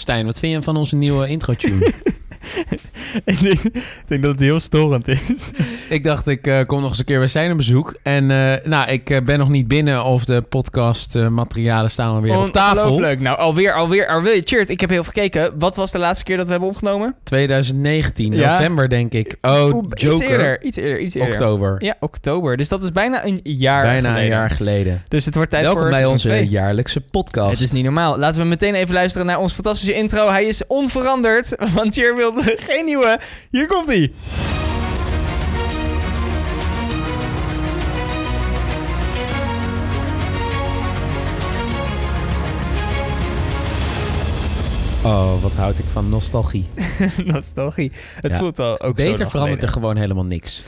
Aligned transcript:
Stijn, 0.00 0.26
wat 0.26 0.38
vind 0.38 0.52
je 0.52 0.62
van 0.62 0.76
onze 0.76 0.96
nieuwe 0.96 1.28
intro-tune? 1.28 1.92
ik, 3.24 3.40
denk, 3.40 3.58
ik 3.62 3.82
denk 4.06 4.22
dat 4.22 4.30
het 4.30 4.40
heel 4.40 4.60
storend 4.60 5.08
is. 5.08 5.50
ik 5.88 6.04
dacht, 6.04 6.26
ik 6.28 6.46
eh, 6.46 6.64
kom 6.66 6.80
nog 6.80 6.88
eens 6.90 6.98
een 6.98 7.04
keer 7.04 7.18
bij 7.18 7.26
Stijn 7.28 7.50
op 7.50 7.56
bezoek. 7.56 7.94
En 8.02 8.30
eh, 8.30 8.52
nou, 8.64 8.90
ik 8.90 9.10
eh, 9.10 9.20
ben 9.22 9.38
nog 9.38 9.48
niet 9.48 9.68
binnen 9.68 10.04
of 10.04 10.24
de 10.24 10.42
podcastmaterialen 10.42 11.90
staan 11.90 12.14
alweer 12.14 12.38
op 12.38 12.52
tafel. 12.52 12.82
Ongelooflijk. 12.82 13.20
Nou, 13.20 13.38
alweer, 13.38 13.74
alweer, 13.74 14.06
alweer. 14.08 14.42
Cheert, 14.44 14.68
ik 14.68 14.80
heb 14.80 14.90
heel 14.90 15.02
veel 15.04 15.12
gekeken. 15.12 15.58
Wat 15.58 15.76
was 15.76 15.90
de 15.92 15.98
laatste 15.98 16.24
keer 16.24 16.36
dat 16.36 16.44
we 16.46 16.50
hebben 16.50 16.68
opgenomen? 16.70 17.14
2019, 17.24 18.32
Ja. 18.34 18.52
november 18.52 18.88
denk 18.88 19.12
ik. 19.12 19.36
Oh, 19.40 19.64
Oeh, 19.72 19.84
Joker. 19.88 20.12
Iets 20.12 20.20
eerder, 20.20 20.62
iets 20.62 20.76
eerder, 20.76 21.00
iets 21.00 21.14
eerder. 21.14 21.32
Oktober. 21.32 21.74
Ja, 21.78 21.94
oktober. 22.00 22.56
Dus 22.56 22.68
dat 22.68 22.82
is 22.82 22.92
bijna 22.92 23.24
een 23.24 23.40
jaar 23.42 23.82
Bijna 23.82 23.96
geleden. 24.08 24.22
een 24.22 24.28
jaar 24.28 24.50
geleden. 24.50 25.02
Dus 25.08 25.24
het 25.24 25.34
wordt 25.34 25.50
tijd 25.50 25.62
Welkom 25.62 25.82
voor 25.82 25.90
bij 25.90 26.04
onze 26.04 26.28
twee. 26.28 26.48
jaarlijkse 26.48 27.00
podcast. 27.00 27.50
Het 27.50 27.60
is 27.60 27.72
niet 27.72 27.84
normaal. 27.84 28.18
Laten 28.18 28.40
we 28.40 28.46
meteen 28.46 28.74
even 28.74 28.94
luisteren 28.94 29.26
naar 29.26 29.38
onze 29.38 29.54
fantastische 29.54 29.94
intro. 29.94 30.28
Hij 30.28 30.44
is 30.44 30.66
onveranderd, 30.66 31.54
want 31.74 31.94
Cheer 31.94 32.16
wilde 32.16 32.42
geen 32.60 32.84
nieuwe. 32.84 32.99
Hier 33.50 33.66
komt 33.66 33.86
hij. 33.86 34.12
Oh, 45.04 45.42
wat 45.42 45.52
houd 45.54 45.78
ik 45.78 45.84
van 45.92 46.08
nostalgie. 46.08 46.64
Nostalgie. 47.24 47.92
Het 48.20 48.32
Ja. 48.32 48.38
voelt 48.38 48.58
al 48.58 48.80
ook 48.80 49.00
zo 49.00 49.10
Beter 49.10 49.30
verandert 49.30 49.62
er 49.62 49.68
gewoon 49.68 49.96
helemaal 49.96 50.24
niks. 50.24 50.62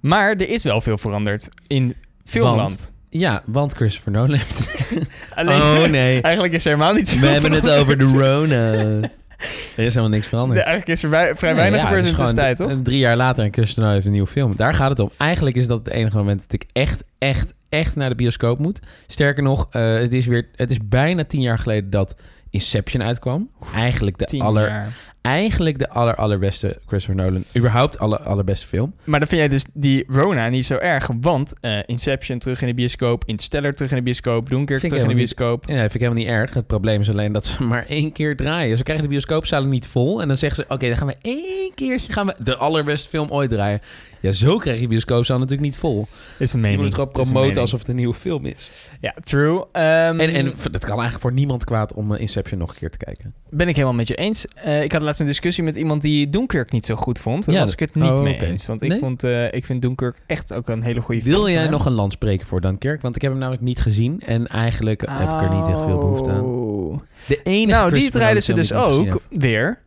Maar 0.00 0.30
er 0.30 0.48
is 0.48 0.62
wel 0.62 0.80
veel 0.80 0.98
veranderd 0.98 1.48
in 1.66 1.94
filmland. 2.24 2.90
Ja, 3.08 3.42
want 3.46 3.72
Christopher 3.74 4.12
Nolan 4.12 4.32
heeft... 4.38 4.70
Alleen, 5.34 5.60
Oh 5.62 5.84
nee, 5.90 6.20
Eigenlijk 6.30 6.54
is 6.54 6.64
er 6.64 6.70
helemaal 6.70 6.92
niet 6.94 7.20
we 7.20 7.26
hebben 7.26 7.52
het 7.52 7.70
over 7.70 7.98
de. 7.98 8.04
Rona. 8.04 9.08
Er 9.76 9.84
is 9.84 9.94
helemaal 9.94 10.16
niks 10.16 10.26
veranderd. 10.26 10.60
Eigenlijk 10.60 10.88
is 10.88 11.02
er 11.02 11.08
vrij 11.08 11.52
Nee, 11.52 11.60
weinig 11.60 11.80
ja, 11.80 11.86
gebeurd 11.86 12.04
in 12.04 12.10
de 12.10 12.16
tussentijd, 12.16 12.56
toch? 12.56 12.72
Drie 12.82 12.98
jaar 12.98 13.16
later 13.16 13.44
en 13.44 13.64
Nolan 13.76 13.92
heeft 13.92 14.06
een 14.06 14.12
nieuwe 14.12 14.26
film. 14.26 14.56
Daar 14.56 14.74
gaat 14.74 14.90
het 14.90 15.00
om. 15.00 15.10
Eigenlijk 15.18 15.56
is 15.56 15.66
dat 15.66 15.78
het 15.78 15.88
enige 15.88 16.16
moment 16.16 16.40
dat 16.40 16.52
ik 16.52 16.64
echt, 16.72 17.04
echt, 17.18 17.54
echt 17.68 17.96
naar 17.96 18.08
de 18.08 18.14
bioscoop 18.14 18.58
moet. 18.58 18.80
Sterker 19.06 19.42
nog, 19.42 19.66
eh, 19.70 19.94
het, 19.94 20.12
is 20.12 20.26
weer, 20.26 20.48
het 20.54 20.70
is 20.70 20.78
bijna 20.88 21.24
tien 21.24 21.40
jaar 21.40 21.58
geleden 21.58 21.90
dat 21.90 22.14
Inception 22.50 23.02
uitkwam. 23.02 23.50
Eigenlijk 23.74 24.18
de, 24.18 24.24
Tien 24.24 24.40
aller, 24.40 24.68
jaar. 24.68 24.92
Eigenlijk 25.22 25.78
de 25.78 25.88
aller, 25.88 26.14
allerbeste 26.14 26.78
Christopher 26.86 27.24
Nolan. 27.24 27.44
Überhaupt 27.56 27.98
aller, 27.98 28.18
allerbeste 28.20 28.66
film. 28.66 28.94
Maar 29.04 29.18
dan 29.18 29.28
vind 29.28 29.40
jij 29.40 29.48
dus 29.50 29.64
die 29.72 30.04
Rona 30.08 30.48
niet 30.48 30.66
zo 30.66 30.76
erg. 30.76 31.08
Want 31.20 31.52
eh, 31.60 31.78
Inception 31.86 32.38
terug 32.38 32.60
in 32.60 32.66
de 32.66 32.74
bioscoop, 32.74 33.22
Interstellar 33.26 33.72
terug 33.72 33.90
in 33.90 33.96
de 33.96 34.02
bioscoop, 34.02 34.48
Dunkirk 34.48 34.80
terug 34.80 35.02
in 35.02 35.08
de 35.08 35.14
bioscoop. 35.14 35.64
Ja, 35.66 35.70
dat 35.72 35.80
vind 35.80 35.94
ik 35.94 36.00
helemaal 36.00 36.22
niet 36.22 36.32
erg. 36.32 36.54
Het 36.54 36.66
probleem 36.66 37.00
is 37.00 37.08
alleen 37.10 37.32
dat 37.32 37.46
ze 37.46 37.62
maar 37.72 37.86
één 37.86 38.12
keer 38.12 38.36
draaien. 38.36 38.76
Ze 38.76 38.82
krijgen 38.82 39.04
de 39.04 39.10
bioscoopzalen 39.10 39.68
niet 39.68 39.86
vol. 39.86 40.20
En 40.22 40.28
dan 40.28 40.36
zeggen 40.36 40.64
ze, 40.68 40.74
oké, 40.74 40.88
dan 40.88 40.96
gaan 40.96 41.06
we 41.06 41.16
één 41.22 41.74
keertje 41.74 42.12
gaan 42.12 42.26
we 42.26 42.34
de 42.44 42.56
allerbeste 42.56 43.08
film 43.08 43.28
ooit 43.30 43.50
draaien. 43.50 43.80
Ja, 44.20 44.32
zo 44.32 44.56
krijg 44.56 44.80
je 44.80 44.86
bioscoopzaal 44.86 45.38
natuurlijk 45.38 45.64
niet 45.66 45.76
vol. 45.76 46.06
Is 46.38 46.52
een 46.52 46.58
Je 46.60 46.64
mening. 46.66 46.76
moet 46.76 46.84
het 46.84 46.94
gewoon 46.94 47.10
promoten 47.32 47.60
alsof 47.60 47.78
het 47.80 47.88
een 47.88 47.96
nieuwe 47.96 48.14
film 48.14 48.46
is. 48.46 48.70
Ja, 49.00 49.14
true. 49.20 49.64
Ehm, 49.72 50.20
En, 50.20 50.34
en 50.34 50.44
dat 50.70 50.80
kan 50.80 50.90
eigenlijk 50.90 51.20
voor 51.20 51.32
niemand 51.32 51.64
kwaad 51.64 51.92
om 51.94 52.14
eh, 52.14 52.20
Inception 52.20 52.58
nog 52.58 52.70
een 52.70 52.76
keer 52.76 52.90
te 52.90 52.96
kijken. 52.96 53.34
ben 53.50 53.68
ik 53.68 53.74
helemaal 53.74 53.94
met 53.96 54.08
je 54.08 54.14
eens. 54.14 54.44
Eh, 54.54 54.82
ik 54.82 54.92
had 54.92 55.02
laatst 55.12 55.20
een 55.20 55.26
discussie 55.26 55.64
met 55.64 55.76
iemand 55.76 56.02
die 56.02 56.30
Dunkirk 56.30 56.72
niet 56.72 56.86
zo 56.86 56.94
goed 56.96 57.18
vond. 57.18 57.44
Daar 57.44 57.54
Ja, 57.54 57.60
was 57.60 57.72
ik 57.72 57.78
het 57.80 57.94
niet 57.94 58.10
oh, 58.10 58.20
mee 58.22 58.44
eens. 58.46 58.66
Want 58.66 58.82
ik, 58.82 58.96
vond, 58.98 59.24
eh, 59.24 59.52
ik 59.52 59.64
vind 59.64 59.82
Dunkirk 59.82 60.16
echt 60.26 60.54
ook 60.54 60.68
een 60.68 60.82
hele 60.82 61.00
goede 61.00 61.22
film. 61.22 61.34
Wil 61.34 61.48
jij 61.48 61.68
nog 61.68 61.86
een 61.86 61.92
land 61.92 62.12
spreken 62.12 62.46
voor 62.46 62.60
Dunkirk? 62.60 63.02
Want 63.02 63.16
ik 63.16 63.22
heb 63.22 63.30
hem 63.30 63.40
namelijk 63.40 63.64
niet 63.64 63.80
gezien. 63.80 64.20
En 64.20 64.46
eigenlijk 64.46 65.00
heb 65.00 65.30
ik 65.30 65.40
er 65.40 65.54
niet 65.54 65.68
echt 65.68 65.80
veel 65.80 65.98
behoefte 65.98 66.30
aan. 66.30 66.40
Oh. 66.44 66.98
De 67.26 67.40
enige 67.42 67.78
Nou, 67.78 67.92
die 67.92 68.10
draaiden 68.10 68.42
ze 68.42 68.54
dus 68.54 68.72
ook 68.72 69.20
weer. 69.30 69.78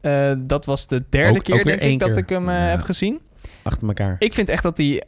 Eh, 0.00 0.32
dat 0.38 0.64
was 0.64 0.86
de 0.86 1.04
derde 1.10 1.38
Ook- 1.38 1.44
keer, 1.44 1.54
ook 1.58 1.64
denk 1.64 1.82
ik, 1.82 1.98
dat 1.98 2.16
ik 2.16 2.28
hem 2.28 2.48
eh, 2.48 2.54
Ja. 2.54 2.60
heb 2.60 2.80
gezien. 2.82 3.20
Achter 3.62 3.88
elkaar. 3.88 4.16
Ik 4.18 4.34
vind 4.34 4.48
echt 4.48 4.62
dat 4.62 4.76
die 4.76 5.02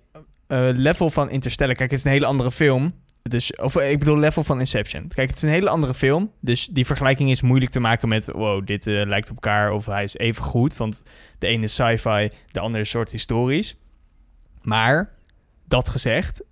level 0.75 1.11
van 1.11 1.31
Interstellar... 1.31 1.75
Kijk, 1.75 1.91
het 1.91 1.99
is 1.99 2.05
een 2.05 2.11
hele 2.11 2.27
andere 2.27 2.51
film. 2.51 2.95
Dus, 3.23 3.55
of 3.55 3.77
eh, 3.77 3.91
ik 3.91 3.99
bedoel, 3.99 4.19
level 4.19 4.43
van 4.43 4.59
Inception. 4.59 5.09
Kijk, 5.09 5.29
het 5.29 5.37
is 5.37 5.43
een 5.43 5.49
hele 5.49 5.69
andere 5.69 5.95
film. 5.95 6.33
Dus 6.41 6.67
die 6.67 6.87
vergelijking 6.87 7.31
is 7.31 7.43
moeilijk 7.43 7.71
te 7.71 7.81
maken 7.81 8.09
met... 8.09 8.27
Wow, 8.27 8.67
dit 8.67 8.87
eh, 8.87 9.07
lijkt 9.07 9.31
op 9.31 9.35
elkaar 9.35 9.73
of 9.73 9.87
hij 9.87 10.03
is 10.03 10.17
even 10.17 10.45
goed. 10.45 10.77
Want 10.77 11.03
de 11.39 11.47
ene 11.47 11.63
is 11.63 11.75
sci-fi, 11.75 12.29
de 12.47 12.61
andere 12.61 12.83
is 12.83 12.91
soort 12.91 13.11
historisch. 13.11 13.77
Maar, 14.63 15.15
dat 15.69 15.89
gezegd... 15.89 16.43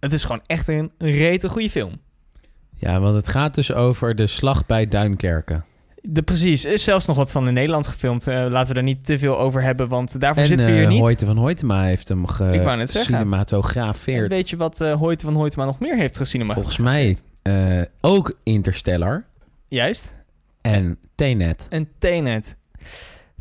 Het 0.00 0.12
is 0.12 0.22
gewoon 0.22 0.42
echt 0.46 0.68
een 0.68 0.92
rete 0.98 1.48
goede 1.48 1.70
film. 1.70 2.00
Ja, 2.76 3.00
want 3.00 3.16
het 3.16 3.28
gaat 3.28 3.54
dus 3.54 3.72
over 3.72 4.16
de 4.16 4.26
slag 4.26 4.66
bij 4.66 4.88
Duinkerken. 4.88 5.64
De, 6.02 6.22
precies, 6.22 6.64
is 6.64 6.84
zelfs 6.84 7.06
nog 7.06 7.16
wat 7.16 7.30
van 7.30 7.48
in 7.48 7.54
Nederland 7.54 7.86
gefilmd. 7.86 8.26
Eh, 8.26 8.34
laten 8.48 8.68
we 8.68 8.74
daar 8.74 8.82
niet 8.82 9.04
te 9.06 9.18
veel 9.18 9.38
over 9.38 9.62
hebben, 9.62 9.88
want 9.88 10.20
daarvoor 10.20 10.42
En 10.42 10.48
zitten 10.48 10.66
we 10.66 10.72
hier 10.74 10.82
eh, 10.82 10.88
niet. 10.88 11.00
Hoyte 11.00 11.26
van 11.26 11.36
Hoytema 11.36 11.82
heeft 11.84 12.08
hem 12.08 12.22
Ik 12.22 12.62
wou 12.62 12.76
net 12.76 12.90
zeggen. 12.90 13.14
En 13.14 13.20
cinematografeerd. 13.20 14.30
weet 14.30 14.50
je 14.50 14.56
wat 14.56 14.78
Hoyte 14.78 15.24
van 15.24 15.34
Hoytema 15.34 15.64
nog 15.64 15.78
meer 15.78 15.96
heeft 15.96 16.16
gezien? 16.16 16.52
Volgens 16.52 16.76
mij 16.78 17.16
ook 18.00 18.38
Interstellar 18.42 19.24
Juist. 19.68 20.16
en 20.60 20.98
Tenet. 21.14 21.66
En 21.70 21.88
Tenet. 21.98 22.56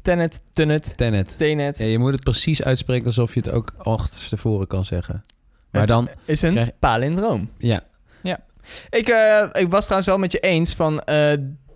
Tenet, 0.01 0.41
Tenet, 0.53 0.97
Tenet. 0.97 1.37
Tenet. 1.37 1.77
Ja, 1.77 1.85
je 1.85 1.99
moet 1.99 2.11
het 2.13 2.23
precies 2.23 2.63
uitspreken 2.63 3.05
alsof 3.05 3.33
je 3.33 3.39
het 3.39 3.49
ook 3.51 3.73
achterstevoren 3.77 4.67
kan 4.67 4.85
zeggen. 4.85 5.23
Maar 5.71 5.81
Het 5.81 5.89
dan, 5.89 6.09
is 6.25 6.41
een 6.41 6.51
krijg- 6.53 6.71
palindroom. 6.79 7.49
ja, 7.57 7.81
Ik, 8.89 9.07
eh, 9.07 9.43
ik 9.61 9.69
was 9.69 9.81
trouwens 9.83 10.07
wel 10.09 10.17
met 10.17 10.31
je 10.31 10.39
eens 10.39 10.73
van... 10.73 11.01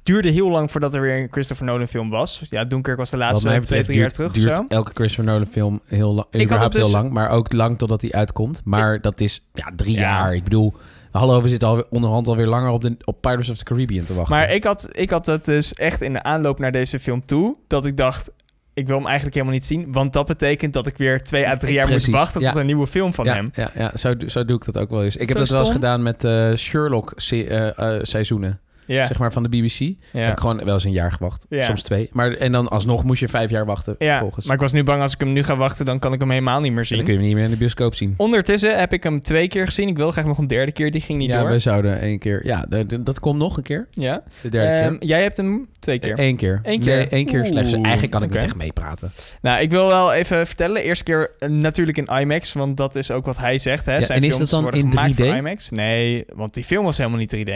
duurde 0.03 0.29
heel 0.29 0.49
lang 0.49 0.71
voordat 0.71 0.93
er 0.93 1.01
weer 1.01 1.21
een 1.21 1.27
Christopher 1.31 1.65
Nolan 1.65 1.87
film 1.87 2.09
was. 2.09 2.41
Ja, 2.49 2.65
Dunkirk 2.65 2.97
was 2.97 3.09
de 3.09 3.17
laatste 3.17 3.59
twee, 3.61 3.83
drie 3.83 3.97
jaar 3.97 4.05
duurt, 4.07 4.13
terug 4.13 4.29
of 4.29 4.35
duurt 4.35 4.57
zo. 4.57 4.65
elke 4.67 4.91
Christopher 4.93 5.25
Nolan 5.33 5.45
film 5.47 5.81
heel 5.85 6.13
lang, 6.13 6.27
überhaupt 6.41 6.73
het 6.73 6.83
dus- 6.83 6.91
heel 6.91 7.01
lang, 7.01 7.13
maar 7.13 7.29
ook 7.29 7.53
lang 7.53 7.77
totdat 7.77 8.01
hij 8.01 8.11
uitkomt. 8.11 8.61
Maar 8.63 9.01
dat 9.01 9.19
is 9.19 9.45
ja, 9.53 9.71
drie 9.75 9.95
Ja. 9.95 10.01
jaar. 10.01 10.35
Ik 10.35 10.43
bedoel, 10.43 10.73
hallo, 11.11 11.41
we 11.41 11.49
zitten 11.49 11.67
al 11.67 11.83
onderhand 11.89 12.27
alweer 12.27 12.47
langer 12.47 12.69
op, 12.69 12.81
de, 12.81 12.95
op 13.03 13.21
Pirates 13.21 13.49
of 13.49 13.57
the 13.57 13.63
Caribbean 13.63 14.05
te 14.05 14.13
wachten. 14.15 14.35
Maar 14.35 14.51
ik 14.51 14.63
had, 14.63 14.87
ik 14.91 15.09
had 15.09 15.25
het 15.25 15.45
dus 15.45 15.73
echt 15.73 16.01
in 16.01 16.13
de 16.13 16.23
aanloop 16.23 16.59
naar 16.59 16.71
deze 16.71 16.99
film 16.99 17.25
toe... 17.25 17.55
dat 17.67 17.85
ik 17.85 17.97
dacht, 17.97 18.31
ik 18.73 18.87
wil 18.87 18.95
hem 18.95 19.05
eigenlijk 19.05 19.35
helemaal 19.35 19.55
niet 19.55 19.65
zien... 19.65 19.91
want 19.91 20.13
dat 20.13 20.25
betekent 20.27 20.73
dat 20.73 20.87
ik 20.87 20.97
weer 20.97 21.23
twee 21.23 21.47
à 21.47 21.57
drie 21.57 21.73
jaar 21.73 21.85
Precies, 21.85 22.07
moet 22.07 22.15
wachten... 22.15 22.33
tot 22.33 22.43
ja. 22.43 22.53
er 22.53 22.59
een 22.59 22.65
nieuwe 22.65 22.87
film 22.87 23.13
van 23.13 23.25
ja, 23.25 23.33
hem. 23.33 23.51
Ja, 23.55 23.71
ja 23.75 23.91
zo, 23.95 24.17
doe- 24.17 24.29
zo 24.29 24.45
doe 24.45 24.57
ik 24.57 24.65
dat 24.65 24.77
ook 24.77 24.89
wel 24.89 25.03
eens. 25.03 25.15
Ik 25.17 25.27
heb 25.27 25.37
dat 25.37 25.49
wel 25.49 25.59
eens 25.59 25.69
gedaan 25.69 26.03
met 26.03 26.23
eh, 26.23 26.53
Sherlock 26.55 27.13
se- 27.15 27.47
eh, 27.47 27.95
eh, 27.95 27.99
seizoenen, 28.03 28.59
Ja, 28.85 29.07
zeg 29.07 29.19
maar 29.19 29.31
van 29.33 29.43
de 29.43 29.49
BBC. 29.49 29.79
ja. 29.79 29.95
Heb 30.19 30.31
ik 30.31 30.39
gewoon 30.39 30.63
wel 30.65 30.73
eens 30.73 30.83
een 30.83 30.91
jaar 30.91 31.11
gewacht. 31.11 31.45
Ja. 31.49 31.61
Soms 31.63 31.81
twee. 31.81 32.09
Maar, 32.11 32.31
en 32.31 32.51
dan 32.51 32.67
alsnog 32.67 33.03
moest 33.03 33.19
je 33.19 33.27
vijf 33.27 33.49
jaar 33.49 33.65
wachten 33.65 33.95
ja. 33.97 34.19
volgens. 34.19 34.45
maar 34.45 34.55
ik 34.55 34.61
was 34.61 34.71
nu 34.71 34.83
bang 34.83 35.01
als 35.01 35.13
ik 35.13 35.19
hem 35.19 35.33
nu 35.33 35.43
ga 35.43 35.55
wachten... 35.55 35.85
dan 35.85 35.99
kan 35.99 36.13
ik 36.13 36.19
hem 36.19 36.29
helemaal 36.29 36.61
niet 36.61 36.71
meer 36.71 36.79
En 36.79 36.85
zien. 36.85 36.97
dan 36.97 37.05
kun 37.05 37.13
je 37.15 37.19
hem 37.19 37.27
niet 37.29 37.37
meer 37.37 37.45
in 37.45 37.51
de 37.51 37.57
bioscoop 37.57 37.95
zien. 37.95 38.13
Ondertussen 38.17 38.79
heb 38.79 38.93
ik 38.93 39.03
hem 39.03 39.21
twee 39.21 39.47
keer 39.47 39.65
gezien. 39.65 39.87
Ik 39.87 39.97
wil 39.97 40.11
graag 40.11 40.25
nog 40.25 40.37
een 40.37 40.47
derde 40.47 40.71
keer. 40.71 40.91
Die 40.91 41.01
ging 41.01 41.19
niet 41.19 41.29
ja, 41.29 41.39
door. 41.41 41.49
we 41.49 41.59
zouden 41.59 41.99
één 41.99 42.19
keer... 42.19 42.45
Ja, 42.45 42.65
dat 42.99 43.19
komt 43.19 43.37
nog 43.37 43.57
een 43.57 43.63
keer. 43.63 43.87
Ja. 43.91 44.23
De 44.41 44.49
derde 44.49 44.67
Ehm, 44.67 44.97
keer. 44.97 45.07
jij 45.07 45.21
hebt 45.21 45.37
hem 45.37 45.67
twee 45.79 45.99
keer. 45.99 46.19
Eén 46.19 46.35
keer. 46.35 46.59
Eén 46.63 46.79
keer? 46.79 46.95
Nee, 46.95 47.07
één 47.07 47.25
keer 47.25 47.45
slechts. 47.45 47.73
Oeh, 47.73 47.81
Eigenlijk 47.83 48.13
kan 48.13 48.23
ik 48.23 48.27
oké. 48.29 48.37
niet 48.37 48.45
echt 48.45 48.55
meepraten. 48.55 49.11
Nou, 49.41 49.61
ik 49.61 49.69
wil 49.69 49.87
wel 49.87 50.13
even 50.13 50.47
vertellen. 50.47 50.81
Eerste 50.81 51.03
keer 51.03 51.31
eh, 51.37 51.49
natuurlijk 51.49 51.97
in 51.97 52.05
IMAX, 52.19 52.53
want 52.53 52.77
dat 52.77 52.95
is 52.95 53.11
ook 53.11 53.25
wat 53.25 53.37
hij 53.37 53.57
zegt. 53.57 53.85
Hè? 53.85 53.93
Ja, 53.95 54.01
Zijn 54.01 54.21
en 54.21 54.27
is 54.27 54.35
films 54.35 54.51
dat 54.51 54.61
dan 54.63 54.73
in 54.73 54.89
gemaakt 54.89 55.13
3D? 55.13 55.15
voor 55.15 55.35
IMAX? 55.35 55.69
Nee, 55.69 56.25
want 56.35 56.53
die 56.53 56.63
film 56.63 56.85
was 56.85 56.97
helemaal 56.97 57.19
niet 57.19 57.35
3D. 57.35 57.51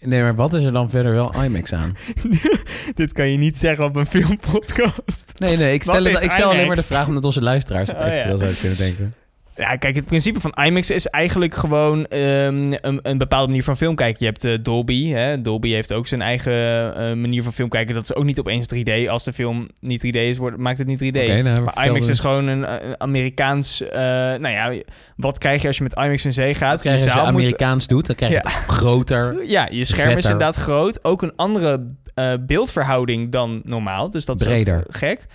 Nee, 0.00 0.22
maar 0.22 0.34
wat 0.34 0.54
is 0.54 0.62
er 0.64 0.72
dan 0.72 0.90
verder 0.90 1.12
wel 1.12 1.42
IMAX 1.44 1.72
aan? 1.72 1.96
Dit 2.94 3.12
kan 3.12 3.28
je 3.28 3.36
niet 3.38 3.58
zeggen 3.58 3.84
op 3.84 3.96
een 3.96 4.06
filmpodcast. 4.06 5.32
Nee, 5.36 5.56
nee, 5.56 5.74
ik 5.74 5.82
stel, 5.82 6.04
ik 6.04 6.32
alleen 6.42 6.66
maar 6.66 6.76
de 6.76 6.82
vraag 6.82 7.06
omdat 7.08 7.24
onze 7.24 7.42
luisteraars 7.42 7.88
het 7.88 7.98
Oh, 7.98 8.04
ja. 8.04 8.10
eventueel 8.12 8.38
zouden 8.38 8.58
kunnen 8.60 8.78
denken. 8.78 9.14
Ja, 9.60 9.76
kijk, 9.76 9.94
het 9.94 10.06
principe 10.06 10.40
van 10.40 10.54
IMAX 10.64 10.90
is 10.90 11.06
eigenlijk 11.06 11.54
gewoon 11.54 12.06
ehm, 12.06 12.72
een, 12.80 12.98
een 13.02 13.18
bepaalde 13.18 13.46
manier 13.46 13.62
van 13.64 13.76
film 13.76 13.94
kijken. 13.94 14.16
Je 14.18 14.24
hebt 14.26 14.44
eh, 14.44 14.54
Dolby. 14.62 15.10
Hè? 15.12 15.40
Dolby 15.40 15.70
heeft 15.70 15.92
ook 15.92 16.06
zijn 16.06 16.20
eigen 16.20 16.52
eh, 16.96 17.14
manier 17.16 17.42
van 17.42 17.52
film 17.52 17.68
kijken. 17.68 17.94
Dat 17.94 18.02
is 18.02 18.14
ook 18.14 18.24
niet 18.24 18.38
opeens 18.38 18.68
3D. 18.74 19.08
Als 19.08 19.24
de 19.24 19.32
film 19.32 19.68
niet 19.80 20.06
3D 20.06 20.10
is, 20.18 20.38
wordt, 20.38 20.56
maakt 20.56 20.78
het 20.78 20.86
niet 20.86 21.02
3D. 21.02 21.06
Oké, 21.22 21.42
nou, 21.42 21.62
Maar 21.62 21.86
IMAX 21.86 22.08
is 22.08 22.18
gewoon 22.20 22.46
een, 22.46 22.72
een 22.72 23.00
Amerikaans... 23.00 23.82
eh, 23.82 24.00
nou 24.00 24.48
ja, 24.48 24.72
wat 25.16 25.38
krijg 25.38 25.60
je 25.62 25.66
als 25.66 25.76
je 25.76 25.82
met 25.82 25.96
IMAX 25.96 26.24
in 26.24 26.32
zee 26.32 26.54
gaat? 26.54 26.82
Je 26.82 26.90
als 26.90 27.04
je 27.04 27.10
moet- 27.10 27.18
Amerikaans 27.18 27.86
doet, 27.86 28.06
dan 28.06 28.16
krijg 28.16 28.32
je 28.32 28.40
Ja. 28.44 28.50
het 28.50 28.72
groter. 28.72 29.44
Ja, 29.46 29.68
je 29.70 29.84
scherm 29.84 30.16
is 30.16 30.24
inderdaad 30.24 30.56
groot. 30.56 31.04
Ook 31.04 31.22
een 31.22 31.32
andere 31.36 31.86
eh, 32.14 32.32
beeldverhouding 32.40 33.32
dan 33.32 33.60
normaal. 33.64 34.10
Dus 34.10 34.24
dat 34.24 34.40
is 34.40 34.46
Breder. 34.46 34.76
ook 34.76 34.96
gek. 34.96 35.26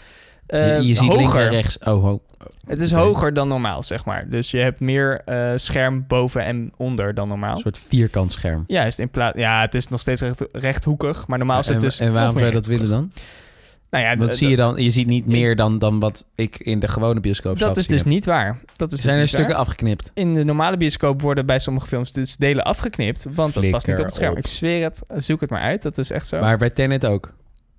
Je, 0.48 0.57
Eh, 0.57 0.77
je 0.81 0.83
ziet 0.95 1.00
links 1.00 1.16
en 1.16 1.25
hoger. 1.25 1.50
rechts. 1.50 1.77
Oh, 1.83 2.06
oh. 2.06 2.19
Het 2.68 2.80
is 2.80 2.92
hoger 2.92 3.33
dan 3.33 3.47
normaal, 3.47 3.83
zeg 3.83 4.06
maar. 4.06 4.30
Dus 4.30 4.51
je 4.51 4.57
hebt 4.57 4.80
meer 4.80 5.21
eh, 5.25 5.51
scherm 5.56 6.06
boven 6.07 6.44
en 6.44 6.71
onder 6.77 7.13
dan 7.13 7.27
normaal. 7.27 7.56
Een 7.56 7.62
soort 7.62 7.80
vierkant 7.88 8.31
scherm. 8.31 8.63
Juist, 8.68 9.00
in 9.00 9.09
plaats... 9.09 9.39
Ja, 9.39 9.62
het 9.62 9.74
is 9.74 9.88
nog 9.88 10.00
steeds 10.00 10.21
recht, 10.21 10.47
rechthoekig, 10.51 11.27
maar 11.27 11.38
normaal 11.38 11.59
is 11.59 11.65
het 11.65 11.75
en, 11.75 11.81
dus... 11.81 12.00
en 12.00 12.13
waarom 12.13 12.36
zou 12.36 12.45
je 12.45 12.51
dat 12.51 12.65
willen 12.65 12.89
dan? 12.89 13.12
Nou 13.95 14.07
ja, 14.07 14.18
Wat 14.18 14.36
zie 14.36 14.50
je 14.50 14.56
dan? 14.56 14.83
Je 14.83 14.89
ziet 14.89 15.07
niet 15.07 15.25
meer 15.25 15.56
dan, 15.56 15.77
dan 15.77 16.00
wat 16.00 16.25
ik 16.36 16.57
in 16.57 16.80
de 16.80 16.88
gewone 16.88 17.19
bioscoop 17.19 17.59
Dat 17.59 17.77
is 17.77 17.88
dus 17.88 18.03
niet 18.03 18.25
waar. 18.25 18.59
Dat 18.75 18.91
is. 18.91 19.01
Zijn 19.01 19.13
er 19.15 19.21
dus 19.21 19.31
niet 19.31 19.39
stukken 19.39 19.56
waar. 19.56 19.65
afgeknipt? 19.65 20.12
In 20.13 20.33
de 20.33 20.44
normale 20.44 20.77
bioscoop 20.77 21.21
worden 21.21 21.45
bij 21.45 21.59
sommige 21.59 21.88
films 21.88 22.12
dus 22.12 22.38
delen 22.38 22.63
afgeknipt, 22.63 23.25
want 23.33 23.53
dat 23.53 23.69
past 23.69 23.88
niet 23.88 24.00
op 24.00 24.06
het 24.06 24.15
scherm. 24.15 24.38
Ik 24.38 24.48
zweer 24.48 24.83
het, 24.83 25.01
zoek 25.15 25.41
het 25.41 25.50
maar 25.50 25.62
uit. 25.62 25.81
Dat 25.81 25.98
is 25.98 26.12
echt 26.12 26.27
zo. 26.27 26.39
Maar 26.39 26.57
bij 26.57 26.69
Tenet 26.69 27.06
ook. 27.06 27.33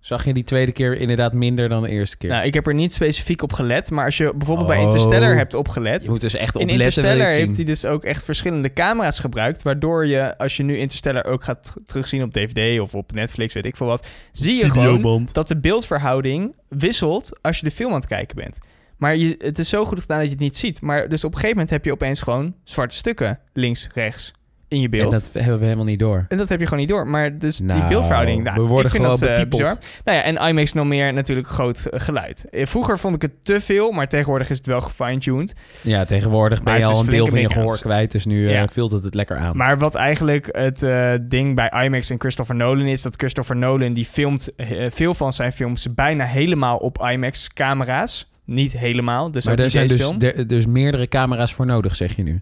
Zag 0.06 0.24
je 0.24 0.34
die 0.34 0.44
tweede 0.44 0.72
keer 0.72 0.98
inderdaad 0.98 1.32
minder 1.32 1.68
dan 1.68 1.82
de 1.82 1.88
eerste 1.88 2.16
keer? 2.16 2.30
Nou, 2.30 2.46
ik 2.46 2.54
heb 2.54 2.66
er 2.66 2.74
niet 2.74 2.92
specifiek 2.92 3.42
op 3.42 3.52
gelet, 3.52 3.90
maar 3.90 4.04
als 4.04 4.16
je 4.16 4.34
bijvoorbeeld 4.36 4.66
bij 4.68 4.76
Oh. 4.78 4.82
Interstellar 4.82 5.34
hebt 5.34 5.54
opgelet... 5.54 6.04
je 6.04 6.10
moet 6.10 6.20
dus 6.20 6.34
echt 6.34 6.54
In 6.54 6.60
opletten. 6.60 6.78
je 6.78 6.84
Interstellar 6.84 7.30
heeft 7.30 7.56
hij 7.56 7.64
dus 7.64 7.84
ook 7.84 8.04
echt 8.04 8.24
verschillende 8.24 8.72
camera's 8.72 9.18
gebruikt, 9.18 9.62
waardoor 9.62 10.06
je, 10.06 10.38
als 10.38 10.56
je 10.56 10.62
nu 10.62 10.76
Interstellar 10.76 11.24
ook 11.24 11.44
gaat 11.44 11.74
terugzien 11.86 12.22
op 12.22 12.32
DVD 12.32 12.80
of 12.80 12.94
op 12.94 13.12
Netflix, 13.12 13.54
weet 13.54 13.66
ik 13.66 13.76
veel 13.76 13.86
wat, 13.86 14.06
zie 14.32 14.54
je 14.54 14.70
gewoon 14.70 15.28
dat 15.32 15.48
de 15.48 15.56
beeldverhouding 15.56 16.54
wisselt 16.68 17.38
als 17.42 17.58
je 17.58 17.64
de 17.64 17.70
film 17.70 17.90
aan 17.90 17.98
het 17.98 18.06
kijken 18.06 18.36
bent. 18.36 18.58
Maar 18.96 19.16
je, 19.16 19.34
het 19.38 19.58
is 19.58 19.68
zo 19.68 19.84
goed 19.84 20.00
gedaan 20.00 20.18
dat 20.18 20.26
je 20.26 20.32
het 20.32 20.42
niet 20.42 20.56
ziet. 20.56 20.80
Maar 20.80 21.08
dus 21.08 21.24
op 21.24 21.30
een 21.30 21.38
gegeven 21.38 21.56
moment 21.56 21.70
heb 21.70 21.84
je 21.84 21.92
opeens 21.92 22.20
gewoon 22.20 22.54
zwarte 22.64 22.96
stukken 22.96 23.38
links, 23.52 23.88
rechts 23.94 24.32
in 24.68 24.78
je 24.78 24.84
En 24.84 24.90
beeld. 24.90 25.10
dat 25.10 25.30
hebben 25.32 25.58
we 25.58 25.64
helemaal 25.64 25.84
niet 25.84 25.98
door. 25.98 26.24
En 26.28 26.36
dat 26.38 26.48
heb 26.48 26.58
je 26.58 26.64
gewoon 26.64 26.80
niet 26.80 26.88
door. 26.88 27.06
Maar 27.06 27.38
dus 27.38 27.56
die 27.56 27.66
Nou, 27.66 27.88
beeldverhouding... 27.88 28.42
Nou, 28.42 28.56
we 28.56 28.62
worden 28.66 28.92
ik 28.92 29.00
vind 29.00 29.12
gewoon 29.20 29.36
dat, 29.38 29.48
bizar. 29.48 29.76
Nou 30.04 30.16
ja, 30.18 30.22
en 30.22 30.48
IMAX 30.48 30.72
nog 30.72 30.86
meer 30.86 31.12
natuurlijk 31.12 31.48
groot 31.48 31.84
eh, 31.84 32.00
geluid. 32.00 32.44
Eh, 32.50 32.66
Vroeger 32.66 32.98
vond 32.98 33.14
ik 33.14 33.22
het 33.22 33.32
te 33.42 33.60
veel, 33.60 33.90
maar 33.90 34.08
tegenwoordig 34.08 34.50
is 34.50 34.56
het 34.58 34.66
wel 34.66 34.80
gefine-tuned. 34.80 35.54
Ja, 35.80 36.04
tegenwoordig 36.04 36.62
ben 36.62 36.78
je 36.78 36.84
al 36.84 37.00
een 37.00 37.06
deel 37.06 37.26
van 37.26 37.40
je 37.40 37.52
gehoor 37.52 37.78
kwijt. 37.80 38.12
Dus 38.12 38.24
nu 38.24 38.48
Ja. 38.50 38.68
vult 38.68 38.92
het 38.92 39.04
het 39.04 39.14
lekker 39.14 39.36
aan. 39.36 39.56
Maar 39.56 39.78
wat 39.78 39.94
eigenlijk 39.94 40.48
het 40.50 40.86
ding 41.30 41.54
bij 41.54 41.84
IMAX 41.84 42.10
en 42.10 42.18
Christopher 42.20 42.54
Nolan 42.54 42.86
is... 42.86 43.02
dat 43.02 43.14
Christopher 43.16 43.56
Nolan 43.56 43.92
die 43.92 44.04
filmt 44.04 44.48
veel 44.88 45.14
van 45.14 45.32
zijn 45.32 45.52
films 45.52 45.94
bijna 45.94 46.24
helemaal 46.24 46.76
op 46.76 47.06
IMAX-camera's. 47.12 48.30
Niet 48.44 48.78
helemaal, 48.78 49.30
dus 49.30 49.44
Maar 49.44 49.58
er 49.58 49.70
zijn 49.70 49.86
dus, 49.86 50.02
film. 50.02 50.18
dus 50.46 50.66
meerdere 50.66 51.08
camera's 51.08 51.54
voor 51.54 51.66
nodig, 51.66 51.96
zeg 51.96 52.16
je 52.16 52.22
nu. 52.22 52.40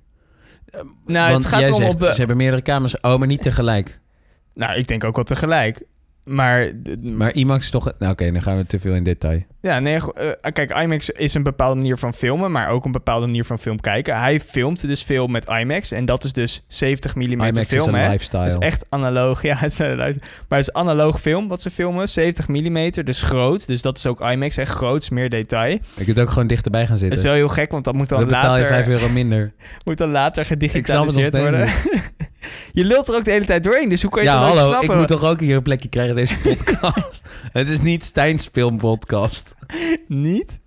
Nou, 1.06 1.30
Want 1.30 1.44
het 1.44 1.52
gaat 1.52 1.60
jij 1.60 1.72
zegt, 1.72 2.02
op. 2.02 2.06
Ze 2.06 2.18
hebben 2.18 2.36
meerdere 2.36 2.62
camera's. 2.62 3.00
Oh, 3.00 3.16
maar 3.16 3.26
niet 3.26 3.42
tegelijk. 3.42 4.00
Nou, 4.54 4.78
ik 4.78 4.86
denk 4.88 5.04
ook 5.04 5.14
wel 5.14 5.24
tegelijk. 5.24 5.82
Maar, 6.24 6.70
Maar 7.02 7.34
IMAX 7.34 7.64
is 7.64 7.70
toch... 7.70 7.92
Nou, 7.98 8.12
oké, 8.12 8.32
dan 8.32 8.42
gaan 8.42 8.56
we 8.56 8.66
te 8.66 8.78
veel 8.78 8.94
in 8.94 9.04
detail. 9.04 9.42
ja, 9.60 9.78
nee, 9.78 9.98
eh, 10.14 10.52
kijk, 10.52 10.70
IMAX 10.70 11.10
is 11.10 11.34
een 11.34 11.42
bepaalde 11.42 11.76
manier 11.76 11.98
van 11.98 12.14
filmen, 12.14 12.52
maar 12.52 12.68
ook 12.68 12.84
een 12.84 12.92
bepaalde 12.92 13.26
manier 13.26 13.44
van 13.44 13.58
film 13.58 13.80
kijken. 13.80 14.18
Hij 14.18 14.40
filmt 14.40 14.80
dus 14.86 15.02
veel 15.02 15.26
met 15.26 15.46
IMAX 15.60 15.92
en 15.92 16.04
dat 16.04 16.24
is 16.24 16.32
dus 16.32 16.64
70 16.68 17.14
mm 17.14 17.22
IMAX 17.22 17.58
is 17.58 17.66
film, 17.66 17.94
een 17.94 18.00
hè. 18.00 18.08
lifestyle. 18.10 18.42
Het 18.42 18.52
is 18.52 18.58
echt 18.58 18.86
analoog, 18.88 19.42
ja, 19.50 19.56
het 19.56 19.72
is 19.72 19.78
een 19.78 19.96
maar 19.96 20.58
het 20.58 20.68
is 20.68 20.72
analoog 20.72 21.20
film 21.20 21.48
wat 21.48 21.62
ze 21.62 21.70
filmen, 21.70 22.08
70 22.08 22.48
mm, 22.48 22.90
dus 23.04 23.22
groot. 23.22 23.66
Dus 23.66 23.82
dat 23.82 23.98
is 23.98 24.06
ook 24.06 24.20
IMAX, 24.20 24.56
echt 24.56 24.72
groot, 24.72 25.10
meer 25.10 25.30
detail. 25.30 25.78
Je 25.96 26.04
kunt 26.04 26.20
ook 26.20 26.30
gewoon 26.30 26.46
dichterbij 26.46 26.86
gaan 26.86 26.90
Dat 26.90 26.98
zitten. 26.98 27.18
is 27.18 27.24
wel 27.24 27.34
heel 27.34 27.48
gek, 27.48 27.70
want 27.70 27.84
dat 27.84 27.94
moet 27.94 28.08
dan 28.08 28.18
Dan 28.18 28.28
betaal 28.28 28.42
je 28.42 28.48
later, 28.48 28.66
5 28.66 28.88
euro 28.88 29.08
minder. 29.08 29.52
moet 29.84 29.98
dan 29.98 30.10
later 30.10 30.42
Ik 30.42 30.48
gedigitaliseerd 30.48 31.38
worden. 31.38 31.68
je 32.72 32.84
lult 32.84 33.08
er 33.08 33.14
ook 33.14 33.24
de 33.24 33.30
hele 33.30 33.44
tijd 33.44 33.64
doorheen, 33.64 33.88
dus 33.88 34.02
hoe 34.02 34.10
kan 34.10 34.22
je 34.22 34.28
Ja, 34.28 34.38
ook 34.38 34.44
hallo. 34.46 34.62
Ik 34.62 34.68
snappen? 34.68 34.98
moet 34.98 35.08
toch 35.08 35.24
ook 35.24 35.40
hier 35.40 35.56
een 35.56 35.62
plekje 35.62 35.88
krijgen 35.88 36.18
in 36.18 36.24
deze 36.24 36.38
podcast. 36.38 37.28
het 37.52 37.68
is 37.68 37.80
niet 37.80 38.04
Stijn's 38.04 38.48
filmpodcast. 38.52 39.54
Niet? 40.08 40.60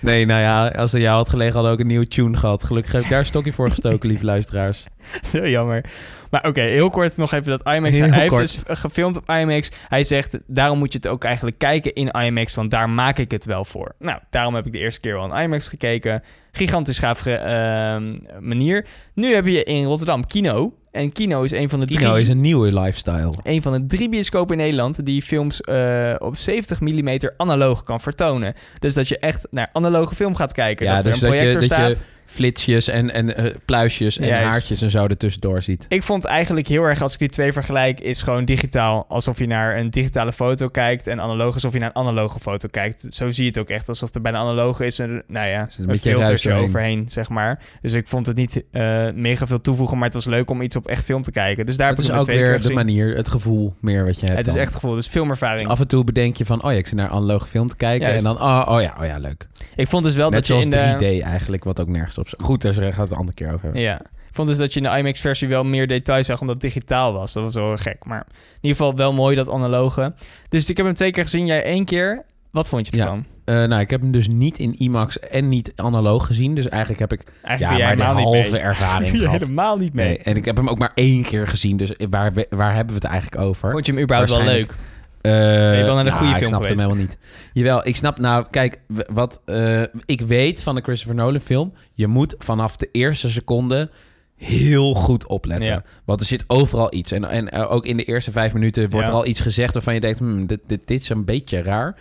Nee, 0.00 0.26
nou 0.26 0.40
ja, 0.40 0.68
als 0.68 0.92
er 0.92 1.00
jou 1.00 1.16
had 1.16 1.28
gelegen, 1.28 1.52
hadden 1.54 1.70
we 1.72 1.76
ook 1.76 1.82
een 1.82 1.90
nieuwe 1.90 2.08
tune 2.08 2.36
gehad. 2.36 2.64
Gelukkig 2.64 2.92
heb 2.92 3.02
ik 3.02 3.08
daar 3.08 3.18
een 3.18 3.24
stokje 3.24 3.52
voor 3.52 3.68
gestoken, 3.70 4.08
lieve 4.08 4.24
luisteraars. 4.24 4.84
Zo 5.32 5.48
jammer. 5.48 5.84
Maar 6.32 6.46
oké, 6.46 6.60
heel 6.60 6.90
kort 6.90 7.16
nog 7.16 7.32
even 7.32 7.50
dat 7.58 7.74
IMAX. 7.74 7.96
Heel 7.96 8.08
hij 8.08 8.18
heeft 8.18 8.28
kort. 8.28 8.66
dus 8.66 8.78
gefilmd 8.78 9.16
op 9.16 9.30
IMAX. 9.30 9.70
Hij 9.88 10.04
zegt, 10.04 10.38
daarom 10.46 10.78
moet 10.78 10.92
je 10.92 10.98
het 10.98 11.08
ook 11.08 11.24
eigenlijk 11.24 11.58
kijken 11.58 11.92
in 11.92 12.08
IMAX, 12.08 12.54
want 12.54 12.70
daar 12.70 12.90
maak 12.90 13.18
ik 13.18 13.30
het 13.30 13.44
wel 13.44 13.64
voor. 13.64 13.94
Nou, 13.98 14.18
daarom 14.30 14.54
heb 14.54 14.66
ik 14.66 14.72
de 14.72 14.78
eerste 14.78 15.00
keer 15.00 15.14
wel 15.14 15.34
in 15.34 15.42
IMAX 15.42 15.68
gekeken. 15.68 16.22
Gigantisch 16.52 16.98
gaaf 16.98 17.26
ehm, 17.26 18.16
manier. 18.40 18.86
Nu 19.14 19.34
heb 19.34 19.46
je 19.46 19.64
in 19.64 19.84
Rotterdam 19.84 20.26
Kino. 20.26 20.74
En 20.90 21.12
Kino 21.12 21.42
is 21.42 21.50
een 21.50 21.68
van 21.68 21.80
de 21.80 21.86
Kino 21.86 22.10
drie... 22.10 22.20
is 22.20 22.28
een 22.28 22.40
nieuwe 22.40 22.72
lifestyle. 22.80 23.32
Een 23.42 23.62
van 23.62 23.72
de 23.72 23.86
drie 23.86 24.08
bioscopen 24.08 24.58
in 24.58 24.62
Nederland 24.62 25.06
die 25.06 25.22
films 25.22 25.60
eh, 25.60 26.14
op 26.18 26.36
70 26.36 26.80
mm 26.80 27.18
analoog 27.36 27.82
kan 27.82 28.00
vertonen. 28.00 28.54
Dus 28.78 28.94
dat 28.94 29.08
je 29.08 29.18
echt 29.18 29.46
naar 29.50 29.68
analoge 29.72 30.14
film 30.14 30.34
gaat 30.34 30.52
kijken. 30.52 30.86
Ja, 30.86 30.94
dat 30.94 31.04
er 31.04 31.10
dus 31.10 31.22
een 31.22 31.28
dat 31.28 31.38
je, 31.38 31.44
projector 31.44 31.68
dat 31.68 31.78
je 31.78 31.94
staat. 31.94 32.04
Flitsjes 32.32 32.88
en, 32.88 33.12
en 33.12 33.36
eh, 33.36 33.54
pluisjes 33.64 34.18
en 34.18 34.26
Juist. 34.26 34.44
haartjes 34.44 34.82
en 34.82 34.90
zo 34.90 35.04
ertussendoor 35.06 35.62
ziet. 35.62 35.86
Ik 35.88 36.02
vond 36.02 36.24
eigenlijk 36.24 36.66
heel 36.66 36.82
erg, 36.82 37.02
als 37.02 37.12
ik 37.12 37.18
die 37.18 37.28
twee 37.28 37.52
vergelijk, 37.52 38.00
is 38.00 38.22
gewoon 38.22 38.44
digitaal. 38.44 39.04
Alsof 39.08 39.38
je 39.38 39.46
naar 39.46 39.78
een 39.78 39.90
digitale 39.90 40.32
foto 40.32 40.66
kijkt 40.66 41.06
en 41.06 41.20
analoog 41.20 41.54
alsof 41.54 41.72
je 41.72 41.78
naar 41.78 41.88
een 41.88 42.02
analoge 42.02 42.38
foto 42.38 42.68
kijkt. 42.70 43.06
Zo 43.08 43.30
zie 43.30 43.42
je 43.44 43.48
het 43.48 43.58
ook 43.58 43.68
echt, 43.68 43.88
alsof 43.88 44.14
er 44.14 44.20
bij 44.20 44.32
een 44.32 44.38
analoge 44.38 44.86
is 44.86 44.98
een, 44.98 45.22
nou 45.26 45.46
ja, 45.46 45.66
zit 45.70 45.84
een 45.84 45.90
een, 45.90 45.98
filtertje 45.98 46.52
overheen, 46.52 47.04
zeg 47.08 47.28
maar. 47.28 47.58
Dus 47.82 47.92
ik 47.92 48.08
vond 48.08 48.26
het 48.26 48.36
niet 48.36 48.62
eh, 48.70 49.10
mega 49.14 49.46
veel 49.46 49.60
toevoegen, 49.60 49.96
maar 49.96 50.06
het 50.06 50.14
was 50.14 50.24
leuk 50.24 50.50
om 50.50 50.62
iets 50.62 50.76
op 50.76 50.86
echt 50.86 51.04
film 51.04 51.22
te 51.22 51.30
kijken. 51.30 51.66
Dus 51.66 51.76
daar 51.76 51.88
Het 51.88 51.96
heb 51.96 52.06
is 52.06 52.12
ik 52.12 52.20
ook 52.20 52.26
weer 52.26 52.60
de 52.60 52.72
manier, 52.72 53.16
het 53.16 53.28
gevoel 53.28 53.74
meer 53.80 54.04
wat 54.04 54.20
je 54.20 54.26
hebt 54.26 54.38
Het 54.38 54.46
is 54.46 54.54
echt 54.54 54.74
gevoel, 54.74 54.94
dus 54.94 55.08
filmervaring. 55.08 55.60
Dus 55.60 55.70
af 55.70 55.80
en 55.80 55.88
toe 55.88 56.04
bedenk 56.04 56.36
je 56.36 56.44
van, 56.44 56.64
oh 56.64 56.72
ja, 56.72 56.78
ik 56.78 56.86
zit 56.86 56.96
naar 56.96 57.08
analoge 57.08 57.46
film 57.46 57.66
te 57.66 57.76
kijken. 57.76 58.08
Juist. 58.08 58.24
En 58.24 58.34
dan, 58.34 58.42
oh, 58.42 58.66
oh 58.68 58.80
ja, 58.80 58.96
oh 59.00 59.06
ja, 59.06 59.18
leuk. 59.18 59.48
ik 59.76 59.88
vond 59.88 60.04
dus 60.04 60.14
wel 60.14 60.30
Net 60.30 60.38
dat 60.38 60.46
je 60.46 60.52
zoals 60.52 60.64
in 60.64 60.98
de... 60.98 61.20
3D 61.20 61.24
eigenlijk, 61.24 61.64
wat 61.64 61.80
ook 61.80 61.88
nergens 61.88 62.18
op 62.18 62.21
Goed, 62.38 62.62
daar 62.62 62.74
gaan 62.74 62.82
we 62.90 63.00
het 63.00 63.10
een 63.10 63.16
andere 63.16 63.34
keer 63.36 63.46
over 63.52 63.62
hebben. 63.62 63.80
Ja. 63.80 64.00
Ik 64.00 64.38
vond 64.38 64.48
dus 64.48 64.56
dat 64.58 64.72
je 64.74 64.80
in 64.80 64.90
de 64.90 64.98
IMAX-versie 64.98 65.48
wel 65.48 65.64
meer 65.64 65.86
details 65.86 66.26
zag, 66.26 66.40
omdat 66.40 66.54
het 66.62 66.64
digitaal 66.64 67.12
was. 67.12 67.32
Dat 67.32 67.42
was 67.42 67.54
wel 67.54 67.76
gek. 67.76 68.04
Maar 68.04 68.26
in 68.28 68.34
ieder 68.60 68.76
geval 68.76 68.94
wel 68.96 69.12
mooi, 69.12 69.36
dat 69.36 69.50
analoge. 69.50 70.14
Dus 70.48 70.68
ik 70.68 70.76
heb 70.76 70.86
hem 70.86 70.94
twee 70.94 71.10
keer 71.10 71.22
gezien, 71.22 71.46
jij 71.46 71.62
één 71.64 71.84
keer. 71.84 72.22
Wat 72.50 72.68
vond 72.68 72.86
je 72.88 72.96
Ja. 72.96 73.02
ervan? 73.02 73.24
Eh, 73.44 73.54
nou, 73.54 73.80
ik 73.80 73.90
heb 73.90 74.00
hem 74.00 74.10
dus 74.12 74.28
niet 74.28 74.58
in 74.58 74.74
IMAX 74.78 75.18
en 75.18 75.48
niet 75.48 75.72
analoog 75.76 76.26
gezien. 76.26 76.54
Dus 76.54 76.68
eigenlijk 76.68 77.00
heb 77.00 77.12
ik 77.12 77.22
Eigenlijk 77.42 77.80
ja, 77.80 77.86
maar 77.86 77.96
de 77.96 78.02
halve 78.22 78.58
ervaring 78.58 79.10
gehad. 79.20 79.40
helemaal 79.40 79.78
niet 79.78 79.92
mee. 79.92 80.06
Nee, 80.06 80.18
en 80.18 80.36
ik 80.36 80.44
heb 80.44 80.56
hem 80.56 80.68
ook 80.68 80.78
maar 80.78 80.92
één 80.94 81.22
keer 81.22 81.46
gezien. 81.48 81.76
Dus 81.76 81.92
waar, 82.10 82.32
waar 82.50 82.74
hebben 82.74 82.94
we 82.94 83.00
het 83.02 83.10
eigenlijk 83.10 83.42
over? 83.42 83.70
Vond 83.70 83.86
je 83.86 83.92
hem 83.92 84.02
überhaupt 84.02 84.30
wel 84.30 84.42
leuk? 84.44 84.74
Waarschijnlijk. 85.22 85.70
Ben 85.70 85.78
je 85.78 85.84
wel 85.84 85.94
naar 85.94 86.04
de 86.04 86.10
nou, 86.10 86.22
goede 86.22 86.32
ik 86.32 86.46
film 86.46 86.48
snap 86.48 86.60
hem 86.64 86.76
geweest? 86.76 86.88
helemaal 86.88 87.06
niet. 87.06 87.18
Jawel, 87.52 87.86
ik 87.86 87.96
snap... 87.96 88.18
Nou, 88.18 88.46
kijk, 88.50 88.80
wat 89.12 89.40
eh, 89.44 89.82
ik 90.04 90.20
weet 90.20 90.62
van 90.62 90.74
de 90.74 90.80
Christopher 90.80 91.14
Nolan 91.16 91.40
film... 91.40 91.72
je 91.92 92.06
moet 92.06 92.34
vanaf 92.38 92.76
de 92.76 92.88
eerste 92.92 93.30
seconde 93.30 93.90
heel 94.36 94.94
goed 94.94 95.26
opletten. 95.26 95.66
Ja. 95.66 95.82
Want 96.04 96.20
er 96.20 96.26
zit 96.26 96.44
overal 96.46 96.94
iets. 96.94 97.12
En, 97.12 97.24
en 97.24 97.48
eh, 97.50 97.72
ook 97.72 97.86
in 97.86 97.96
de 97.96 98.04
eerste 98.04 98.32
vijf 98.32 98.52
minuten 98.52 98.90
wordt 98.90 99.06
Ja. 99.06 99.12
er 99.12 99.18
al 99.18 99.26
iets 99.26 99.40
gezegd... 99.40 99.74
waarvan 99.74 99.94
je 99.94 100.00
denkt, 100.00 100.18
hmm, 100.18 100.46
dit, 100.46 100.60
dit, 100.66 100.86
dit 100.86 101.00
is 101.00 101.08
een 101.08 101.24
beetje 101.24 101.62
raar. 101.62 101.94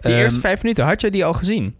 Die 0.00 0.12
Ehm, 0.12 0.20
eerste 0.22 0.40
vijf 0.40 0.62
minuten, 0.62 0.84
had 0.84 1.00
je 1.00 1.10
die 1.10 1.24
al 1.24 1.32
gezien? 1.32 1.76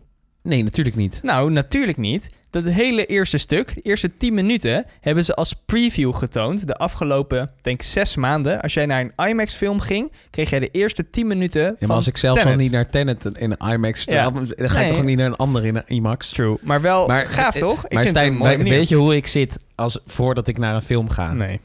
Nee, 0.47 0.63
natuurlijk 0.63 0.97
niet. 0.97 1.21
Nou, 1.23 1.51
natuurlijk 1.51 1.99
niet. 1.99 2.29
Dat 2.51 2.65
hele 2.65 3.07
eerste 3.07 3.39
stuk, 3.39 3.75
de 3.75 3.81
eerste 3.81 4.17
10 4.17 4.35
minuten, 4.35 4.85
hebben 5.01 5.25
ze 5.25 5.35
als 5.35 5.53
preview 5.67 6.15
getoond. 6.15 6.67
De 6.67 6.75
afgelopen, 6.77 7.51
denk 7.63 7.81
ik, 7.81 7.87
zes 7.87 8.17
maanden. 8.17 8.63
Als 8.63 8.75
jij 8.75 8.87
naar 8.87 9.01
een 9.17 9.29
IMAX-film 9.29 9.81
ging, 9.81 10.13
kreeg 10.31 10.51
jij 10.51 10.59
de 10.59 10.69
eerste 10.73 11.11
10 11.11 11.27
minuten 11.27 11.63
Ja, 11.63 11.75
van 11.79 11.87
maar 11.87 11.97
als 11.97 12.07
ik 12.07 12.17
zelfs 12.17 12.45
al 12.45 12.55
niet 12.55 12.71
naar 12.71 12.91
Tenet 12.91 13.25
in 13.25 13.55
een 13.59 13.73
IMAX... 13.73 14.05
Ja. 14.05 14.31
dan 14.31 14.47
ga 14.57 14.65
ik 14.67 14.77
Nee. 14.77 14.89
toch 14.89 14.99
ook 14.99 15.05
niet 15.05 15.17
naar 15.19 15.27
een 15.27 15.37
andere 15.37 15.67
in 15.67 15.77
een 15.77 15.83
IMAX? 15.87 16.29
True. 16.31 16.57
Maar 16.63 16.81
wel 16.81 17.07
Maar- 17.07 17.27
gaaf, 17.27 17.55
eh, 17.55 17.61
toch? 17.61 17.85
Ik 17.85 17.93
maar 17.93 18.03
vind 18.03 18.17
het 18.19 18.35
Stijn, 18.35 18.63
weet 18.63 18.89
je 18.89 18.95
hoe 18.97 19.17
ik 19.17 19.27
zit 19.27 19.59
als, 19.75 19.99
voordat 20.07 20.49
ik 20.49 20.59
naar 20.59 20.75
een 20.75 20.83
film 20.83 21.09
ga? 21.09 21.33
Nee. 21.33 21.61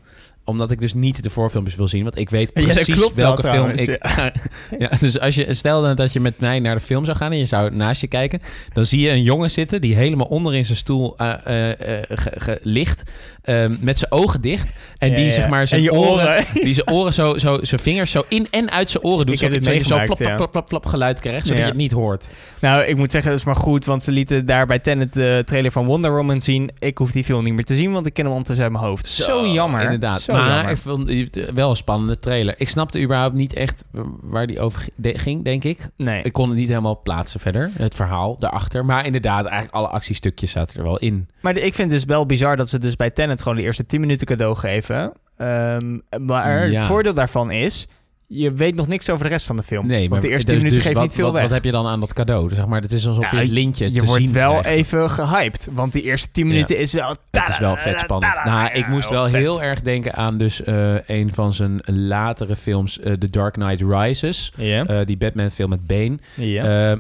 Omdat 0.46 0.72
ik 0.72 0.80
dus 0.80 0.94
niet 0.94 1.24
de 1.24 1.30
voorfilmpjes 1.30 1.76
wil 1.76 1.88
zien. 1.88 2.04
Want 2.04 2.18
ik 2.18 2.30
weet 2.30 2.52
Ja, 2.54 2.62
precies 2.64 2.96
klopt 2.96 3.16
welke 3.16 3.42
film 3.42 3.54
trouwens, 3.54 3.82
ik... 3.82 4.00
Ja. 4.80 4.92
dus 5.00 5.20
als 5.20 5.36
je, 5.36 5.54
stel 5.54 5.82
dan 5.82 5.96
dat 5.96 6.14
je 6.14 6.20
met 6.20 6.40
mij 6.40 6.60
naar 6.60 6.76
de 6.76 6.82
film 6.82 7.06
zou 7.06 7.18
gaan... 7.18 7.32
en 7.32 7.38
je 7.38 7.46
zou 7.46 7.76
naast 7.76 8.02
je 8.02 8.08
kijken... 8.08 8.42
dan 8.74 8.86
zie 8.86 9.00
je 9.00 9.10
een 9.10 9.24
jongen 9.24 9.52
zitten... 9.52 9.82
die 9.82 9.96
helemaal 9.96 10.28
onder 10.28 10.56
in 10.56 10.66
zijn 10.66 10.78
stoel 10.78 11.18
eh, 11.18 11.34
eh, 11.46 11.70
eh, 12.00 12.04
ge- 12.10 12.34
ge- 12.38 12.60
ligt... 12.62 13.12
ehm, 13.44 13.76
met 13.80 13.98
zijn 13.98 14.12
ogen 14.12 14.42
dicht. 14.42 14.70
En 14.98 15.10
Ja, 15.10 15.16
die 15.16 15.32
zeg 15.32 15.48
maar 15.50 15.68
zijn 15.68 15.92
oren... 15.92 16.10
oren. 16.10 16.46
Die 16.64 16.74
zijn 16.74 16.90
oren 16.92 17.14
zo, 17.14 17.38
zo... 17.38 17.60
zijn 17.62 17.82
vingers 17.82 18.12
zo 18.12 18.24
in 18.28 18.48
en 18.52 18.72
uit 18.72 18.90
zijn 18.90 19.04
oren 19.04 19.26
doet. 19.26 19.42
Ik 19.42 19.52
Zodat 19.52 19.66
je 19.66 19.84
zo 19.84 19.96
ja. 19.96 20.04
plap, 20.06 20.52
plap, 20.52 20.68
plap 20.68 20.86
geluid 20.86 21.20
krijgt... 21.20 21.46
zodat 21.48 21.62
je 21.62 21.68
het 21.68 21.78
niet 21.78 21.92
hoort. 21.92 22.28
Nou, 22.60 22.84
ik 22.84 22.98
moet 22.98 23.12
zeggen, 23.12 23.30
dat 23.32 23.40
is 23.40 23.46
maar 23.46 23.56
goed, 23.56 23.86
want 23.86 24.04
ze 24.04 24.12
lieten 24.12 24.46
daar 24.46 24.66
bij 24.66 24.80
Tenet 24.80 25.14
de 25.14 25.42
trailer 25.46 25.72
van 25.72 25.86
Wonder 25.86 26.16
Woman 26.16 26.42
zien. 26.42 26.70
Ik 26.80 26.98
hoef 26.98 27.12
die 27.12 27.24
film 27.24 27.44
niet 27.44 27.54
meer 27.54 27.66
te 27.66 27.76
zien, 27.76 27.92
want 27.92 28.06
ik 28.06 28.14
ken 28.14 28.24
hem 28.24 28.34
ondertussen 28.34 28.66
uit 28.66 28.74
mijn 28.74 28.86
hoofd. 28.86 29.08
Zo, 29.08 29.48
jammer. 29.48 29.82
Inderdaad. 29.82 30.22
Zo 30.22 30.31
maar 30.32 30.72
ik 30.72 30.78
vond 30.78 31.10
het 31.10 31.52
wel 31.54 31.70
een 31.70 31.76
spannende 31.76 32.18
trailer. 32.18 32.54
Ik 32.58 32.70
snapte 32.70 33.02
überhaupt 33.02 33.34
niet 33.36 33.54
echt 33.54 33.84
waar 34.22 34.48
die 34.48 34.60
over 34.60 34.88
ging, 35.00 35.44
denk 35.44 35.64
ik. 35.64 35.90
Nee. 35.98 36.22
Ik 36.24 36.34
kon 36.34 36.50
het 36.50 36.58
niet 36.58 36.68
helemaal 36.70 37.02
plaatsen 37.02 37.40
verder, 37.40 37.72
het 37.78 37.96
verhaal 37.96 38.40
daarachter. 38.40 38.86
Maar 38.86 39.06
inderdaad, 39.06 39.46
eigenlijk 39.46 39.76
alle 39.76 39.88
actiestukjes 39.88 40.52
zaten 40.52 40.78
er 40.78 40.84
wel 40.84 40.98
in. 41.00 41.30
Maar 41.42 41.54
de- 41.54 41.60
ik 41.66 41.74
vind 41.74 41.92
het 41.92 42.00
dus 42.02 42.10
wel 42.10 42.26
bizar 42.26 42.56
dat 42.58 42.70
ze 42.70 42.80
dus 42.80 42.96
bij 42.96 43.10
Tenet 43.10 43.42
gewoon 43.42 43.58
de 43.58 43.64
eerste 43.64 43.86
10 43.86 44.00
minuten 44.00 44.28
cadeau 44.28 44.56
geven. 44.56 45.14
Ehm, 45.38 45.98
maar 46.26 46.68
Ja. 46.70 46.78
het 46.80 46.88
voordeel 46.88 47.14
daarvan 47.14 47.52
is, 47.52 47.88
je 48.34 48.54
weet 48.54 48.76
nog 48.76 48.88
niks 48.88 49.10
over 49.10 49.24
de 49.24 49.30
rest 49.30 49.46
van 49.46 49.56
de 49.58 49.64
film. 49.64 49.88
Nee, 49.88 50.10
want 50.10 50.22
de 50.22 50.30
eerste 50.30 50.46
10 50.46 50.54
dus- 50.54 50.64
minuten 50.64 50.78
dus 50.78 50.84
geeft 50.84 50.96
wat, 50.96 51.04
niet 51.04 51.14
veel 51.14 51.26
wat, 51.26 51.34
weg. 51.34 51.44
Wat 51.44 51.52
heb 51.52 51.64
je 51.64 51.72
dan 51.72 51.88
aan 51.88 52.00
dat 52.00 52.14
cadeau? 52.14 52.56
Zeg 52.56 52.66
maar, 52.66 52.82
het 52.82 52.92
is 52.92 53.08
alsof 53.08 53.32
je 53.32 53.38
het 53.38 53.50
lintje 53.50 53.94
je 53.94 54.00
te 54.00 54.06
wordt 54.06 54.24
zien 54.24 54.34
wel 54.34 54.50
krijgt. 54.60 54.68
even 54.68 55.10
gehyped, 55.10 55.68
want 55.72 55.94
die 55.94 56.02
eerste 56.02 56.32
10 56.32 56.48
minuten 56.48 56.78
is 56.78 56.94
wel... 56.94 57.16
Het 57.32 57.50
is 57.50 57.60
wel 57.60 57.76
vet 57.76 58.00
spannend. 58.00 58.34
Nou, 58.44 58.70
ik 58.74 58.88
moest 58.88 59.10
wel 59.10 59.30
vet. 59.30 59.42
heel 59.42 59.62
erg 59.62 59.82
denken 59.82 60.14
aan 60.14 60.38
dus 60.38 60.64
eh, 60.64 61.08
een 61.08 61.34
van 61.34 61.54
zijn 61.54 61.80
latere 61.86 62.56
films, 62.56 63.00
eh, 63.00 63.14
The 63.14 63.30
Dark 63.30 63.54
Knight 63.54 63.82
Rises. 63.82 64.54
Eh, 64.58 65.00
die 65.06 65.18
Batman 65.18 65.52
film 65.52 65.70
met 65.70 65.88
Bane. 65.88 66.18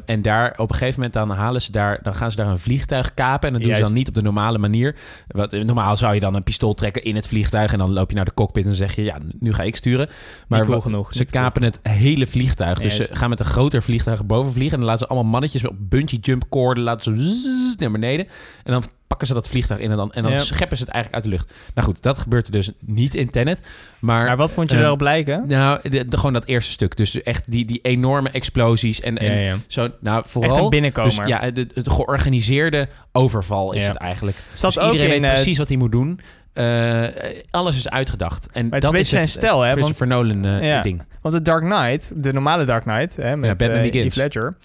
en 0.05 0.21
daar 0.21 0.51
op 0.57 0.69
een 0.69 0.75
gegeven 0.75 0.93
moment 0.95 1.13
dan 1.13 1.29
halen 1.29 1.61
ze 1.61 1.71
daar, 1.71 2.00
dan 2.03 2.15
gaan 2.15 2.31
ze 2.31 2.38
daar 2.38 2.47
een 2.47 2.59
vliegtuig 2.59 3.13
kapen. 3.13 3.47
En 3.47 3.53
dat 3.53 3.63
doen 3.63 3.75
ze 3.75 3.81
dan 3.81 3.93
niet 3.93 4.07
op 4.07 4.13
de 4.13 4.21
normale 4.21 4.57
manier. 4.57 4.95
Wat, 5.27 5.51
normaal 5.51 5.97
zou 5.97 6.13
je 6.13 6.19
dan 6.19 6.35
een 6.35 6.43
pistool 6.43 6.73
trekken 6.73 7.03
in 7.03 7.15
het 7.15 7.27
vliegtuig. 7.27 7.71
En 7.71 7.77
dan 7.77 7.93
loop 7.93 8.09
je 8.09 8.15
naar 8.15 8.25
de 8.25 8.33
cockpit 8.33 8.65
en 8.65 8.75
zeg 8.75 8.95
je, 8.95 9.03
ja, 9.03 9.17
nu 9.39 9.53
ga 9.53 9.63
ik 9.63 9.75
sturen. 9.75 10.09
Maar 10.47 10.65
wat- 10.65 10.81
genoeg. 10.81 11.13
Ze 11.27 11.33
kapen 11.33 11.63
het 11.63 11.79
hele 11.83 12.27
vliegtuig. 12.27 12.79
Dus 12.79 12.95
Juist. 12.95 13.09
ze 13.11 13.15
gaan 13.15 13.29
met 13.29 13.39
een 13.39 13.45
groter 13.45 13.83
vliegtuig 13.83 14.25
boven 14.25 14.51
vliegen. 14.51 14.73
En 14.73 14.79
dan 14.79 14.89
laten 14.89 15.05
ze 15.07 15.13
allemaal 15.13 15.31
mannetjes 15.31 15.65
op 15.67 15.75
bungee 15.79 16.19
jump 16.19 16.43
koorden. 16.49 16.83
Laten 16.83 17.17
ze 17.17 17.23
zzz 17.23 17.75
naar 17.75 17.91
beneden. 17.91 18.27
En 18.63 18.71
dan 18.71 18.83
pakken 19.07 19.27
ze 19.27 19.33
dat 19.33 19.47
vliegtuig 19.47 19.79
in. 19.79 19.91
En 19.91 19.97
dan, 19.97 20.11
en 20.11 20.23
dan 20.23 20.39
scheppen 20.41 20.77
ze 20.77 20.83
het 20.83 20.91
eigenlijk 20.93 21.23
uit 21.23 21.33
de 21.33 21.39
lucht. 21.39 21.53
Nou 21.73 21.87
goed, 21.87 22.01
dat 22.01 22.19
gebeurt 22.19 22.45
er 22.45 22.51
dus 22.51 22.71
niet 22.79 23.15
in 23.15 23.29
Tenet. 23.29 23.61
Maar, 23.99 24.25
Maar 24.25 24.37
wat 24.37 24.51
vond 24.51 24.71
je 24.71 24.77
eh, 24.77 24.83
erop 24.83 25.01
lijken? 25.01 25.47
Nou, 25.47 25.89
de, 25.89 26.07
de- 26.07 26.17
gewoon 26.17 26.33
dat 26.33 26.45
eerste 26.45 26.71
stuk. 26.71 26.97
Dus 26.97 27.21
echt 27.21 27.51
die, 27.51 27.65
die 27.65 27.79
enorme 27.81 28.29
explosies. 28.29 29.01
En, 29.01 29.17
en 29.17 29.35
ja, 29.35 29.39
ja. 29.41 29.57
zo, 29.67 29.89
nou, 29.99 30.23
vooral... 30.27 30.51
Echt 30.53 30.63
een 30.63 30.69
binnenkomer. 30.69 31.15
Dus 31.15 31.25
ja, 31.27 31.51
de, 31.51 31.67
het 31.73 31.89
georganiseerde 31.91 32.87
overval 33.11 33.73
is 33.73 33.81
Ja. 33.83 33.87
het 33.87 33.97
eigenlijk. 33.97 34.37
Dus 34.61 34.79
ook 34.79 34.91
iedereen 34.93 35.15
in, 35.15 35.21
weet 35.21 35.29
eh, 35.29 35.35
precies 35.35 35.57
wat 35.57 35.67
hij 35.67 35.77
moet 35.77 35.91
doen. 35.91 36.19
Eh, 36.53 37.03
alles 37.51 37.75
is 37.75 37.89
uitgedacht. 37.89 38.48
En 38.51 38.65
het 38.65 38.74
is 38.74 38.79
dat 38.79 38.89
een 38.89 38.98
beetje 38.98 39.17
het, 39.17 39.29
zijn 39.29 39.43
stijl, 39.43 39.62
hè, 39.62 39.67
want- 39.67 39.77
Christopher 39.79 40.08
Nolan 40.08 40.46
eh, 40.46 40.67
Ja. 40.67 40.81
ding. 40.81 41.01
Want 41.22 41.36
de 41.36 41.41
Dark 41.41 41.63
Knight, 41.63 42.24
de 42.24 42.34
normale 42.34 42.65
Dark 42.65 42.84
Knight, 42.84 43.15
hè, 43.15 43.38
met 43.38 43.58
Batman 43.58 43.77
eh, 43.77 43.84
Begins. 43.91 44.15
Heath 44.15 44.15
Ledger. 44.15 44.58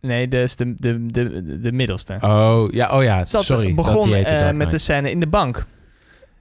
Nee, 0.00 0.28
dus 0.28 0.56
de, 0.56 0.74
de, 0.78 1.06
de, 1.06 1.60
de 1.60 1.72
middelste. 1.72 2.18
Oh, 2.20 2.64
ja, 2.70 2.96
oh 2.96 3.02
ja, 3.02 3.24
Zat, 3.24 3.44
sorry. 3.44 3.66
dat 3.66 3.74
begon 3.74 4.10
Dark 4.10 4.54
met 4.54 4.70
de 4.70 4.78
scène 4.78 5.10
in 5.10 5.20
de 5.20 5.26
bank. 5.26 5.66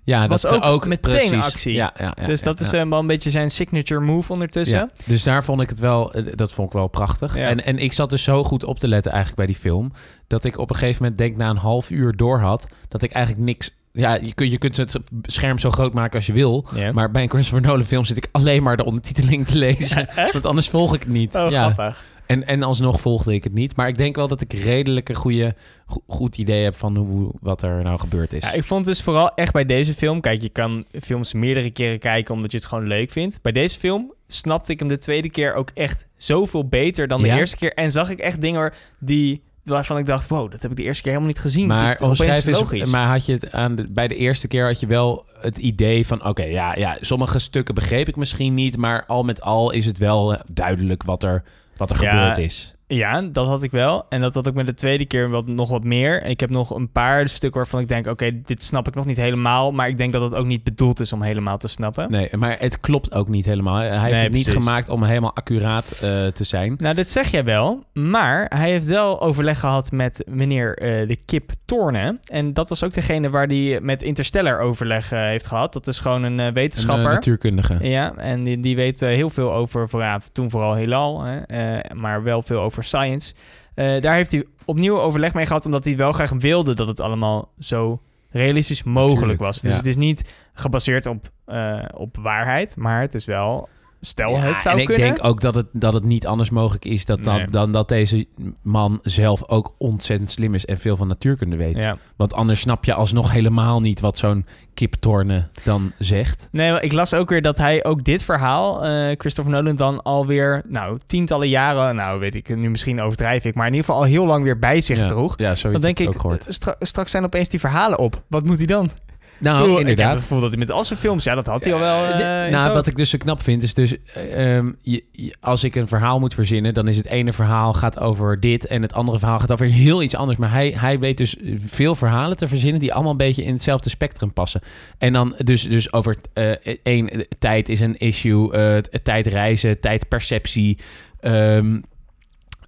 Ja, 0.03 0.27
was 0.27 0.41
dat 0.41 0.51
ze 0.51 0.57
ook 0.57 0.63
ook 0.73 0.87
meteen 0.87 1.11
precies. 1.11 1.45
actie. 1.45 1.73
Ja, 1.73 1.93
ja, 1.99 2.13
ja, 2.19 2.25
dus 2.25 2.39
ja, 2.39 2.45
dat 2.45 2.59
is 2.59 2.69
ja. 2.71 2.87
wel 2.87 2.99
een 2.99 3.07
beetje 3.07 3.29
zijn 3.29 3.51
signature 3.51 3.99
move 4.01 4.31
ondertussen. 4.33 4.77
Ja, 4.77 4.89
dus 5.05 5.23
daar 5.23 5.43
vond 5.43 5.61
ik 5.61 5.69
het 5.69 5.79
wel, 5.79 6.13
dat 6.35 6.51
vond 6.51 6.67
ik 6.67 6.73
wel 6.73 6.87
prachtig. 6.87 7.35
Ja. 7.35 7.47
En, 7.47 7.65
en 7.65 7.77
ik 7.77 7.93
zat 7.93 8.09
dus 8.09 8.23
zo 8.23 8.43
goed 8.43 8.63
op 8.63 8.79
te 8.79 8.87
letten 8.87 9.11
eigenlijk 9.11 9.45
bij 9.45 9.51
die 9.53 9.61
film, 9.61 9.91
dat 10.27 10.43
ik 10.43 10.57
op 10.57 10.69
een 10.69 10.75
gegeven 10.75 11.01
moment 11.01 11.19
denk 11.19 11.35
na 11.37 11.49
een 11.49 11.57
half 11.57 11.89
uur 11.89 12.15
door 12.15 12.39
had, 12.39 12.67
dat 12.87 13.03
ik 13.03 13.11
eigenlijk 13.11 13.45
niks... 13.45 13.69
Ja, 13.95 14.13
je 14.15 14.33
kunt, 14.33 14.51
je 14.51 14.57
kunt 14.57 14.77
het 14.77 14.99
scherm 15.21 15.59
zo 15.59 15.69
groot 15.71 15.93
maken 15.93 16.15
als 16.15 16.25
je 16.25 16.33
wil, 16.33 16.65
maar 16.93 17.11
bij 17.11 17.21
een 17.23 17.29
Christopher 17.29 17.61
Nolan 17.67 17.85
film 17.85 18.05
zit 18.05 18.17
ik 18.17 18.27
alleen 18.31 18.63
maar 18.63 18.77
de 18.77 18.85
ondertiteling 18.85 19.47
te 19.47 19.57
lezen. 19.57 20.07
Ja? 20.15 20.29
Want 20.31 20.45
anders 20.45 20.69
volg 20.69 20.93
ik 20.93 20.99
het 20.99 21.09
niet. 21.11 21.35
Oh, 21.35 21.49
ja. 21.49 21.71
grappig. 21.71 22.03
En, 22.25 22.47
en 22.47 22.63
alsnog 22.63 23.01
volgde 23.01 23.33
ik 23.33 23.43
het 23.43 23.53
niet. 23.53 23.75
Maar 23.75 23.87
ik 23.87 23.97
denk 23.97 24.15
wel 24.15 24.27
dat 24.27 24.41
ik 24.41 24.53
redelijk 24.53 25.09
een 25.09 25.15
goede, 25.15 25.55
go- 25.85 26.03
goed 26.07 26.37
idee 26.37 26.63
heb 26.63 26.75
van 26.75 26.95
hoe, 26.97 27.31
wat 27.41 27.61
er 27.61 27.83
nou 27.83 27.99
gebeurd 27.99 28.33
is. 28.33 28.43
Ja, 28.43 28.51
ik 28.51 28.63
vond 28.63 28.85
dus 28.85 29.01
vooral 29.01 29.33
echt 29.35 29.53
bij 29.53 29.65
deze 29.65 29.93
film... 29.93 30.21
Kijk, 30.21 30.41
je 30.41 30.49
kan 30.49 30.85
films 31.01 31.33
meerdere 31.33 31.69
keren 31.71 31.99
kijken 31.99 32.33
omdat 32.35 32.51
je 32.51 32.57
het 32.57 32.65
gewoon 32.65 32.87
leuk 32.87 33.11
vindt. 33.11 33.41
Bij 33.41 33.51
deze 33.51 33.79
film 33.79 34.13
snapte 34.27 34.71
ik 34.71 34.79
hem 34.79 34.87
de 34.87 34.97
tweede 34.97 35.29
keer 35.29 35.53
ook 35.53 35.69
echt 35.73 36.07
zoveel 36.17 36.67
beter 36.67 37.07
dan 37.07 37.21
de 37.21 37.27
Ja? 37.27 37.37
eerste 37.37 37.57
keer. 37.57 37.73
En 37.73 37.91
zag 37.91 38.09
ik 38.09 38.19
echt 38.19 38.41
dingen 38.41 38.71
die, 38.99 39.41
waarvan 39.65 39.97
ik 39.97 40.05
dacht... 40.05 40.27
Wow, 40.27 40.51
dat 40.51 40.61
heb 40.61 40.71
ik 40.71 40.77
de 40.77 40.83
eerste 40.83 41.01
keer 41.01 41.11
helemaal 41.11 41.33
niet 41.33 41.41
gezien. 41.41 41.67
Maar 41.67 41.99
omschrijf 42.01 42.45
logisch. 42.45 42.91
maar 42.91 43.07
had 43.07 43.25
je 43.25 43.31
het 43.31 43.51
aan 43.51 43.75
de, 43.75 43.87
bij 43.91 44.07
de 44.07 44.15
eerste 44.15 44.47
keer 44.47 44.65
had 44.65 44.79
je 44.79 44.87
wel 44.87 45.25
het 45.39 45.57
idee 45.57 46.07
van, 46.07 46.25
oké, 46.25 46.43
ja, 46.43 46.75
ja, 46.75 46.97
sommige 47.01 47.39
stukken 47.39 47.75
begreep 47.75 48.07
ik 48.07 48.15
misschien 48.15 48.53
niet, 48.53 48.77
maar 48.77 49.05
al 49.05 49.23
met 49.23 49.41
al 49.41 49.71
is 49.71 49.85
het 49.85 49.97
wel 49.97 50.33
eh, 50.33 50.39
duidelijk 50.53 51.03
wat 51.03 51.23
er, 51.23 51.43
wat 51.77 51.89
er 51.89 52.01
Ja, 52.01 52.09
gebeurd 52.09 52.37
is. 52.37 52.74
Ja, 52.87 53.21
dat 53.21 53.47
had 53.47 53.63
ik 53.63 53.71
wel. 53.71 54.05
En 54.09 54.21
dat 54.21 54.33
had 54.33 54.47
ik 54.47 54.53
met 54.53 54.65
de 54.65 54.73
tweede 54.73 55.05
keer 55.05 55.29
wat, 55.29 55.47
nog 55.47 55.69
wat 55.69 55.83
meer. 55.83 56.23
Ik 56.23 56.39
heb 56.39 56.49
nog 56.49 56.69
een 56.75 56.91
paar 56.91 57.29
stukken 57.29 57.59
waarvan 57.59 57.79
ik 57.79 57.87
denk... 57.87 58.07
oké, 58.07 58.41
dit 58.45 58.63
snap 58.63 58.87
ik 58.87 58.95
nog 58.95 59.05
niet 59.05 59.17
helemaal. 59.17 59.71
Maar 59.71 59.87
ik 59.87 59.97
denk 59.97 60.13
dat 60.13 60.21
het 60.21 60.33
ook 60.35 60.45
niet 60.45 60.63
bedoeld 60.63 60.99
is 60.99 61.13
om 61.13 61.21
helemaal 61.21 61.57
te 61.57 61.67
snappen. 61.67 62.11
Nee, 62.11 62.29
maar 62.37 62.55
het 62.59 62.79
klopt 62.79 63.13
ook 63.13 63.27
niet 63.27 63.45
helemaal. 63.45 63.75
Hij 63.75 63.89
heeft 63.99 64.11
Nee, 64.11 64.23
het 64.23 64.31
niet 64.31 64.47
gemaakt 64.49 64.89
om 64.89 65.03
helemaal 65.03 65.35
accuraat 65.35 65.91
eh, 65.91 65.99
te 66.27 66.43
zijn. 66.43 66.75
Nou, 66.77 66.95
dit 66.95 67.09
zeg 67.09 67.27
jij 67.31 67.43
wel. 67.43 67.83
Maar 67.93 68.45
hij 68.55 68.69
heeft 68.69 68.87
wel 68.87 69.21
overleg 69.21 69.59
gehad 69.59 69.91
met 69.91 70.23
meneer 70.27 70.77
eh, 70.77 71.07
de 71.07 71.15
Kip 71.25 71.51
Thorne. 71.65 72.19
En 72.31 72.53
dat 72.53 72.69
was 72.69 72.83
ook 72.83 72.93
degene 72.93 73.29
waar 73.29 73.47
hij 73.47 73.79
met 73.81 74.01
Interstellar 74.01 74.59
overleg 74.59 75.11
eh, 75.11 75.19
heeft 75.19 75.47
gehad. 75.47 75.73
Dat 75.73 75.87
is 75.87 75.99
gewoon 75.99 76.23
een 76.23 76.37
Een 76.39 76.53
wetenschapper. 76.53 77.05
eh, 77.05 77.11
natuurkundige. 77.13 77.77
Ja, 77.81 78.13
en 78.15 78.43
die, 78.43 78.59
die 78.59 78.75
weet 78.75 78.99
heel 78.99 79.29
veel 79.29 79.53
over, 79.53 79.89
toen 80.31 80.49
vooral 80.49 80.73
heelal, 80.73 81.23
hè, 81.23 81.79
maar 81.95 82.23
wel 82.23 82.41
veel 82.41 82.59
over 82.59 82.74
science. 82.83 83.33
Eh, 83.73 84.01
daar 84.01 84.15
heeft 84.15 84.31
hij 84.31 84.45
opnieuw 84.65 84.99
overleg 84.99 85.33
mee 85.33 85.45
gehad, 85.45 85.65
omdat 85.65 85.85
hij 85.85 85.97
wel 85.97 86.11
graag 86.11 86.31
wilde 86.31 86.75
dat 86.75 86.87
het 86.87 86.99
allemaal 86.99 87.51
zo 87.59 88.01
realistisch 88.29 88.83
mogelijk 88.83 89.39
was. 89.39 89.61
Dus 89.61 89.71
ja. 89.71 89.77
het 89.77 89.85
is 89.85 89.95
niet 89.95 90.33
gebaseerd 90.53 91.05
op, 91.05 91.29
eh, 91.45 91.85
op 91.93 92.17
waarheid, 92.17 92.77
maar 92.77 93.01
het 93.01 93.13
is 93.13 93.25
wel, 93.25 93.69
stel 94.01 94.29
Ja, 94.29 94.37
het 94.39 94.59
zou 94.59 94.75
en 94.75 94.81
ik 94.81 94.87
kunnen. 94.87 95.05
denk 95.05 95.23
ook 95.25 95.41
dat 95.41 95.55
het, 95.55 95.65
dat 95.71 95.93
het 95.93 96.03
niet 96.03 96.27
anders 96.27 96.49
mogelijk 96.49 96.85
is 96.85 97.05
dat, 97.05 97.23
dan, 97.23 97.35
Nee. 97.35 97.47
dan 97.49 97.71
dat 97.71 97.89
deze 97.89 98.25
man 98.61 98.99
zelf 99.01 99.49
ook 99.49 99.75
ontzettend 99.77 100.31
slim 100.31 100.53
is 100.53 100.65
en 100.65 100.77
veel 100.79 100.95
van 100.97 101.07
natuurkunde 101.07 101.55
weet. 101.55 101.79
ja. 101.79 101.97
Want 102.15 102.33
anders 102.33 102.59
snap 102.59 102.85
je 102.85 102.93
alsnog 102.93 103.31
helemaal 103.31 103.79
niet 103.79 103.99
wat 103.99 104.17
zo'n 104.17 104.45
kiptorne 104.73 105.47
dan 105.63 105.91
zegt. 105.99 106.47
Nee, 106.51 106.81
ik 106.81 106.91
las 106.91 107.13
ook 107.13 107.29
weer 107.29 107.41
dat 107.41 107.57
hij 107.57 107.83
ook 107.83 108.03
dit 108.03 108.23
verhaal, 108.23 108.85
eh, 108.85 109.15
Christopher 109.17 109.51
Nolan, 109.53 109.75
dan 109.75 110.03
alweer, 110.03 110.61
nou, 110.67 110.97
tientallen 111.05 111.49
jaren, 111.49 111.95
nou 111.95 112.19
weet 112.19 112.35
ik, 112.35 112.55
nu 112.55 112.69
misschien 112.69 113.01
overdrijf 113.01 113.45
ik, 113.45 113.55
maar 113.55 113.67
in 113.67 113.73
ieder 113.73 113.85
geval 113.85 114.01
al 114.01 114.07
heel 114.09 114.25
lang 114.25 114.43
weer 114.43 114.59
bij 114.59 114.81
zich 114.81 114.97
ja, 114.97 115.05
droeg. 115.05 115.33
Ja, 115.37 115.55
zo 115.55 115.71
Dan 115.71 115.81
denk 115.81 115.99
ik, 115.99 116.25
ook 116.25 116.33
eh, 116.33 116.39
stra- 116.47 116.75
straks 116.79 117.11
zijn 117.11 117.23
opeens 117.23 117.49
die 117.49 117.59
verhalen 117.59 117.99
op. 117.99 118.23
Wat 118.27 118.43
moet 118.45 118.57
hij 118.57 118.65
dan? 118.65 118.89
Nou, 119.37 119.57
bedoel, 119.59 119.71
Ik 119.71 119.77
heb 119.79 119.89
inderdaad. 119.89 120.13
het 120.13 120.21
gevoel 120.21 120.39
dat 120.41 120.49
hij 120.49 120.57
met 120.59 120.71
al 120.71 120.85
zijn 120.85 120.99
films, 120.99 121.23
ja, 121.23 121.35
dat 121.35 121.45
had 121.45 121.63
hij 121.63 121.73
al 121.73 121.79
wel. 121.79 122.03
In 122.45 122.51
nou, 122.51 122.73
wat 122.73 122.87
ik 122.87 122.95
dus 122.95 123.09
zo 123.09 123.17
knap 123.17 123.41
vind, 123.41 123.63
is 123.63 123.73
dus... 123.73 123.95
eh, 124.13 124.57
ehm, 124.57 124.71
je, 124.81 125.03
je- 125.11 125.35
als 125.39 125.63
ik 125.63 125.75
een 125.75 125.87
verhaal 125.87 126.19
moet 126.19 126.33
verzinnen... 126.33 126.73
dan 126.73 126.87
is 126.87 126.97
het 126.97 127.05
ene 127.05 127.33
verhaal 127.33 127.73
gaat 127.73 127.99
over 127.99 128.39
dit... 128.39 128.67
en 128.67 128.81
het 128.81 128.93
andere 128.93 129.19
verhaal 129.19 129.39
gaat 129.39 129.51
over 129.51 129.65
heel 129.65 130.01
iets 130.03 130.15
anders. 130.15 130.37
Maar 130.37 130.51
hij, 130.51 130.75
hij 130.77 130.99
weet 130.99 131.17
dus 131.17 131.35
veel 131.59 131.95
verhalen 131.95 132.37
te 132.37 132.47
verzinnen... 132.47 132.79
die 132.79 132.93
allemaal 132.93 133.11
een 133.11 133.17
beetje 133.17 133.43
in 133.43 133.53
hetzelfde 133.53 133.89
spectrum 133.89 134.33
passen. 134.33 134.61
En 134.97 135.13
dan 135.13 135.35
dus, 135.37 135.69
dus 135.69 135.93
over 135.93 136.15
eh 136.33 136.51
één... 136.83 137.09
tijd 137.39 137.69
is 137.69 137.79
een 137.79 137.97
issue... 137.97 138.51
eh, 138.53 138.77
tijdreizen, 139.03 139.79
tijdperceptie... 139.79 140.77
ehm, 141.19 141.77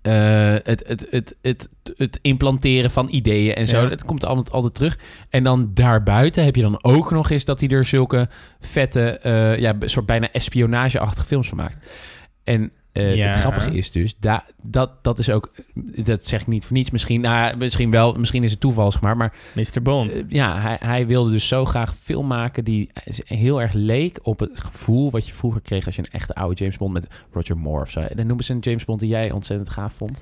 eh, 0.08 0.60
het, 0.64 0.84
het, 0.88 1.08
het, 1.10 1.38
het, 1.42 1.70
het 1.98 2.20
implanteren 2.22 2.92
van 2.92 3.08
ideeën 3.10 3.56
en 3.56 3.68
zo. 3.68 3.82
Ja. 3.82 3.90
Het 3.90 4.06
komt 4.06 4.26
altijd, 4.26 4.52
altijd 4.52 4.74
terug. 4.76 5.00
En 5.30 5.44
dan 5.44 5.72
daarbuiten 5.74 6.44
heb 6.44 6.56
je 6.56 6.62
dan 6.62 6.84
ook 6.84 7.12
nog 7.12 7.30
eens 7.30 7.46
dat 7.46 7.60
hij 7.60 7.70
er 7.70 7.86
zulke 7.86 8.30
vette, 8.60 9.10
eh, 9.10 9.60
ja, 9.60 9.76
soort 9.80 10.06
bijna 10.06 10.32
espionageachtige 10.32 11.28
films 11.28 11.48
van 11.48 11.58
maakt. 11.58 11.88
En 12.44 12.72
eh, 12.98 13.16
Ja. 13.16 13.26
het 13.28 13.36
grappige 13.36 13.72
is 13.72 13.92
dus, 13.92 14.16
da, 14.20 14.46
dat, 14.62 14.92
dat 15.02 15.20
is 15.20 15.30
ook, 15.30 15.52
dat 16.04 16.26
zeg 16.26 16.42
ik 16.42 16.48
niet 16.48 16.66
voor 16.66 16.76
niets 16.78 16.92
misschien, 16.92 17.22
nou, 17.22 17.58
misschien 17.58 17.92
wel, 17.92 18.14
misschien 18.14 18.44
is 18.44 18.52
het 18.52 18.60
toeval, 18.60 18.92
zeg 18.92 19.02
maar, 19.02 19.18
maar 19.18 19.34
Mr. 19.56 19.82
Bond. 19.82 20.12
eh, 20.14 20.24
ja, 20.28 20.60
hij, 20.60 20.78
hij 20.80 21.08
wilde 21.08 21.32
dus 21.32 21.48
zo 21.48 21.66
graag 21.66 21.96
film 21.96 22.28
maken 22.28 22.64
die 22.64 22.90
heel 23.26 23.62
erg 23.62 23.74
leek 23.74 24.20
op 24.24 24.40
het 24.40 24.60
gevoel 24.60 25.12
wat 25.12 25.28
je 25.28 25.34
vroeger 25.34 25.62
kreeg 25.62 25.86
als 25.86 25.96
je 25.96 26.02
een 26.02 26.12
echte 26.12 26.36
oude 26.36 26.56
James 26.56 26.78
Bond 26.78 26.94
met 26.94 27.08
Roger 27.32 27.58
Moore 27.58 27.82
of 27.82 27.90
zo. 27.92 28.00
En 28.00 28.16
dan 28.18 28.28
noemen 28.28 28.46
ze 28.46 28.54
een 28.54 28.60
James 28.60 28.86
Bond 28.86 29.00
die 29.00 29.10
jij 29.10 29.32
ontzettend 29.32 29.70
gaaf 29.70 29.94
vond. 29.94 30.22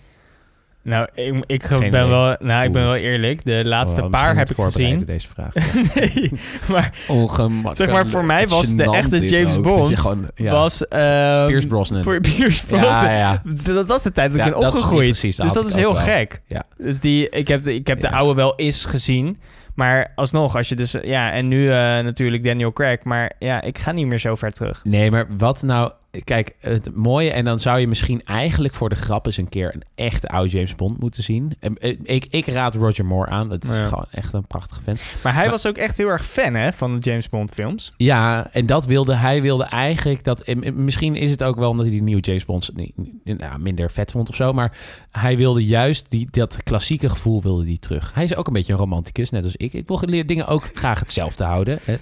Nou, 0.86 1.08
ik, 1.14 1.44
ik 1.46 1.68
ben 1.70 1.78
idee. 1.88 2.06
wel, 2.06 2.36
nou, 2.40 2.66
ik 2.66 2.72
ben 2.72 2.84
wel 2.84 2.96
eerlijk. 2.96 3.46
De 3.46 3.66
laatste 3.66 4.04
Oh, 4.04 4.10
paar 4.10 4.36
misschien 4.36 4.56
heb 4.58 4.68
ik 4.68 4.74
gezien. 4.74 5.06
Deze 5.06 5.28
vraag. 5.28 5.54
nee, 5.96 6.32
maar 6.68 6.94
Ongemakkelijk. 7.08 7.76
Zeg 7.76 7.92
maar, 7.92 8.08
voor 8.08 8.26
mij 8.26 8.48
was 8.48 8.76
de 8.76 8.92
echte 8.92 9.28
James 9.28 9.56
ook, 9.58 9.64
Bond 9.64 10.00
gewoon, 10.00 10.26
ja. 10.36 10.52
was... 10.52 10.88
ehm, 10.88 11.46
Pierce 11.46 11.68
Brosnan. 11.68 12.04
Voor 12.04 12.20
Pierce 12.36 12.66
Brosnan. 12.66 13.04
Ja, 13.04 13.18
ja. 13.18 13.42
Dat 13.64 13.88
was 13.88 14.04
de 14.04 14.12
tijd 14.12 14.30
dat 14.32 14.40
Ja, 14.40 14.46
ik 14.46 14.52
ben 14.52 14.62
dat 14.62 14.74
is 14.74 14.80
opgegroeid. 14.80 15.10
precies, 15.10 15.36
dat 15.36 15.46
dus 15.46 15.56
dat 15.56 15.68
is 15.68 15.76
heel 15.76 15.94
wel. 15.94 16.02
gek. 16.04 16.42
Ja. 16.48 16.64
Dus 16.78 17.00
die, 17.00 17.30
ik 17.30 17.48
heb, 17.48 17.62
de, 17.62 17.76
ik 17.76 17.88
heb 17.88 18.00
de 18.00 18.12
oude 18.12 18.34
wel 18.34 18.56
eens 18.56 18.86
gezien. 18.86 19.40
Maar 19.76 20.12
alsnog, 20.16 20.56
als 20.56 20.70
je 20.70 20.76
dus... 20.76 20.96
Ja, 21.02 21.32
en 21.32 21.48
nu 21.48 21.70
eh, 21.70 21.76
natuurlijk 21.78 22.44
Daniel 22.44 22.74
Craig. 22.74 23.04
Maar 23.04 23.32
ja, 23.40 23.62
ik 23.62 23.78
ga 23.78 23.92
niet 23.92 24.06
meer 24.08 24.20
zo 24.20 24.36
ver 24.36 24.52
terug. 24.52 24.82
Nee, 24.84 25.12
maar 25.12 25.26
wat 25.38 25.62
nou... 25.64 25.92
Kijk, 26.24 26.56
het 26.60 26.96
mooie... 26.96 27.32
En 27.32 27.46
dan 27.46 27.60
zou 27.60 27.80
je 27.80 27.88
misschien 27.88 28.24
eigenlijk 28.26 28.74
voor 28.76 28.90
de 28.90 28.96
grap 28.96 29.26
eens 29.26 29.38
een 29.38 29.50
keer... 29.50 29.74
een 29.76 29.84
echte 29.96 30.28
oude 30.28 30.50
James 30.50 30.76
Bond 30.76 31.00
moeten 31.00 31.24
zien. 31.24 31.56
En, 31.60 31.78
eh, 31.78 31.98
Ik, 32.04 32.26
ik 32.30 32.46
raad 32.48 32.76
Roger 32.76 33.06
Moore 33.06 33.30
aan. 33.30 33.50
Dat 33.50 33.64
is 33.64 33.76
Ja. 33.76 33.84
gewoon 33.84 34.06
echt 34.12 34.34
een 34.34 34.48
prachtige 34.48 34.82
vent. 34.84 35.02
Maar 35.24 35.34
hij 35.34 35.42
Maar- 35.42 35.52
was 35.52 35.68
ook 35.68 35.78
echt 35.78 35.98
heel 35.98 36.08
erg 36.08 36.26
fan 36.26 36.54
hè, 36.54 36.74
van 36.74 37.00
de 37.00 37.10
James 37.10 37.30
Bond 37.30 37.52
films. 37.52 37.94
Ja, 37.98 38.50
en 38.52 38.66
dat 38.66 38.86
wilde 38.86 39.16
hij 39.16 39.42
wilde 39.42 39.64
eigenlijk 39.64 40.24
dat. 40.24 40.42
en 40.42 40.84
Misschien 40.84 41.16
is 41.16 41.30
het 41.32 41.44
ook 41.44 41.56
wel 41.56 41.70
omdat 41.70 41.86
hij 41.86 41.94
die 41.94 42.04
nieuwe 42.04 42.22
James 42.22 42.46
Bond 42.46 42.70
niet- 42.76 42.94
niet- 42.98 43.38
nou, 43.38 43.60
minder 43.60 43.92
vet 43.92 44.12
vond 44.12 44.30
of 44.30 44.36
zo. 44.36 44.54
Maar 44.54 44.78
hij 45.12 45.38
wilde 45.38 45.66
juist 45.66 46.10
die, 46.10 46.28
dat 46.32 46.64
klassieke 46.64 47.10
gevoel 47.10 47.42
wilde 47.42 47.64
die 47.66 47.80
terug. 47.80 48.12
Hij 48.14 48.24
is 48.24 48.36
ook 48.36 48.48
een 48.48 48.54
beetje 48.54 48.74
een 48.74 48.80
romanticus, 48.80 49.30
net 49.30 49.44
als 49.44 49.56
ik. 49.56 49.74
Ik 49.74 49.88
wil 49.88 49.98
geleerd 49.98 50.28
dingen 50.28 50.48
ook 50.48 50.70
graag 50.74 51.00
hetzelfde 51.00 51.44
houden. 51.44 51.80
Hè. 51.84 51.96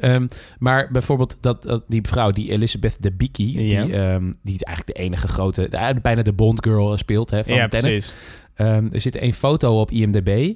Ehm, 0.00 0.26
maar 0.58 0.88
bijvoorbeeld 0.92 1.36
dat, 1.40 1.62
dat 1.62 1.84
die 1.88 2.00
vrouw, 2.08 2.30
die 2.30 2.50
Elizabeth 2.52 2.96
Debicki, 3.02 3.59
Ja. 3.66 3.84
die, 3.84 3.94
ehm, 3.94 4.32
die 4.42 4.64
eigenlijk 4.64 4.96
de 4.96 5.02
enige 5.04 5.28
grote, 5.28 5.68
de- 5.68 5.98
bijna 6.02 6.22
de 6.22 6.32
Bond 6.32 6.64
girl 6.66 6.96
speelt 6.96 7.30
hè, 7.30 7.44
van 7.44 7.54
ja, 7.54 7.68
Tenet. 7.68 7.90
precies. 7.90 8.14
Ehm, 8.54 8.86
er 8.92 9.00
zit 9.00 9.20
een 9.22 9.32
foto 9.34 9.80
op 9.80 9.90
IMDb 9.90 10.52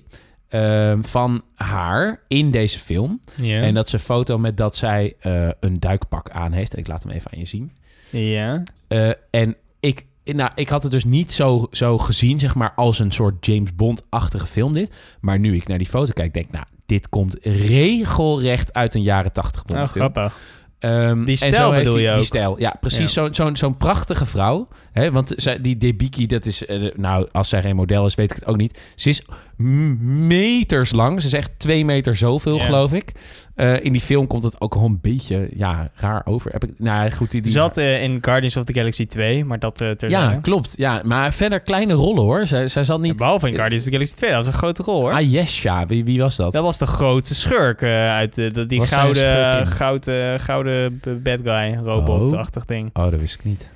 ehm, 0.48 1.02
van 1.02 1.42
haar 1.54 2.20
in 2.28 2.50
deze 2.50 2.78
film. 2.78 3.20
Ja. 3.42 3.60
En 3.62 3.74
dat 3.74 3.86
is 3.86 3.92
een 3.92 3.98
foto 3.98 4.38
met 4.38 4.56
dat 4.56 4.76
zij 4.76 5.14
eh, 5.20 5.48
een 5.60 5.80
duikpak 5.80 6.30
aan 6.30 6.52
heeft. 6.52 6.78
Ik 6.78 6.86
laat 6.86 7.02
hem 7.02 7.12
even 7.12 7.30
aan 7.32 7.38
je 7.38 7.46
zien. 7.46 7.72
ja. 8.10 8.62
Eh, 8.88 9.10
en 9.30 9.56
ik, 9.80 10.06
nou, 10.24 10.50
ik 10.54 10.68
had 10.68 10.82
het 10.82 10.92
dus 10.92 11.04
niet 11.04 11.32
zo, 11.32 11.66
zo 11.70 11.98
gezien, 11.98 12.38
zeg 12.40 12.54
maar, 12.54 12.72
als 12.76 12.98
een 12.98 13.10
soort 13.10 13.46
James 13.46 13.74
Bond-achtige 13.74 14.46
film 14.46 14.72
dit. 14.72 14.92
Maar 15.20 15.38
nu 15.38 15.54
ik 15.54 15.66
naar 15.68 15.78
die 15.78 15.86
foto 15.86 16.12
kijk, 16.12 16.34
denk 16.34 16.46
ik, 16.46 16.52
nou, 16.52 16.64
dit 16.86 17.08
komt 17.08 17.36
regelrecht 17.42 18.72
uit 18.72 18.94
een 18.94 19.02
jaren 19.02 19.32
tachtig 19.32 19.64
Bond 19.64 19.90
film. 19.90 20.12
grappig. 20.12 20.38
Ehm, 20.84 21.24
Die 21.24 21.36
stijl 21.36 21.70
bedoel 21.72 21.98
je 21.98 22.08
Die 22.08 22.16
ook? 22.16 22.24
stijl, 22.24 22.58
ja, 22.60 22.74
precies. 22.80 23.14
Ja. 23.14 23.22
Zo'n 23.22 23.34
zo'n 23.34 23.56
zo'n 23.56 23.76
prachtige 23.76 24.26
vrouw. 24.26 24.68
Hè? 24.92 25.12
Want 25.12 25.32
zij, 25.36 25.60
die 25.60 25.76
Debiki, 25.76 26.26
dat 26.26 26.46
is... 26.46 26.66
eh, 26.66 26.90
nou, 26.96 27.26
als 27.32 27.48
zij 27.48 27.62
geen 27.62 27.76
model 27.76 28.06
is, 28.06 28.14
weet 28.14 28.30
ik 28.30 28.36
het 28.36 28.46
ook 28.46 28.56
niet. 28.56 28.78
Ze 28.94 29.08
is 29.08 29.22
meters 29.58 30.92
lang. 30.92 31.20
Ze 31.20 31.26
is 31.26 31.32
echt 31.32 31.50
twee 31.56 31.84
meter 31.84 32.16
zoveel, 32.16 32.58
geloof 32.58 32.92
ik. 32.92 33.12
Eh, 33.54 33.84
in 33.84 33.92
die 33.92 34.00
film 34.00 34.26
komt 34.26 34.42
het 34.42 34.60
ook 34.60 34.72
gewoon 34.72 34.90
een 34.90 34.98
beetje 35.02 35.48
ja, 35.56 35.90
raar 35.94 36.22
over. 36.24 36.52
Heb 36.52 36.64
ik, 36.64 36.70
nou, 36.78 37.10
goed, 37.10 37.30
die, 37.30 37.42
Die 37.42 37.52
zat 37.52 37.76
eh, 37.76 38.02
in 38.02 38.18
Guardians 38.20 38.56
of 38.56 38.64
the 38.64 38.72
Galaxy 38.72 39.06
2, 39.06 39.44
maar 39.44 39.58
dat 39.58 39.80
uh, 39.80 39.90
Ja, 39.96 40.38
klopt. 40.42 40.74
Ja, 40.76 41.00
maar 41.04 41.32
verder 41.32 41.60
kleine 41.60 41.92
rollen, 41.92 42.22
hoor. 42.22 42.46
Zij, 42.46 42.68
zij 42.68 42.84
zat 42.84 43.00
niet... 43.00 43.16
Behalve 43.16 43.48
in 43.48 43.54
Guardians 43.54 43.84
of 43.84 43.88
the 43.90 43.94
Galaxy 43.94 44.14
2, 44.16 44.30
dat 44.30 44.44
was 44.44 44.52
een 44.54 44.58
grote 44.58 44.82
rol 44.82 45.00
hoor. 45.00 45.12
Ah, 45.12 45.30
yes, 45.32 45.62
ja. 45.62 45.86
Wie, 45.86 46.04
wie 46.04 46.20
was 46.20 46.36
dat? 46.36 46.52
Dat 46.52 46.62
was 46.62 46.78
de 46.78 46.86
grote 46.86 47.34
schurk 47.34 47.82
uit 47.82 48.34
de, 48.34 48.66
die 48.66 48.78
Was 48.78 48.92
gouden, 48.92 49.66
gouden, 49.66 50.40
gouden 50.40 50.73
bad 51.22 51.38
guy, 51.44 51.78
robot-achtig 51.84 52.64
ding. 52.64 52.90
Oh, 52.92 53.10
dat 53.10 53.20
wist 53.20 53.34
ik 53.34 53.44
niet. 53.44 53.72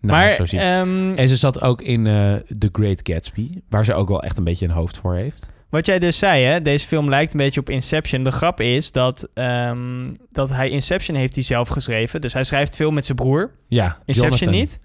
Nou, 0.00 0.20
maar 0.20 0.32
zo 0.32 0.46
zie 0.46 0.58
ehm, 0.58 1.14
En 1.14 1.28
ze 1.28 1.36
zat 1.36 1.62
ook 1.62 1.82
in 1.82 2.06
eh 2.06 2.34
The 2.58 2.68
Great 2.72 3.00
Gatsby, 3.02 3.50
waar 3.68 3.84
ze 3.84 3.94
ook 3.94 4.08
wel 4.08 4.22
echt 4.22 4.38
een 4.38 4.44
beetje 4.44 4.66
een 4.66 4.72
hoofd 4.72 4.96
voor 4.98 5.14
heeft. 5.14 5.50
wat 5.70 5.86
jij 5.86 5.98
dus 5.98 6.18
zei, 6.18 6.44
hè, 6.44 6.62
deze 6.62 6.86
film 6.86 7.08
lijkt 7.08 7.32
een 7.32 7.38
beetje 7.38 7.60
op 7.60 7.70
Inception. 7.70 8.24
De 8.24 8.30
grap 8.30 8.60
is 8.60 8.92
dat, 8.92 9.28
ehm, 9.34 10.12
dat 10.32 10.50
hij 10.50 10.70
Inception 10.70 11.16
heeft 11.16 11.34
hij 11.34 11.44
zelf 11.44 11.68
geschreven. 11.68 12.20
Dus 12.20 12.32
hij 12.32 12.44
schrijft 12.44 12.76
veel 12.76 12.90
met 12.90 13.04
zijn 13.04 13.16
broer. 13.16 13.50
Ja, 13.68 13.98
Inception 14.04 14.38
Jonathan. 14.38 14.60
niet. 14.60 14.78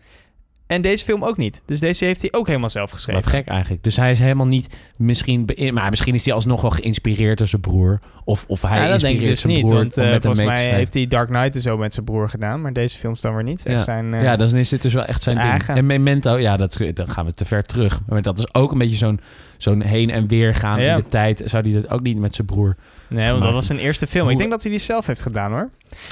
En 0.73 0.81
deze 0.81 1.05
film 1.05 1.23
ook 1.23 1.37
niet. 1.37 1.61
Dus 1.65 1.79
deze 1.79 2.05
heeft 2.05 2.21
hij 2.21 2.31
ook 2.33 2.47
helemaal 2.47 2.69
zelf 2.69 2.91
geschreven. 2.91 3.21
Wat 3.21 3.31
gek 3.31 3.47
eigenlijk. 3.47 3.83
Dus 3.83 3.95
hij 3.95 4.11
is 4.11 4.19
helemaal 4.19 4.45
niet 4.45 4.75
misschien... 4.97 5.49
Maar 5.73 5.89
misschien 5.89 6.13
is 6.13 6.25
hij 6.25 6.33
alsnog 6.33 6.61
wel 6.61 6.71
geïnspireerd 6.71 7.37
door 7.37 7.47
zijn 7.47 7.61
broer. 7.61 7.99
Of, 8.25 8.45
of 8.47 8.61
hij 8.61 8.81
ja, 8.81 8.87
dat 8.87 8.99
denk 8.99 9.13
inspireert 9.13 9.21
ik 9.21 9.29
dus 9.29 9.39
zijn 9.39 9.53
niet. 9.53 9.61
broer 9.65 9.75
Want 9.75 9.95
hem 9.95 10.21
volgens 10.21 10.45
mij 10.45 10.55
schrijven. 10.55 10.77
heeft 10.77 10.93
hij 10.93 11.07
Dark 11.07 11.27
Knight 11.29 11.55
en 11.55 11.61
zo 11.61 11.77
met 11.77 11.93
zijn 11.93 12.05
broer 12.05 12.29
gedaan. 12.29 12.61
Maar 12.61 12.73
deze 12.73 12.97
films 12.97 13.21
dan 13.21 13.33
weer 13.35 13.43
niet. 13.43 13.61
Ja. 13.63 13.83
zijn, 13.83 14.13
eh, 14.13 14.23
Ja, 14.23 14.35
dan 14.35 14.55
is 14.55 14.69
dit 14.69 14.81
dus 14.81 14.93
wel 14.93 15.05
echt 15.05 15.21
zijn 15.21 15.35
zijn 15.35 15.47
ding. 15.47 15.57
eigen. 15.59 15.75
En 15.75 15.85
Memento, 15.85 16.37
ja, 16.37 16.57
dat, 16.57 16.77
dan 16.93 17.09
gaan 17.09 17.25
we 17.25 17.33
te 17.33 17.45
ver 17.45 17.63
terug. 17.63 17.99
Maar 18.07 18.21
dat 18.21 18.37
is 18.37 18.53
ook 18.53 18.71
een 18.71 18.77
beetje 18.77 18.95
zo'n 18.95 19.19
zo'n 19.63 19.81
heen 19.81 20.09
en 20.09 20.27
weer 20.27 20.55
gaan 20.55 20.81
Ja. 20.81 20.93
in 20.95 20.99
de 20.99 21.05
tijd. 21.05 21.41
Zou 21.45 21.63
hij 21.63 21.81
dat 21.81 21.89
ook 21.91 22.01
niet 22.01 22.17
met 22.17 22.35
zijn 22.35 22.47
broer... 22.47 22.75
Nee, 23.09 23.29
want 23.31 23.43
dat 23.43 23.53
was 23.53 23.65
zijn 23.67 23.79
eerste 23.79 24.07
film. 24.07 24.29
Ik 24.29 24.37
denk 24.37 24.49
dat 24.49 24.61
hij 24.61 24.71
die 24.71 24.79
zelf 24.79 25.05
heeft 25.07 25.21
gedaan 25.21 25.51
hoor. 25.51 25.69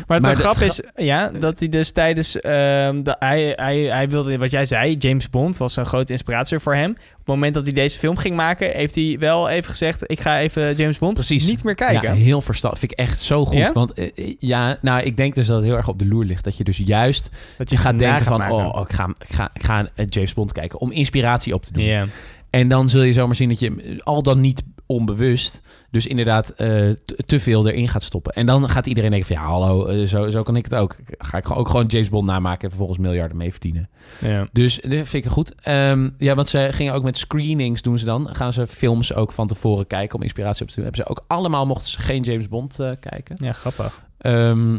Maar, 0.08 0.22
Maar 0.22 0.30
de 0.30 0.36
de- 0.36 0.42
grap 0.42 0.56
gra- 0.56 0.66
is, 0.66 0.80
ja, 0.96 1.30
dat 1.40 1.60
hij 1.60 1.70
dus 1.70 1.92
tijdens... 1.92 2.40
ehm, 2.42 3.04
dat 3.04 3.16
hij, 3.20 3.54
hij, 3.56 3.78
hij 3.80 4.10
wilde, 4.10 4.38
wat 4.38 4.52
jij 4.52 4.66
zei, 4.66 4.96
James 4.96 5.30
Bond 5.30 5.58
was 5.58 5.76
een 5.76 5.86
grote 5.86 6.12
inspiratie 6.12 6.60
voor 6.60 6.76
hem. 6.76 6.90
Op 6.92 6.98
het 7.18 7.26
moment 7.28 7.54
dat 7.54 7.64
hij 7.64 7.74
deze 7.74 8.00
film 8.00 8.18
ging 8.18 8.36
maken, 8.36 8.72
heeft 8.72 8.96
hij 8.96 9.16
wel 9.20 9.50
even 9.50 9.70
gezegd... 9.70 10.04
ik 10.12 10.20
ga 10.20 10.40
even 10.40 10.76
James 10.76 10.98
Bond 10.98 11.14
Precies. 11.14 11.48
niet 11.48 11.64
meer 11.64 11.76
kijken. 11.76 12.02
Ja, 12.10 12.14
heel 12.14 12.42
verstandig. 12.42 12.80
Vind 12.80 12.92
ik 12.92 12.98
echt 12.98 13.20
zo 13.22 13.46
goed. 13.46 13.58
Ja? 13.58 13.72
Want 13.74 13.94
eh, 13.94 14.10
eh, 14.16 14.36
ja, 14.40 14.78
nou, 14.82 15.02
ik 15.04 15.18
denk 15.18 15.36
dus 15.36 15.48
dat 15.48 15.56
het 15.56 15.66
heel 15.66 15.76
erg 15.76 15.88
op 15.88 16.00
de 16.00 16.08
loer 16.08 16.26
ligt. 16.26 16.44
Dat 16.44 16.58
je 16.58 16.64
dus 16.64 16.78
juist 16.86 17.30
dat 17.58 17.70
je 17.70 17.78
gaat 17.78 18.00
denken 18.00 18.26
van... 18.26 18.38
maken. 18.40 18.56
Oh, 18.56 18.82
ik, 18.90 18.94
ga, 18.96 19.08
ik, 19.28 19.36
ga, 19.36 19.50
ik 19.54 19.64
ga 19.64 19.80
een 19.96 20.06
James 20.06 20.34
Bond 20.34 20.52
kijken 20.52 20.80
om 20.80 20.92
inspiratie 20.92 21.54
op 21.54 21.66
te 21.66 21.74
doen. 21.74 21.84
Ja. 21.84 22.06
En 22.52 22.68
dan 22.68 22.90
zul 22.90 23.02
je 23.02 23.14
zomaar 23.14 23.36
zien 23.36 23.50
dat 23.50 23.60
je 23.60 23.76
eh, 23.76 23.98
al 24.00 24.24
dan 24.24 24.40
niet 24.40 24.64
onbewust... 24.92 25.62
dus 25.90 26.08
inderdaad 26.08 26.50
eh, 26.50 26.90
te, 27.26 27.40
veel 27.40 27.68
erin 27.68 27.88
gaat 27.88 28.04
stoppen. 28.04 28.34
En 28.34 28.46
dan 28.46 28.70
gaat 28.70 28.88
iedereen 28.88 29.10
denken 29.12 29.36
van... 29.36 29.44
ja, 29.44 29.50
hallo, 29.50 29.86
eh, 29.86 30.08
zo, 30.08 30.30
zo 30.30 30.42
kan 30.42 30.56
ik 30.56 30.64
het 30.64 30.76
ook. 30.76 30.96
Ga 31.18 31.38
ik 31.38 31.58
ook 31.58 31.70
gewoon 31.70 31.86
James 31.86 32.10
Bond 32.10 32.28
namaken... 32.28 32.62
en 32.62 32.70
vervolgens 32.70 33.00
miljarden 33.00 33.38
mee 33.38 33.52
verdienen. 33.52 33.90
Ja. 34.20 34.48
Dus 34.52 34.76
dat 34.76 35.08
vind 35.08 35.26
ik 35.26 35.32
goed. 35.32 35.56
Ehm, 35.56 36.10
ja, 36.18 36.36
want 36.36 36.50
ze 36.50 36.68
gingen 36.72 36.94
ook 36.94 37.04
met 37.04 37.18
screenings 37.18 37.82
doen 37.82 37.98
ze 37.98 38.06
dan. 38.06 38.36
Gaan 38.36 38.54
ze 38.54 38.68
films 38.68 39.14
ook 39.14 39.32
van 39.32 39.48
tevoren 39.48 39.88
kijken 39.88 40.16
om 40.16 40.24
inspiratie 40.24 40.62
op 40.62 40.68
te 40.68 40.76
doen. 40.76 40.84
Hebben 40.84 41.04
ze 41.04 41.10
ook 41.10 41.24
allemaal, 41.28 41.66
mochten 41.66 41.90
ze 41.90 42.00
geen 42.00 42.24
James 42.24 42.48
Bond 42.48 42.80
eh, 42.80 42.92
kijken. 43.00 43.36
ja, 43.40 43.54
grappig. 43.54 44.04
Ehm, 44.18 44.78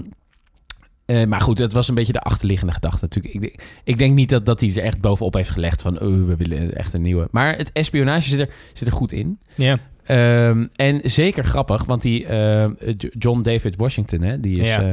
eh, 1.06 1.24
maar 1.24 1.40
goed, 1.40 1.58
het 1.58 1.72
was 1.72 1.88
een 1.88 1.94
beetje 1.94 2.12
de 2.12 2.20
achterliggende 2.20 2.72
gedachte 2.72 2.98
natuurlijk. 3.00 3.34
Ik, 3.34 3.40
denk- 3.40 3.54
ik 3.84 3.98
denk 3.98 4.14
niet 4.14 4.28
dat, 4.28 4.46
dat 4.46 4.60
hij 4.60 4.70
er 4.76 4.82
echt 4.82 5.00
bovenop 5.00 5.34
heeft 5.34 5.50
gelegd 5.50 5.82
van... 5.82 5.94
oh, 6.00 6.26
we 6.26 6.36
willen 6.36 6.74
echt 6.76 6.94
een 6.94 7.02
nieuwe. 7.02 7.28
Maar 7.30 7.56
het 7.56 7.72
espionage 7.72 8.28
zit 8.28 8.38
er, 8.38 8.48
zit 8.72 8.86
er 8.86 8.92
goed 8.94 9.12
in. 9.12 9.38
Ja. 9.54 9.78
Ehm, 10.04 10.64
en 10.76 11.00
zeker 11.02 11.44
grappig, 11.44 11.84
want 11.84 12.02
die 12.02 12.26
ehm, 12.26 12.72
John 13.18 13.42
David 13.42 13.76
Washington, 13.76 14.20
hè, 14.22 14.40
die 14.40 14.60
is... 14.60 14.68
Ja. 14.68 14.80
eh, 14.82 14.90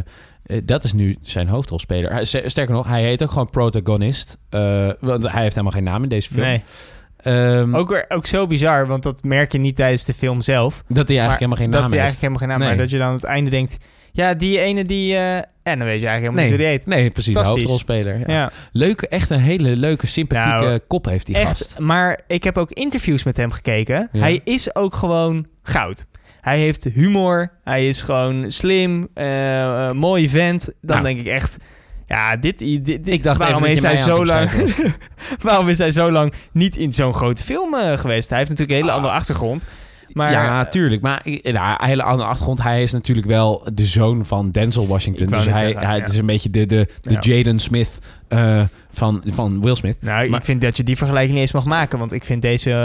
eh, 0.57 0.61
dat 0.65 0.83
is 0.83 0.93
nu 0.93 1.15
zijn 1.21 1.47
hoofdrolspeler. 1.47 2.11
Hij- 2.11 2.25
ster- 2.25 2.49
Sterker 2.51 2.73
nog, 2.73 2.87
hij 2.87 3.03
heet 3.03 3.23
ook 3.23 3.31
gewoon 3.31 3.49
protagonist. 3.49 4.37
want 4.99 5.23
hij 5.31 5.41
heeft 5.41 5.55
helemaal 5.55 5.71
geen 5.71 5.83
naam 5.83 6.03
in 6.03 6.09
deze 6.09 6.29
film. 6.33 6.45
Nee. 6.45 6.61
Ehm, 7.17 7.75
Ook, 7.75 8.05
ook 8.09 8.25
zo 8.25 8.47
bizar, 8.47 8.87
want 8.87 9.03
dat 9.03 9.23
merk 9.23 9.51
je 9.51 9.57
niet 9.59 9.75
tijdens 9.75 10.05
de 10.05 10.13
film 10.13 10.41
zelf. 10.41 10.83
dat 10.87 11.07
hij 11.07 11.17
eigenlijk 11.17 11.39
helemaal 11.39 11.57
geen 11.57 11.71
dat 11.71 11.81
naam 11.81 11.89
hij 11.91 11.99
heeft. 11.99 12.09
eigenlijk 12.11 12.21
helemaal 12.21 12.39
geen 12.39 12.47
naam 12.47 12.59
Nee. 12.59 12.67
Maar 12.67 12.77
dat 12.77 12.89
je 12.89 12.97
dan 12.97 13.07
aan 13.07 13.13
het 13.13 13.23
einde 13.23 13.49
denkt... 13.49 13.77
Ja, 14.11 14.33
die 14.33 14.59
ene 14.59 14.85
die... 14.85 15.15
eh, 15.15 15.35
en 15.37 15.43
dan 15.63 15.87
weet 15.87 16.01
je 16.01 16.07
eigenlijk 16.07 16.19
helemaal 16.19 16.41
niet 16.41 16.49
hoe 16.49 16.57
die 16.57 16.67
heet. 16.67 16.85
Nee, 16.85 17.09
precies. 17.09 17.33
De 17.33 17.39
hoofdrolspeler. 17.39 18.17
Ja. 18.19 18.33
Ja. 18.33 18.51
Leuke, 18.71 19.07
echt 19.07 19.29
een 19.29 19.39
hele 19.39 19.75
leuke, 19.75 20.07
sympathieke 20.07 20.65
Nou, 20.65 20.79
kop 20.87 21.05
heeft 21.05 21.25
die 21.25 21.35
Echt, 21.35 21.47
gast. 21.47 21.79
maar 21.79 22.19
ik 22.27 22.43
heb 22.43 22.57
ook 22.57 22.71
interviews 22.71 23.23
met 23.23 23.37
hem 23.37 23.51
gekeken. 23.51 24.09
Ja. 24.11 24.19
Hij 24.19 24.41
is 24.43 24.75
ook 24.75 24.95
gewoon 24.95 25.47
goud. 25.63 26.05
Hij 26.41 26.57
heeft 26.59 26.83
humor, 26.93 27.51
hij 27.63 27.87
is 27.87 28.01
gewoon 28.01 28.51
slim, 28.51 29.07
eh, 29.13 29.91
mooi 29.91 30.29
vent. 30.29 30.65
Dan 30.65 30.75
Nou. 30.81 31.03
denk 31.03 31.19
ik 31.19 31.25
echt, 31.33 31.57
ja, 32.07 32.35
dit, 32.35 32.59
dit, 32.59 32.85
dit 32.85 33.07
Ik 33.07 33.23
dacht 33.23 33.37
waarom 33.39 33.63
is 33.63 33.81
hij 33.81 33.97
zo 33.97 34.25
lang, 34.25 34.49
waarom 35.41 35.69
is 35.69 35.77
hij 35.77 35.91
zo 35.91 36.11
lang 36.11 36.33
niet 36.51 36.77
in 36.77 36.93
zo'n 36.93 37.13
grote 37.13 37.43
film 37.43 37.73
geweest? 37.75 38.29
Hij 38.29 38.37
heeft 38.37 38.49
natuurlijk 38.49 38.69
een 38.79 38.83
hele 38.83 38.89
Ah. 38.89 38.95
andere 38.95 39.13
achtergrond. 39.13 39.67
Maar 40.13 40.31
ja, 40.31 40.65
tuurlijk. 40.65 41.01
Maar 41.01 41.21
nou, 41.43 41.75
een 41.79 41.87
hele 41.87 42.03
andere 42.03 42.27
achtergrond. 42.29 42.63
Hij 42.63 42.83
is 42.83 42.91
natuurlijk 42.91 43.27
wel 43.27 43.67
de 43.73 43.85
zoon 43.85 44.25
van 44.25 44.51
Denzel 44.51 44.87
Washington. 44.87 45.27
Dus 45.27 45.45
hij, 45.45 45.57
zeggen, 45.57 45.85
hij 45.87 45.95
ja. 45.95 46.01
het 46.01 46.11
is 46.13 46.17
een 46.19 46.25
beetje 46.25 46.49
de, 46.49 46.65
de, 46.65 46.87
de 47.01 47.13
Ja. 47.13 47.17
Jaden 47.19 47.59
Smith 47.59 47.99
eh, 48.27 48.61
van, 48.91 49.21
van 49.25 49.61
Will 49.61 49.75
Smith. 49.75 49.97
nou, 50.01 50.29
maar- 50.29 50.39
ik 50.39 50.45
vind 50.45 50.61
dat 50.61 50.77
je 50.77 50.83
die 50.83 50.97
vergelijking 50.97 51.33
niet 51.33 51.41
eens 51.41 51.51
mag 51.53 51.65
maken. 51.65 51.99
Want 51.99 52.11
ik 52.11 52.23
vind 52.25 52.41
deze, 52.41 52.69
eh, 52.71 52.77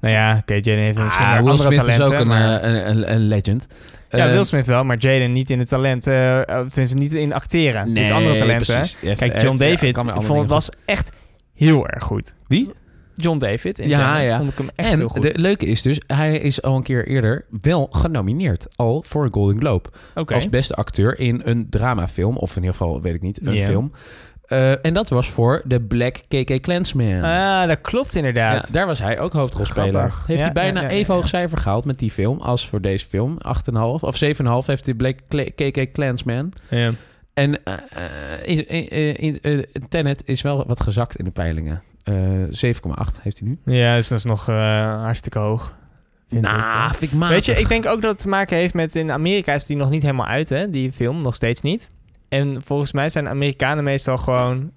nou 0.00 0.14
ja, 0.14 0.36
oké, 0.40 0.54
Jaden 0.54 0.78
heeft 0.78 0.98
misschien 0.98 1.24
Ah, 1.26 1.32
weer 1.32 1.42
Will 1.42 1.50
andere 1.50 1.68
Smith 1.72 1.78
talenten. 1.80 2.06
is 2.06 2.12
ook 2.12 2.18
een, 2.20 2.26
maar- 2.26 2.60
eh, 2.60 2.70
een, 2.70 2.88
een, 2.90 3.12
een 3.14 3.20
legend. 3.28 3.66
ja, 4.10 4.30
Will 4.30 4.44
Smith 4.44 4.66
wel, 4.66 4.84
maar 4.84 4.96
Jaden 4.98 5.32
niet 5.32 5.50
in 5.50 5.58
het 5.58 5.68
talent, 5.68 6.02
tenminste 6.02 6.94
niet 6.96 7.12
in 7.12 7.32
acteren. 7.32 7.92
nee, 7.92 8.02
niet 8.04 8.12
andere 8.12 8.36
talenten. 8.38 8.74
precies. 8.74 8.96
Kijk, 9.18 9.42
John 9.42 9.56
ja, 9.64 9.68
David, 9.70 9.82
ik 9.82 9.96
vond 10.24 10.40
het 10.40 10.50
was 10.50 10.70
echt 10.84 11.10
heel 11.54 11.88
erg 11.88 12.02
goed. 12.04 12.34
Wie? 12.46 12.70
John 13.16 13.38
David. 13.38 13.78
In 13.78 13.88
Ja, 13.88 14.18
ja. 14.18 14.38
vond 14.38 14.50
ik 14.50 14.58
hem 14.58 14.70
echt 14.74 14.88
en 14.92 14.98
heel 14.98 15.08
goed. 15.08 15.22
de 15.22 15.38
leuke 15.38 15.66
is 15.66 15.82
dus, 15.82 16.00
hij 16.06 16.38
is 16.38 16.62
al 16.62 16.76
een 16.76 16.82
keer 16.82 17.06
eerder 17.06 17.44
wel 17.62 17.86
genomineerd. 17.90 18.66
Al 18.76 19.04
voor 19.06 19.24
een 19.24 19.32
Golden 19.32 19.58
Globe. 19.58 19.88
Als 20.26 20.48
beste 20.48 20.74
acteur 20.74 21.18
in 21.18 21.40
een 21.44 21.66
dramafilm. 21.70 22.36
Of 22.36 22.50
in 22.56 22.62
ieder 22.62 22.76
geval, 22.76 23.00
weet 23.00 23.14
ik 23.14 23.22
niet, 23.22 23.46
een 23.46 23.60
film. 23.60 23.92
Eh, 24.42 24.84
en 24.86 24.94
dat 24.94 25.08
was 25.08 25.28
voor 25.30 25.62
de 25.64 25.80
Black 25.80 26.14
KK 26.28 26.62
Klansman. 26.62 27.22
Ah, 27.22 27.66
dat 27.66 27.80
klopt 27.80 28.12
Ja, 28.12 28.18
inderdaad. 28.18 28.72
daar 28.72 28.86
was 28.86 28.98
hij 28.98 29.18
ook 29.20 29.32
hoofdrolspeler. 29.32 29.90
Grappig. 29.90 30.26
Heeft 30.26 30.38
Ja, 30.38 30.44
hij 30.44 30.54
bijna 30.54 30.80
ja, 30.80 30.88
even 30.88 31.14
hoog 31.14 31.28
cijfer 31.28 31.58
gehaald 31.58 31.84
met 31.84 31.98
die 31.98 32.10
film 32.10 32.38
als 32.40 32.68
voor 32.68 32.80
deze 32.80 33.06
film. 33.06 33.38
8,5 33.38 34.02
of 34.02 34.16
7,5 34.16 34.66
heeft 34.66 34.86
hij 34.86 34.94
Black 34.94 35.16
KK 35.54 35.92
Klansman. 35.92 36.52
Ja. 36.70 36.90
En 37.34 37.62
eh, 37.64 39.58
Tenet 39.88 40.22
is 40.24 40.42
wel 40.42 40.64
wat 40.66 40.80
gezakt 40.80 41.16
in 41.16 41.24
de 41.24 41.30
peilingen. 41.30 41.82
Eh 42.02 42.14
7,8 42.14 43.22
heeft 43.22 43.38
hij 43.38 43.48
nu. 43.48 43.58
ja, 43.64 43.96
dus 43.96 44.08
dat 44.08 44.18
is 44.18 44.24
nog 44.24 44.48
eh, 44.48 44.56
hartstikke 45.02 45.38
hoog. 45.38 45.76
vind 46.28 46.44
ik, 46.44 46.50
Nou, 46.50 46.88
hè. 46.88 46.94
vind 46.94 47.12
ik 47.12 47.18
matig. 47.18 47.34
Weet 47.34 47.44
je, 47.44 47.52
ik 47.60 47.68
denk 47.68 47.86
ook 47.86 48.02
dat 48.02 48.10
het 48.10 48.20
te 48.20 48.28
maken 48.28 48.56
heeft 48.56 48.74
met... 48.74 48.94
In 48.94 49.12
Amerika 49.12 49.52
is 49.54 49.66
die 49.66 49.76
nog 49.76 49.90
niet 49.90 50.02
helemaal 50.02 50.26
uit, 50.26 50.48
hè? 50.48 50.70
Die 50.70 50.92
film, 50.92 51.22
nog 51.22 51.34
steeds 51.34 51.60
niet. 51.60 51.88
En 52.28 52.62
volgens 52.64 52.92
mij 52.92 53.08
zijn 53.08 53.28
Amerikanen 53.28 53.84
meestal 53.84 54.16
gewoon 54.18 54.70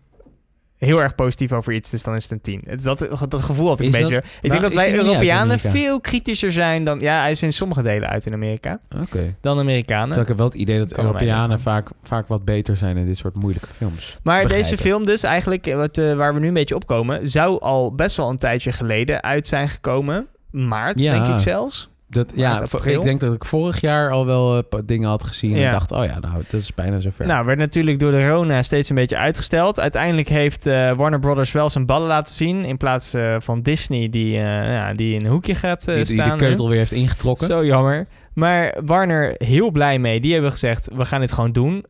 heel 0.78 1.02
erg 1.02 1.16
positief 1.16 1.52
over 1.52 1.74
iets. 1.74 1.90
Dus 1.90 2.04
dan 2.04 2.16
is 2.16 2.24
het 2.24 2.32
een 2.32 2.42
10. 2.42 2.62
Het 2.66 2.78
is 2.80 2.84
dat, 2.86 3.08
dat 3.30 3.42
gevoel 3.42 3.68
had 3.68 3.80
ik 3.80 3.88
Is 3.88 3.94
een 3.94 4.00
beetje. 4.00 4.16
dat- 4.16 4.24
ik 4.26 4.32
Nou, 4.32 4.50
denk 4.50 4.62
dat 4.62 4.72
is 4.72 4.78
wij 4.78 4.96
Europeanen 5.06 5.60
veel 5.60 6.02
kritischer 6.02 6.52
zijn 6.52 6.84
dan... 6.84 7.00
Ja, 7.00 7.20
hij 7.22 7.32
is 7.32 7.42
in 7.42 7.54
sommige 7.54 7.82
delen 7.82 8.10
uit 8.10 8.26
in 8.26 8.34
Amerika. 8.34 8.80
Oké. 9.02 9.36
Dan 9.42 9.60
Amerikanen. 9.60 10.06
Terwijl 10.06 10.22
ik 10.22 10.28
heb 10.28 10.38
wel 10.38 10.48
het 10.48 10.56
idee 10.56 10.78
dat 10.78 10.94
Kan 10.94 11.06
Europeanen 11.06 11.60
vaak, 11.60 11.90
vaak 12.04 12.28
wat 12.28 12.46
beter 12.46 12.78
zijn 12.78 12.98
in 12.98 13.06
dit 13.06 13.18
soort 13.18 13.36
moeilijke 13.40 13.68
films. 13.70 14.18
Maar 14.24 14.42
Begrijpen. 14.42 14.70
deze 14.70 14.82
film 14.82 15.06
dus, 15.06 15.24
eigenlijk 15.24 15.68
eh, 15.68 15.76
wat, 15.76 15.98
eh, 15.98 16.14
waar 16.14 16.34
we 16.34 16.40
nu 16.40 16.48
een 16.48 16.54
beetje 16.54 16.76
op 16.76 16.88
komen... 16.88 17.28
zou 17.30 17.60
al 17.62 17.96
best 17.96 18.18
wel 18.18 18.30
een 18.30 18.38
tijdje 18.38 18.72
geleden 18.72 19.24
uit 19.24 19.48
zijn 19.48 19.70
gekomen. 19.70 20.28
Maart, 20.52 21.00
Ja. 21.00 21.12
denk 21.24 21.36
ik 21.36 21.40
zelfs. 21.40 21.90
Dat, 22.08 22.34
ja, 22.36 22.64
ik 22.84 23.02
denk 23.02 23.20
dat 23.20 23.34
ik 23.34 23.46
vorig 23.46 23.82
jaar 23.82 24.12
al 24.12 24.26
wel 24.26 24.58
eh, 24.58 24.80
dingen 24.86 25.10
had 25.10 25.24
gezien 25.24 25.56
Ja. 25.56 25.66
en 25.66 25.72
dacht, 25.72 25.92
oh 25.92 26.06
ja, 26.06 26.20
nou, 26.20 26.44
dat 26.50 26.62
is 26.62 26.74
bijna 26.74 27.00
zover. 27.00 27.26
Nou, 27.26 27.46
werd 27.46 27.60
natuurlijk 27.60 28.00
door 28.00 28.12
de 28.12 28.28
Rona 28.28 28.62
steeds 28.62 28.90
een 28.90 28.96
beetje 28.96 29.18
uitgesteld. 29.18 29.80
Uiteindelijk 29.80 30.28
heeft 30.28 30.66
eh, 30.66 30.92
Warner 30.92 31.20
Brothers 31.20 31.52
wel 31.52 31.70
zijn 31.70 31.86
ballen 31.86 32.08
laten 32.08 32.36
zien... 32.36 32.66
in 32.66 32.78
plaats 32.78 33.14
eh, 33.14 33.36
van 33.40 33.62
Disney 33.62 34.10
die, 34.10 34.32
ja, 34.32 34.94
die 34.94 35.16
in 35.16 35.26
een 35.26 35.32
hoekje 35.32 35.56
gaat 35.56 35.86
die, 35.86 35.96
die 35.96 36.06
staan. 36.06 36.26
de 36.26 36.32
nu. 36.32 36.38
keutel 36.38 36.70
weer 36.70 36.78
heeft 36.78 36.92
ingetrokken. 36.92 37.48
Zo 37.48 37.66
jammer. 37.66 38.08
Maar 38.34 38.78
Warner 38.86 39.36
heel 39.38 39.72
blij 39.72 40.00
mee. 40.00 40.20
Die 40.20 40.34
hebben 40.34 40.52
gezegd, 40.52 40.90
we 40.94 41.06
gaan 41.06 41.20
dit 41.20 41.32
gewoon 41.32 41.52
doen. 41.52 41.86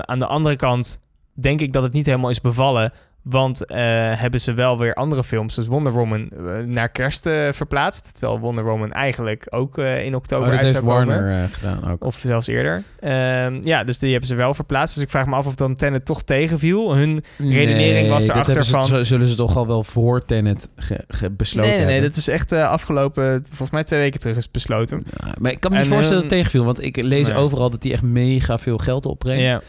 Aan 0.00 0.18
de 0.18 0.26
andere 0.26 0.56
kant 0.56 0.98
denk 1.32 1.60
ik 1.60 1.72
dat 1.72 1.82
het 1.82 1.92
niet 1.92 2.06
helemaal 2.06 2.30
is 2.30 2.40
bevallen... 2.40 2.92
Want 3.22 3.64
eh, 3.66 3.78
hebben 4.14 4.40
ze 4.40 4.52
wel 4.54 4.78
weer 4.78 4.94
andere 4.94 5.24
films, 5.24 5.54
dus 5.54 5.66
Wonder 5.66 5.92
Woman, 5.92 6.28
eh, 6.30 6.56
naar 6.64 6.88
kerst 6.88 7.26
eh, 7.26 7.52
verplaatst. 7.52 8.14
Terwijl 8.14 8.38
Wonder 8.40 8.64
Woman 8.64 8.92
eigenlijk 8.92 9.46
ook 9.50 9.78
in 9.78 10.14
oktober 10.14 10.44
Oh, 10.46 10.50
dat 10.52 10.64
uit 10.64 10.72
heeft 10.72 10.84
zou 10.84 10.98
komen. 10.98 11.06
Warner 11.22 11.48
gedaan 11.48 11.90
ook. 11.90 12.04
Of 12.04 12.14
zelfs 12.16 12.46
eerder. 12.46 12.82
Ehm, 13.00 13.58
ja, 13.62 13.84
dus 13.84 13.98
die 13.98 14.10
hebben 14.10 14.28
ze 14.28 14.34
wel 14.34 14.54
verplaatst. 14.54 14.94
Dus 14.94 15.04
ik 15.04 15.10
vraag 15.10 15.26
me 15.26 15.34
af 15.34 15.46
of 15.46 15.54
dan 15.54 15.76
Tenet 15.76 16.04
toch 16.04 16.22
tegenviel. 16.22 16.94
Hun 16.94 17.24
redenering 17.38 18.08
was 18.08 18.28
erachter 18.28 18.64
ze- 18.64 18.70
van- 18.70 19.04
Zullen 19.04 19.26
ze 19.26 19.34
toch 19.36 19.56
al 19.56 19.66
wel 19.66 19.82
voor 19.82 20.24
Tenet 20.24 20.68
ge, 20.76 21.04
ge- 21.08 21.30
besloten 21.30 21.70
nee, 21.70 21.78
nee, 21.78 21.86
nee, 22.00 22.00
dat 22.08 22.16
is 22.16 22.28
echt 22.28 22.52
afgelopen, 22.52 23.44
volgens 23.48 23.70
mij 23.70 23.84
twee 23.84 24.00
weken 24.00 24.20
terug 24.20 24.36
is 24.36 24.50
besloten. 24.50 25.04
Ja, 25.24 25.34
maar 25.40 25.50
ik 25.50 25.60
kan 25.60 25.70
me 25.70 25.76
niet 25.76 25.86
En, 25.86 25.92
voorstellen 25.92 26.22
dat 26.22 26.30
het 26.30 26.38
tegenviel. 26.40 26.64
Want 26.64 26.82
ik 26.82 26.96
lees 27.02 27.30
overal 27.30 27.70
dat 27.70 27.82
hij 27.82 27.92
echt 27.92 28.02
mega 28.02 28.58
veel 28.58 28.78
geld 28.78 29.06
opbrengt. 29.06 29.42
Ja, 29.42 29.60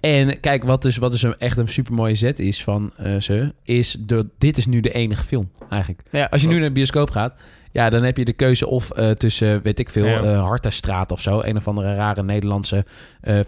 En 0.00 0.40
kijk, 0.40 0.64
wat 0.64 0.82
dus, 0.82 0.96
wat 0.96 1.10
dus 1.10 1.22
een, 1.22 1.38
echt 1.38 1.58
een 1.58 1.68
supermooie 1.68 2.14
zet 2.14 2.38
is 2.38 2.62
van 2.62 2.92
eh, 2.96 3.16
ze... 3.20 3.54
is 3.62 3.96
dat 4.00 4.26
dit 4.38 4.56
is 4.56 4.66
nu 4.66 4.80
de 4.80 4.92
enige 4.92 5.24
film, 5.24 5.50
eigenlijk. 5.70 6.02
ja, 6.10 6.28
Als 6.30 6.42
je 6.42 6.48
nu 6.48 6.54
naar 6.54 6.68
de 6.68 6.72
bioscoop 6.72 7.10
gaat... 7.10 7.34
ja, 7.72 7.90
dan 7.90 8.02
heb 8.02 8.16
je 8.16 8.24
de 8.24 8.32
keuze 8.32 8.66
of 8.66 8.90
eh, 8.90 9.10
tussen, 9.10 9.62
weet 9.62 9.78
ik 9.78 9.90
veel... 9.90 10.06
Ja. 10.06 10.22
eh 10.22 10.40
Hartenstraat 10.40 11.12
of 11.12 11.20
zo. 11.20 11.40
Een 11.40 11.56
of 11.56 11.68
andere 11.68 11.94
rare 11.94 12.22
Nederlandse 12.22 12.84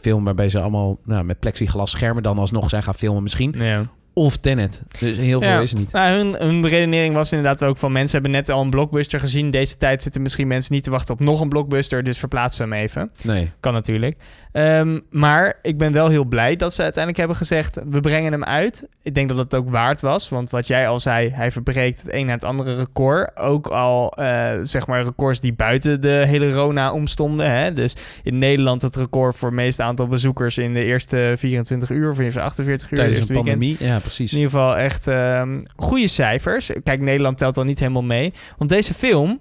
film... 0.01 0.25
waarbij 0.25 0.49
ze 0.49 0.61
allemaal 0.61 0.99
nou, 1.05 1.25
met 1.25 1.39
plexiglas 1.39 1.91
schermen 1.91 2.23
dan 2.23 2.39
alsnog 2.39 2.69
zijn 2.69 2.83
gaan 2.83 2.95
filmen 2.95 3.23
misschien. 3.23 3.55
Ja. 3.57 3.87
Of 4.19 4.37
Tenet. 4.37 4.83
Dus 4.99 5.17
heel 5.17 5.41
veel 5.41 5.49
Ja. 5.49 5.61
is 5.61 5.73
er 5.73 5.79
niet. 5.79 5.93
Nou, 5.93 6.13
hun, 6.17 6.35
hun 6.35 6.67
redenering 6.67 7.15
was 7.15 7.33
inderdaad 7.33 7.65
ook 7.65 7.77
van 7.77 7.93
mensen 7.93 8.13
hebben 8.13 8.31
net 8.31 8.49
al 8.49 8.63
een 8.63 8.71
blockbuster 8.71 9.21
gezien. 9.21 9.51
Deze 9.51 9.77
tijd 9.77 10.03
zitten 10.03 10.23
misschien 10.23 10.49
mensen 10.49 10.75
niet 10.75 10.85
te 10.85 10.91
wachten 10.91 11.15
op 11.15 11.21
nog 11.21 11.41
een 11.41 11.49
blockbuster, 11.49 12.03
dus 12.05 12.19
verplaatsen 12.19 12.69
we 12.69 12.75
hem 12.75 12.85
even. 12.85 13.11
Nee. 13.23 13.51
Kan 13.61 13.73
natuurlijk. 13.73 14.17
Ehm, 14.53 15.01
maar 15.11 15.59
ik 15.63 15.79
ben 15.79 15.93
wel 15.93 16.09
heel 16.09 16.25
blij 16.25 16.57
dat 16.57 16.75
ze 16.75 16.83
uiteindelijk 16.83 17.19
hebben 17.19 17.37
gezegd: 17.47 17.79
we 17.91 18.01
brengen 18.01 18.33
hem 18.33 18.45
uit. 18.45 18.87
Ik 19.03 19.15
denk 19.15 19.29
dat 19.29 19.37
het 19.39 19.55
ook 19.55 19.71
waard 19.71 20.01
was, 20.01 20.29
want 20.29 20.51
wat 20.51 20.67
jij 20.67 20.89
al 20.89 21.01
zei, 21.01 21.31
hij 21.31 21.53
verbreekt 21.53 22.03
het 22.03 22.13
een 22.13 22.27
na 22.27 22.33
het 22.33 22.45
andere 22.45 22.77
record. 22.77 23.37
Ook 23.37 23.67
al 23.67 24.13
eh, 24.13 24.51
zeg 24.63 24.87
maar 24.87 25.03
records 25.03 25.41
die 25.41 25.53
buiten 25.53 26.01
de 26.01 26.09
hele 26.27 26.53
Rona 26.53 26.93
omstonden. 26.93 27.51
Hè? 27.51 27.73
Dus 27.73 27.97
in 28.23 28.39
Nederland 28.39 28.83
het 28.83 28.97
record 28.97 29.37
voor 29.37 29.49
het 29.49 29.57
meeste 29.57 29.83
aantal 29.83 30.07
bezoekers 30.07 30.59
in 30.59 30.73
de 30.73 30.85
eerste 30.85 31.35
24 31.37 31.91
uur 31.91 32.11
of 32.11 32.19
eerste 32.19 32.41
48 32.41 32.91
uur. 32.91 32.97
Tijdens 32.99 33.19
een 33.21 33.27
weekend. 33.27 33.49
pandemie. 33.49 33.77
Ja, 33.81 33.99
precies. 34.15 34.33
In 34.33 34.39
ieder 34.39 34.53
geval 34.53 34.77
echt 34.77 35.07
ehm 35.07 35.61
goede 35.77 36.09
cijfers. 36.09 36.71
Kijk, 36.85 37.01
Nederland 37.01 37.39
telt 37.39 37.57
al 37.57 37.65
niet 37.65 37.79
helemaal 37.79 38.03
mee. 38.03 38.33
Want 38.59 38.71
deze 38.71 38.95
film, 38.95 39.41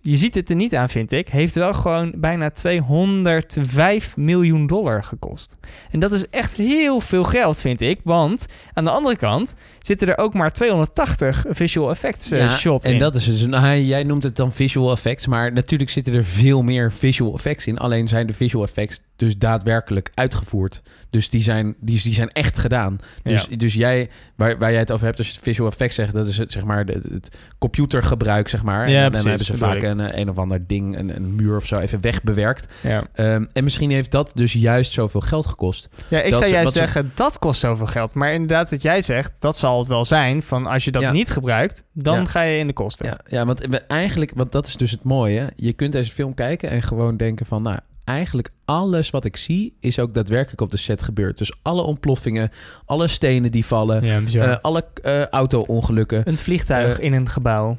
je 0.00 0.16
ziet 0.16 0.34
het 0.34 0.50
er 0.50 0.56
niet 0.56 0.74
aan, 0.74 0.88
vind 0.88 1.12
ik, 1.12 1.28
heeft 1.28 1.54
wel 1.54 1.74
gewoon 1.74 2.14
bijna 2.16 2.50
205 2.50 4.16
miljoen 4.16 4.66
dollar 4.66 5.04
gekost. 5.04 5.56
En 5.90 6.00
dat 6.00 6.12
is 6.12 6.28
echt 6.30 6.54
heel 6.54 7.00
veel 7.00 7.24
geld, 7.24 7.60
vind 7.60 7.80
ik. 7.80 8.00
Want 8.04 8.46
aan 8.72 8.84
de 8.84 8.90
andere 8.90 9.16
kant 9.16 9.54
zitten 9.78 10.08
er 10.08 10.18
ook 10.18 10.34
maar 10.34 10.50
280 10.52 11.44
visual 11.48 11.90
effects 11.90 12.30
eh, 12.30 12.38
Ja, 12.38 12.50
shot 12.50 12.84
en 12.84 12.92
in. 12.92 12.98
dat 12.98 13.14
is 13.14 13.24
dus... 13.24 13.46
Nou, 13.46 13.76
jij 13.78 14.02
noemt 14.04 14.22
het 14.22 14.36
dan 14.36 14.52
visual 14.52 14.92
effects, 14.92 15.26
maar 15.26 15.52
natuurlijk 15.52 15.90
zitten 15.90 16.14
er 16.14 16.24
veel 16.24 16.62
meer 16.62 16.92
visual 16.92 17.34
effects 17.34 17.66
in. 17.66 17.78
Alleen 17.78 18.08
zijn 18.08 18.26
de 18.26 18.34
visual 18.34 18.64
effects 18.64 19.00
dus 19.16 19.38
daadwerkelijk 19.38 20.10
uitgevoerd. 20.14 20.82
Dus 21.10 21.30
die 21.30 21.42
zijn, 21.42 21.74
die, 21.80 22.02
die 22.02 22.12
zijn 22.12 22.28
echt 22.30 22.58
gedaan. 22.58 22.98
Dus, 23.22 23.48
dus 23.48 23.74
jij, 23.74 24.10
waar, 24.36 24.58
waar 24.58 24.70
jij 24.70 24.80
het 24.80 24.92
over 24.92 25.06
hebt 25.06 25.18
als 25.18 25.30
je 25.30 25.40
visual 25.40 25.68
effects 25.70 25.94
zegt, 25.94 26.14
dat 26.14 26.26
is 26.28 26.38
het, 26.38 26.52
zeg 26.52 26.64
maar, 26.64 26.84
het, 26.84 27.04
het 27.04 27.36
computergebruik, 27.58 28.48
zeg 28.48 28.62
maar. 28.62 28.90
Ja, 28.90 29.04
en 29.04 29.12
dan 29.12 29.26
hebben 29.26 29.44
ze 29.44 29.56
vaak 29.56 29.82
een, 29.82 30.18
een 30.18 30.28
of 30.30 30.38
ander 30.38 30.66
ding, 30.66 30.98
een, 30.98 31.16
een 31.16 31.34
muur 31.34 31.56
of 31.56 31.66
zo, 31.66 31.78
even 31.78 32.00
wegbewerkt. 32.00 32.66
ja. 32.80 33.02
Ehm, 33.12 33.44
en 33.52 33.64
misschien 33.64 33.90
heeft 33.90 34.10
dat 34.10 34.30
dus 34.34 34.52
juist 34.52 34.92
zoveel 34.92 35.20
geld 35.20 35.46
gekost. 35.46 35.88
Ja, 36.08 36.20
ik 36.20 36.30
Dat 36.30 36.40
zou 36.40 36.52
juist 36.52 36.72
zeggen, 36.72 37.12
dat 37.14 37.38
kost 37.38 37.60
zoveel 37.60 37.86
geld. 37.86 38.14
Maar 38.14 38.32
inderdaad, 38.32 38.70
wat 38.70 38.82
jij 38.82 39.02
zegt, 39.02 39.32
dat 39.38 39.56
zal 39.56 39.78
het 39.78 39.88
wel 39.88 40.04
zijn. 40.04 40.42
Van 40.42 40.66
als 40.66 40.84
je 40.84 40.90
dat 40.90 41.02
Ja. 41.02 41.12
niet 41.12 41.30
gebruikt, 41.30 41.82
dan 41.92 42.28
ga 42.28 42.42
je 42.42 42.58
in 42.58 42.66
de 42.66 42.72
kosten. 42.72 43.06
Ja, 43.06 43.18
ja 43.28 43.46
want 43.46 43.86
eigenlijk, 43.86 44.32
want 44.34 44.52
dat 44.52 44.66
is 44.66 44.76
dus 44.76 44.90
het 44.90 45.02
mooie. 45.02 45.52
Je 45.56 45.72
kunt 45.72 45.92
deze 45.92 46.12
film 46.12 46.34
kijken 46.34 46.70
en 46.70 46.82
gewoon 46.82 47.16
denken 47.16 47.46
van, 47.46 47.62
nou, 47.62 47.78
eigenlijk 48.04 48.50
alles 48.64 49.10
wat 49.10 49.24
ik 49.24 49.36
zie 49.36 49.76
is 49.80 49.98
ook 49.98 50.14
daadwerkelijk 50.14 50.60
op 50.60 50.70
de 50.70 50.76
set 50.76 51.02
gebeurd. 51.02 51.38
Dus 51.38 51.52
alle 51.62 51.82
ontploffingen, 51.82 52.50
alle 52.84 53.08
stenen 53.08 53.50
die 53.52 53.64
vallen, 53.64 54.04
Ja, 54.04 54.40
eh, 54.40 54.56
alle 54.62 54.84
eh, 55.02 55.26
auto-ongelukken. 55.26 56.28
Een 56.28 56.36
vliegtuig 56.36 56.98
Eh, 56.98 57.04
in 57.04 57.12
een 57.12 57.28
gebouw. 57.28 57.78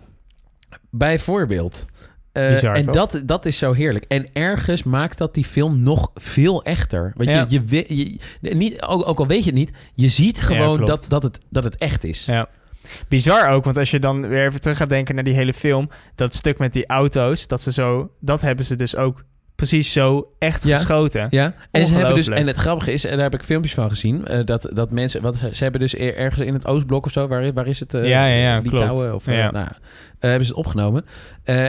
Bijvoorbeeld. 0.89 1.85
Eh, 2.31 2.49
Bizar, 2.49 2.75
en 2.75 2.83
toch? 2.83 2.93
dat, 2.95 3.21
dat 3.25 3.45
is 3.45 3.57
zo 3.57 3.73
heerlijk. 3.73 4.05
En 4.07 4.27
ergens 4.33 4.83
maakt 4.83 5.17
dat 5.17 5.33
die 5.33 5.45
film 5.45 5.81
nog 5.81 6.11
veel 6.15 6.63
echter. 6.63 7.13
Want 7.15 7.29
Ja. 7.29 7.45
je, 7.47 7.61
je, 7.87 8.55
niet, 8.55 8.81
ook, 8.81 9.07
ook 9.07 9.19
al 9.19 9.27
weet 9.27 9.43
je 9.43 9.49
het 9.49 9.59
niet, 9.59 9.71
je 9.93 10.09
ziet 10.09 10.41
gewoon 10.41 10.85
dat, 10.85 11.05
dat, 11.09 11.23
het, 11.23 11.39
dat 11.49 11.63
het 11.63 11.77
echt 11.77 12.03
is. 12.03 12.25
Ja. 12.25 12.47
Bizar 13.07 13.49
ook, 13.49 13.63
want 13.63 13.77
als 13.77 13.91
je 13.91 13.99
dan 13.99 14.27
weer 14.27 14.45
even 14.45 14.61
terug 14.61 14.77
gaat 14.77 14.89
denken 14.89 15.15
naar 15.15 15.23
die 15.23 15.33
hele 15.33 15.53
film, 15.53 15.89
dat 16.15 16.35
stuk 16.35 16.57
met 16.57 16.73
die 16.73 16.85
auto's, 16.87 17.47
dat 17.47 17.61
ze 17.61 17.71
zo, 17.71 18.11
dat 18.19 18.41
hebben 18.41 18.65
ze 18.65 18.75
dus 18.75 18.95
ook 18.95 19.23
precies 19.55 19.91
zo 19.91 20.27
echt 20.39 20.63
Ja. 20.63 20.75
geschoten. 20.75 21.27
Ja, 21.29 21.53
en, 21.71 21.87
ze 21.87 21.93
hebben 21.93 22.15
dus, 22.15 22.27
en 22.27 22.47
het 22.47 22.57
grappige 22.57 22.93
is, 22.93 23.05
en 23.05 23.11
daar 23.13 23.21
heb 23.31 23.33
ik 23.33 23.43
filmpjes 23.43 23.73
van 23.73 23.89
gezien, 23.89 24.27
eh, 24.27 24.39
dat, 24.45 24.69
dat 24.73 24.91
mensen, 24.91 25.21
wat, 25.21 25.35
ze 25.35 25.49
ze 25.51 25.63
hebben 25.63 25.81
dus 25.81 25.95
er- 25.95 26.15
ergens 26.15 26.45
in 26.47 26.53
het 26.53 26.65
Oostblok 26.67 27.05
of 27.05 27.11
zo, 27.11 27.27
waar, 27.27 27.53
waar 27.53 27.67
is 27.67 27.79
het? 27.79 27.93
eh, 27.93 28.05
Ja, 28.05 28.25
ja, 28.25 28.35
ja, 28.53 28.59
Litouwen. 28.63 29.15
Of, 29.15 29.27
eh, 29.27 29.37
Ja. 29.37 29.51
nou, 29.51 29.67
hebben 30.19 30.45
ze 30.45 30.51
het 30.55 30.65
opgenomen. 30.65 31.05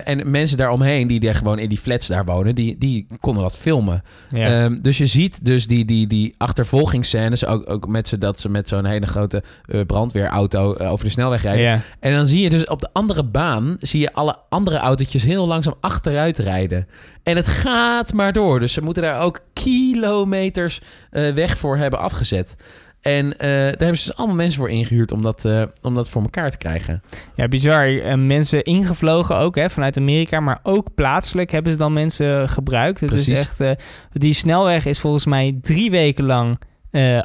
En 0.04 0.30
mensen 0.30 0.56
daaromheen, 0.56 1.06
die 1.06 1.20
daar 1.20 1.34
gewoon 1.34 1.58
in 1.58 1.68
die 1.68 1.78
flats 1.78 2.06
daar 2.06 2.24
wonen, 2.24 2.54
die, 2.54 2.78
die 2.78 3.06
konden 3.20 3.42
dat 3.42 3.56
filmen. 3.56 4.02
Ja. 4.28 4.64
Ehm, 4.64 4.76
dus 4.82 4.98
je 4.98 5.06
ziet 5.06 5.44
dus 5.44 5.66
die, 5.66 5.84
die, 5.84 6.06
die 6.06 6.34
achtervolgingsscènes, 6.38 7.46
ook, 7.46 7.70
ook 7.70 7.88
met 7.88 8.08
ze, 8.08 8.18
dat 8.18 8.40
ze 8.40 8.48
met 8.48 8.68
zo'n 8.68 8.84
hele 8.84 9.06
grote 9.06 9.42
brandweerauto 9.86 10.74
over 10.74 11.04
de 11.04 11.10
snelweg 11.10 11.42
rijden. 11.42 11.62
ja. 11.62 11.80
En 12.00 12.12
dan 12.14 12.26
zie 12.26 12.40
je 12.40 12.50
dus 12.50 12.66
op 12.66 12.80
de 12.80 12.88
andere 12.92 13.24
baan, 13.24 13.76
zie 13.80 14.00
je 14.00 14.12
alle 14.12 14.36
andere 14.48 14.76
autootjes 14.76 15.22
heel 15.22 15.46
langzaam 15.46 15.74
achteruit 15.80 16.38
rijden. 16.38 16.86
En 17.26 17.36
het 17.36 17.46
gaat 17.46 18.12
maar 18.12 18.32
door. 18.32 18.60
Dus 18.60 18.72
ze 18.72 18.82
moeten 18.82 19.02
daar 19.02 19.20
ook 19.20 19.40
kilometers 19.52 20.80
eh, 21.10 21.32
weg 21.32 21.58
voor 21.58 21.76
hebben 21.76 21.98
afgezet. 21.98 22.56
En 23.00 23.38
eh, 23.38 23.48
daar 23.48 23.66
hebben 23.66 23.98
ze 23.98 24.06
dus 24.06 24.16
allemaal 24.16 24.36
mensen 24.36 24.60
voor 24.60 24.70
ingehuurd 24.70 25.12
om 25.12 25.22
dat, 25.22 25.44
eh, 25.44 25.62
om 25.82 25.94
dat 25.94 26.08
voor 26.08 26.22
elkaar 26.22 26.50
te 26.50 26.56
krijgen. 26.56 27.02
ja, 27.34 27.48
bizar. 27.48 28.18
Mensen 28.18 28.62
ingevlogen 28.62 29.36
ook, 29.36 29.54
hè, 29.54 29.70
vanuit 29.70 29.96
Amerika, 29.96 30.40
maar 30.40 30.60
ook 30.62 30.94
plaatselijk 30.94 31.50
hebben 31.50 31.72
ze 31.72 31.78
dan 31.78 31.92
mensen 31.92 32.48
gebruikt. 32.48 33.00
Het 33.00 33.12
is 33.12 33.24
Precies. 33.24 33.46
echt, 33.46 33.60
eh, 33.60 33.70
die 34.12 34.34
snelweg 34.34 34.86
is 34.86 34.98
volgens 34.98 35.26
mij 35.26 35.58
drie 35.60 35.90
weken 35.90 36.24
lang 36.24 36.58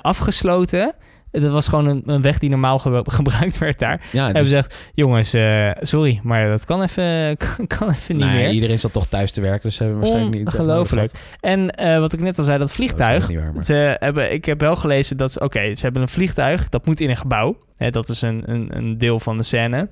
afgesloten. 0.02 0.96
Dat 1.32 1.52
was 1.52 1.67
gewoon 1.67 1.86
een, 1.86 2.02
een 2.06 2.22
weg 2.22 2.38
die 2.39 2.50
normaal 2.50 2.80
ge- 2.80 3.04
gebruikt 3.12 3.58
werd 3.58 3.80
daar. 3.80 4.02
Ja, 4.12 4.24
hebben 4.24 4.41
dus, 4.44 4.52
ze 4.52 4.56
gezegd, 4.56 4.89
jongens, 4.94 5.34
eh, 5.34 5.70
sorry, 5.82 6.20
maar 6.24 6.48
dat 6.50 6.65
kan 6.65 6.82
even, 6.82 7.04
kan, 7.58 7.67
kan 7.67 7.89
even 7.89 8.15
niet 8.15 8.24
ja, 8.26 8.32
meer. 8.32 8.50
iedereen 8.50 8.80
zat 8.80 8.94
toch 8.94 9.08
thuis 9.08 9.32
te 9.32 9.41
werken, 9.41 9.62
dus 9.63 9.76
ze 9.76 9.84
hebben 9.84 10.00
waarschijnlijk 10.02 10.38
niet... 10.38 10.46
Ongelooflijk. 10.48 11.12
nodig 11.13 11.38
En 11.39 11.70
eh, 11.70 12.00
wat 12.00 12.13
ik 12.13 12.20
net 12.22 12.38
al 12.38 12.44
zei, 12.44 12.58
dat 12.58 12.74
vliegtuig. 12.74 13.22
Dat 13.22 13.30
is 13.30 13.36
niet 13.36 13.46
waar, 13.46 13.54
maar- 13.54 13.63
Ze 13.63 13.96
hebben, 14.00 14.34
ik 14.34 14.46
heb 14.46 14.60
wel 14.60 14.76
gelezen 14.76 15.17
dat 15.17 15.32
ze, 15.32 15.39
oké, 15.39 15.76
ze 15.76 15.82
hebben 15.82 16.02
een 16.02 16.08
vliegtuig, 16.08 16.70
dat 16.70 16.86
moet 16.86 17.00
in 17.00 17.10
een 17.10 17.17
gebouw. 17.17 17.58
Hè, 17.78 17.89
dat 17.89 18.10
is 18.10 18.22
een, 18.22 18.44
een, 18.46 18.78
een 18.78 18.98
deel 18.98 19.20
van 19.20 19.38
de 19.38 19.44
scène. 19.44 19.89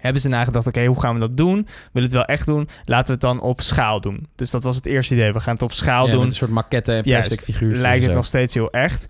Hebben 0.00 0.20
ze 0.22 0.28
nagedacht, 0.28 0.66
oké, 0.66 0.84
hoe 0.84 1.00
gaan 1.00 1.14
we 1.14 1.20
dat 1.20 1.36
doen? 1.36 1.54
Willen 1.92 2.08
het 2.08 2.12
wel 2.12 2.24
echt 2.24 2.46
doen? 2.46 2.68
Laten 2.84 3.06
we 3.06 3.12
het 3.12 3.20
dan 3.20 3.40
op 3.40 3.60
schaal 3.60 4.00
doen. 4.00 4.26
Dus 4.34 4.50
dat 4.50 4.62
was 4.62 4.76
het 4.76 4.86
eerste 4.86 5.14
idee. 5.14 5.32
We 5.32 5.40
gaan 5.40 5.54
het 5.54 5.62
op 5.62 5.72
schaal 5.72 6.04
Ja, 6.04 6.10
doen. 6.10 6.20
met 6.20 6.28
een 6.28 6.34
soort 6.34 6.50
maquette 6.50 6.92
en 6.92 7.02
plastic 7.02 7.40
figuurtjes. 7.40 7.82
lijkt 7.82 8.00
en 8.02 8.06
het 8.06 8.16
nog 8.16 8.26
steeds 8.26 8.54
heel 8.54 8.70
echt. 8.70 9.06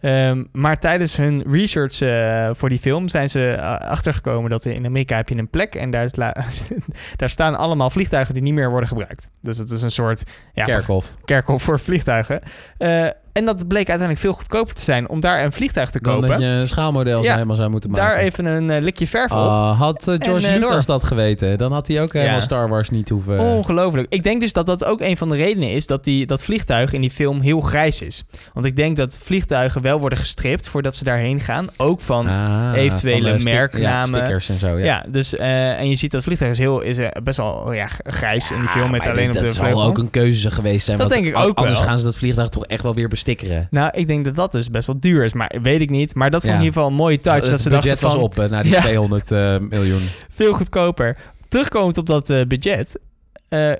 Ehm, 0.00 0.44
maar 0.52 0.78
tijdens 0.78 1.16
hun 1.16 1.44
research 1.50 2.00
eh, 2.00 2.50
voor 2.52 2.68
die 2.68 2.78
film 2.78 3.08
zijn 3.08 3.30
ze 3.30 3.52
eh, 3.52 3.76
achtergekomen 3.76 4.50
dat 4.50 4.64
er 4.64 4.72
in 4.72 4.86
Amerika 4.86 5.16
heb 5.16 5.28
je 5.28 5.38
een 5.38 5.48
plek 5.50 5.74
en 5.74 5.90
daar, 7.16 7.28
staan 7.28 7.54
allemaal 7.54 7.90
vliegtuigen 7.90 8.34
die 8.34 8.42
niet 8.42 8.54
meer 8.54 8.70
worden 8.70 8.88
gebruikt. 8.88 9.30
Dus 9.42 9.58
het 9.58 9.70
is 9.70 9.82
een 9.82 9.90
soort 9.90 10.24
ja, 10.52 10.64
Kerkhof. 10.64 11.16
kerkhof 11.24 11.62
voor 11.62 11.80
vliegtuigen. 11.80 12.40
Eh, 12.78 13.08
en 13.32 13.44
dat 13.44 13.56
bleek 13.68 13.88
uiteindelijk 13.88 14.18
veel 14.18 14.32
goedkoper 14.32 14.74
te 14.74 14.82
zijn 14.82 15.08
om 15.08 15.20
daar 15.20 15.44
een 15.44 15.52
vliegtuig 15.52 15.90
te 15.90 16.00
Dan 16.00 16.12
kopen. 16.14 16.28
dat 16.28 16.38
je 16.40 16.44
een 16.46 16.66
schaalmodel 16.66 17.22
Ja, 17.22 17.32
helemaal 17.32 17.56
zou 17.56 17.70
moeten 17.70 17.90
maken. 17.90 18.06
daar 18.06 18.16
even 18.18 18.44
een 18.44 18.70
eh, 18.70 18.82
likje 18.82 19.06
verf 19.06 19.30
op. 19.30 19.36
Ah, 19.38 19.78
had 19.78 20.08
eh, 20.08 20.14
George 20.18 20.46
En, 20.46 20.54
eh, 20.54 20.60
Lucas 20.60 20.86
door. 20.86 20.94
dat 20.98 21.04
geweten, 21.04 21.58
dan 21.58 21.72
had 21.72 21.88
hij 21.88 22.02
ook 22.02 22.12
helemaal 22.12 22.34
Ja. 22.34 22.40
Star 22.40 22.68
Wars 22.68 22.90
niet 22.90 23.08
hoeven... 23.08 23.38
Ongelooflijk. 23.38 24.06
Ik 24.12 24.22
denk 24.22 24.40
dus 24.40 24.52
dat 24.52 24.66
dat 24.66 24.84
ook 24.84 25.00
een 25.00 25.16
van 25.16 25.28
de 25.28 25.36
redenen 25.36 25.70
is 25.70 25.86
dat 25.86 26.04
die, 26.04 26.26
dat 26.26 26.42
vliegtuig 26.42 26.92
in 26.92 27.00
die 27.00 27.10
film 27.10 27.40
heel 27.40 27.60
grijs 27.60 28.02
is. 28.02 28.24
Want 28.54 28.66
ik 28.66 28.76
denk 28.76 28.96
dat 28.96 29.18
vliegtuigen 29.20 29.82
wel 29.82 30.00
worden 30.00 30.18
gestript 30.18 30.68
voordat 30.68 30.96
ze 30.96 31.04
daarheen 31.04 31.40
gaan. 31.40 31.68
Ook 31.76 32.00
van 32.00 32.28
Ah, 32.28 32.72
eventuele 32.74 33.30
van 33.34 33.42
merknamen. 33.42 33.88
ja, 33.90 34.04
stickers 34.04 34.48
en 34.48 34.54
zo, 34.54 34.78
ja. 34.78 35.04
Dus 35.08 35.36
en 35.36 35.88
je 35.88 35.94
ziet 35.94 36.10
dat 36.10 36.22
vliegtuig 36.22 36.50
is 36.52 36.58
heel 36.58 36.80
is 36.80 36.96
best 37.22 37.36
wel 37.36 37.72
ja, 37.72 37.86
grijs 38.04 38.50
in 38.50 38.58
die 38.60 38.68
film 38.68 38.90
met 38.90 39.06
alleen 39.06 39.28
op 39.28 39.34
dat 39.34 39.42
de 39.42 39.50
zal 39.50 39.64
vleugel. 39.64 39.84
ook 39.84 39.98
een 39.98 40.10
keuze 40.10 40.50
geweest 40.50 40.84
zijn. 40.86 40.98
Dat 40.98 41.08
denk 41.08 41.26
ik 41.26 41.36
ook 41.36 41.58
Anders 41.58 41.78
wel. 41.78 41.88
gaan 41.88 41.98
ze 41.98 42.04
dat 42.04 42.16
vliegtuig 42.16 42.48
toch 42.48 42.66
echt 42.66 42.82
wel 42.82 42.94
weer 42.94 43.08
bestikkeren. 43.24 43.68
Nou, 43.70 43.90
ik 43.94 44.06
denk 44.06 44.24
dat 44.24 44.34
dat 44.34 44.52
dus 44.52 44.70
best 44.70 44.86
wel 44.86 45.00
duur 45.00 45.24
is, 45.24 45.32
maar 45.32 45.58
weet 45.62 45.80
ik 45.80 45.90
niet. 45.90 46.14
Maar 46.14 46.30
dat 46.30 46.40
vond 46.40 46.54
ik 46.54 46.58
in 46.60 46.64
ieder 46.64 46.80
geval 46.80 46.90
een 46.90 47.02
mooie 47.02 47.20
touch. 47.20 47.42
het 47.42 47.50
dat 47.50 47.60
ze 47.60 47.68
dachten 47.68 47.98
van, 47.98 48.10
was 48.10 48.20
op 48.20 48.38
eh, 48.38 48.50
naar 48.50 48.62
die 48.62 48.72
Ja. 48.80 48.80
200 48.80 49.30
eh, 49.30 49.58
miljoen. 49.58 50.00
veel 50.30 50.52
goedkoper. 50.52 51.16
Terugkomend 51.48 51.98
op 51.98 52.06
dat 52.06 52.30
eh, 52.30 52.46
budget. 52.46 52.98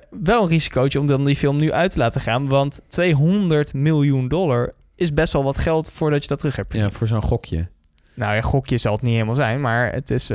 wel 0.09 0.43
een 0.43 0.47
risicootje 0.47 0.99
om 0.99 1.07
dan 1.07 1.25
die 1.25 1.35
film 1.35 1.57
nu 1.57 1.71
uit 1.71 1.91
te 1.91 1.97
laten 1.97 2.21
gaan. 2.21 2.47
Want 2.47 2.81
200 2.87 3.73
miljoen 3.73 4.27
dollar 4.27 4.73
is 4.95 5.13
best 5.13 5.33
wel 5.33 5.43
wat 5.43 5.57
geld 5.57 5.89
voordat 5.91 6.21
je 6.21 6.27
dat 6.27 6.39
terug 6.39 6.55
hebt. 6.55 6.73
Ja, 6.73 6.91
voor 6.91 7.07
zo'n 7.07 7.21
gokje. 7.21 7.67
Nou 8.13 8.35
ja, 8.35 8.41
gokje 8.41 8.77
zal 8.77 8.93
het 8.93 9.01
niet 9.01 9.13
helemaal 9.13 9.35
zijn, 9.35 9.61
maar 9.61 9.93
het 9.93 10.09
is 10.09 10.27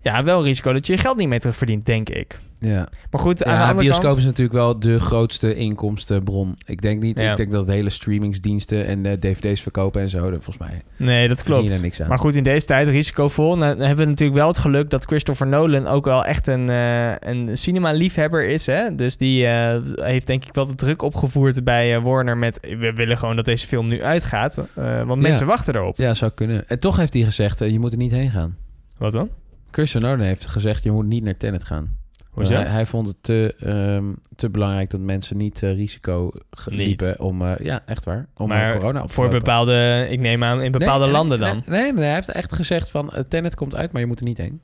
ja, 0.00 0.22
wel 0.24 0.38
een 0.38 0.44
risico 0.44 0.72
dat 0.72 0.86
je 0.86 0.92
je 0.92 0.98
geld 0.98 1.16
niet 1.16 1.28
meer 1.28 1.40
terugverdient, 1.40 1.84
denk 1.86 2.08
ik. 2.08 2.38
Ja, 2.60 2.88
Maar 3.10 3.20
goed, 3.20 3.44
aan 3.44 3.54
de 3.58 3.60
andere 3.62 3.80
bioscoop 3.80 4.04
kant... 4.04 4.18
is 4.18 4.24
natuurlijk 4.24 4.56
wel 4.56 4.78
de 4.80 5.00
grootste 5.00 5.54
inkomstenbron. 5.54 6.54
Ik 6.66 6.82
denk 6.82 7.02
niet, 7.02 7.18
Ja. 7.18 7.30
ik 7.30 7.36
denk 7.36 7.50
dat 7.50 7.66
de 7.66 7.72
hele 7.72 7.90
streamingsdiensten 7.90 8.86
en 8.86 9.18
dvd's 9.20 9.60
verkopen 9.60 10.00
en 10.00 10.08
zo, 10.08 10.30
dat 10.30 10.44
volgens 10.44 10.58
mij 10.68 10.82
Nee, 10.96 11.28
dat 11.28 11.42
klopt. 11.42 11.82
niks 11.82 12.02
aan. 12.02 12.08
Maar 12.08 12.18
goed, 12.18 12.34
in 12.34 12.42
deze 12.42 12.66
tijd 12.66 12.88
risicovol. 12.88 13.56
Nou, 13.56 13.76
dan 13.76 13.86
hebben 13.86 14.04
we 14.04 14.10
natuurlijk 14.10 14.38
wel 14.38 14.48
het 14.48 14.58
geluk 14.58 14.90
dat 14.90 15.04
Christopher 15.04 15.46
Nolan 15.46 15.86
ook 15.86 16.04
wel 16.04 16.24
echt 16.24 16.46
een, 16.46 16.68
eh, 16.68 17.12
een 17.18 17.58
cinema-liefhebber 17.58 18.48
is. 18.48 18.66
Hè? 18.66 18.94
Dus 18.94 19.16
die 19.16 19.46
eh, 19.46 19.80
heeft 19.94 20.26
denk 20.26 20.44
ik 20.44 20.54
wel 20.54 20.66
de 20.66 20.74
druk 20.74 21.02
opgevoerd 21.02 21.64
bij 21.64 21.94
eh, 21.94 22.02
Warner 22.02 22.36
met... 22.36 22.58
we 22.60 22.92
willen 22.94 23.16
gewoon 23.18 23.36
dat 23.36 23.44
deze 23.44 23.66
film 23.66 23.86
nu 23.86 24.02
uitgaat. 24.02 24.54
want 24.54 24.68
Ja. 25.08 25.14
mensen 25.14 25.46
wachten 25.46 25.74
erop. 25.74 25.96
Ja, 25.96 26.14
zou 26.14 26.30
kunnen. 26.34 26.68
En 26.68 26.78
toch 26.78 26.96
heeft 26.96 27.12
hij 27.14 27.22
gezegd, 27.22 27.58
je 27.58 27.78
moet 27.78 27.92
er 27.92 27.98
niet 27.98 28.12
heen 28.12 28.30
gaan. 28.30 28.56
Wat 28.98 29.12
dan? 29.12 29.28
Christopher 29.70 30.08
Nolan 30.10 30.26
heeft 30.26 30.46
gezegd, 30.46 30.82
je 30.82 30.90
moet 30.90 31.06
niet 31.06 31.24
naar 31.24 31.36
Tenet 31.36 31.64
gaan. 31.64 31.96
Hij, 32.46 32.62
hij 32.64 32.86
vond 32.86 33.06
het 33.06 33.16
te, 33.20 33.54
ehm, 33.60 34.04
te 34.36 34.50
belangrijk 34.50 34.90
dat 34.90 35.00
mensen 35.00 35.36
niet 35.36 35.62
eh, 35.62 35.72
risico 35.74 36.30
Niet. 36.66 36.76
liepen 36.78 37.20
om, 37.20 37.42
eh, 37.42 37.52
ja, 37.58 37.80
echt 37.86 38.04
waar, 38.04 38.28
om 38.34 38.48
Maar 38.48 38.72
eh, 38.72 38.76
corona 38.78 39.00
op 39.02 39.06
te 39.08 39.12
Voor 39.12 39.24
lopen. 39.24 39.38
bepaalde, 39.38 40.06
ik 40.10 40.20
neem 40.20 40.44
aan, 40.44 40.62
in 40.62 40.72
bepaalde 40.72 41.04
Nee, 41.04 41.12
landen 41.14 41.38
nee, 41.40 41.48
dan. 41.48 41.62
Nee, 41.66 41.82
nee, 41.82 41.92
nee, 41.92 42.04
hij 42.04 42.14
heeft 42.14 42.28
echt 42.28 42.52
gezegd 42.52 42.90
van, 42.90 43.10
eh, 43.10 43.22
Tenet 43.28 43.54
komt 43.54 43.74
uit, 43.74 43.92
maar 43.92 44.00
je 44.00 44.06
moet 44.06 44.18
er 44.18 44.24
niet 44.24 44.38
heen. 44.38 44.60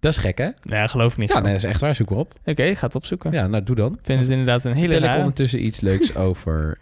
Dat 0.00 0.12
is 0.12 0.18
gek, 0.18 0.38
hè? 0.38 0.48
Ja, 0.62 0.86
geloof 0.86 1.12
ik 1.12 1.18
niet. 1.18 1.28
Ja, 1.28 1.34
van. 1.34 1.42
nee, 1.42 1.52
dat 1.52 1.62
is 1.62 1.68
echt 1.68 1.80
waar. 1.80 1.94
Zoek 1.94 2.10
op. 2.10 2.32
Oké, 2.44 2.74
ga 2.74 2.86
het 2.86 2.94
opzoeken. 2.94 3.32
Ja, 3.32 3.46
nou, 3.46 3.62
doe 3.62 3.76
dan. 3.76 3.92
Ik 3.92 3.98
vind 4.02 4.20
het 4.20 4.28
inderdaad 4.28 4.64
een 4.64 4.72
hele 4.72 4.92
Vertel 4.92 5.10
ik 5.10 5.18
ondertussen 5.18 5.64
iets 5.66 5.80
leuks 5.80 6.16
over... 6.16 6.78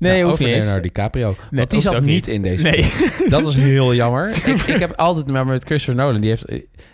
Nee, 0.00 0.20
nou, 0.20 0.32
over. 0.32 0.44
Leonardo 0.44 0.80
DiCaprio. 0.80 1.26
Nee, 1.26 1.36
Want 1.50 1.70
die 1.70 1.80
zat 1.80 1.94
ook 1.94 2.02
niet 2.02 2.28
in 2.28 2.42
deze 2.42 2.62
Nee. 2.62 2.84
film. 2.84 3.30
Dat 3.30 3.42
was 3.42 3.56
heel 3.56 3.94
jammer. 3.94 4.28
ik, 4.46 4.60
ik 4.62 4.78
heb 4.78 4.92
altijd 4.96 5.26
maar 5.26 5.46
met 5.46 5.64
Christopher 5.64 6.04
Nolan. 6.04 6.20
Die 6.20 6.30
heeft, 6.30 6.44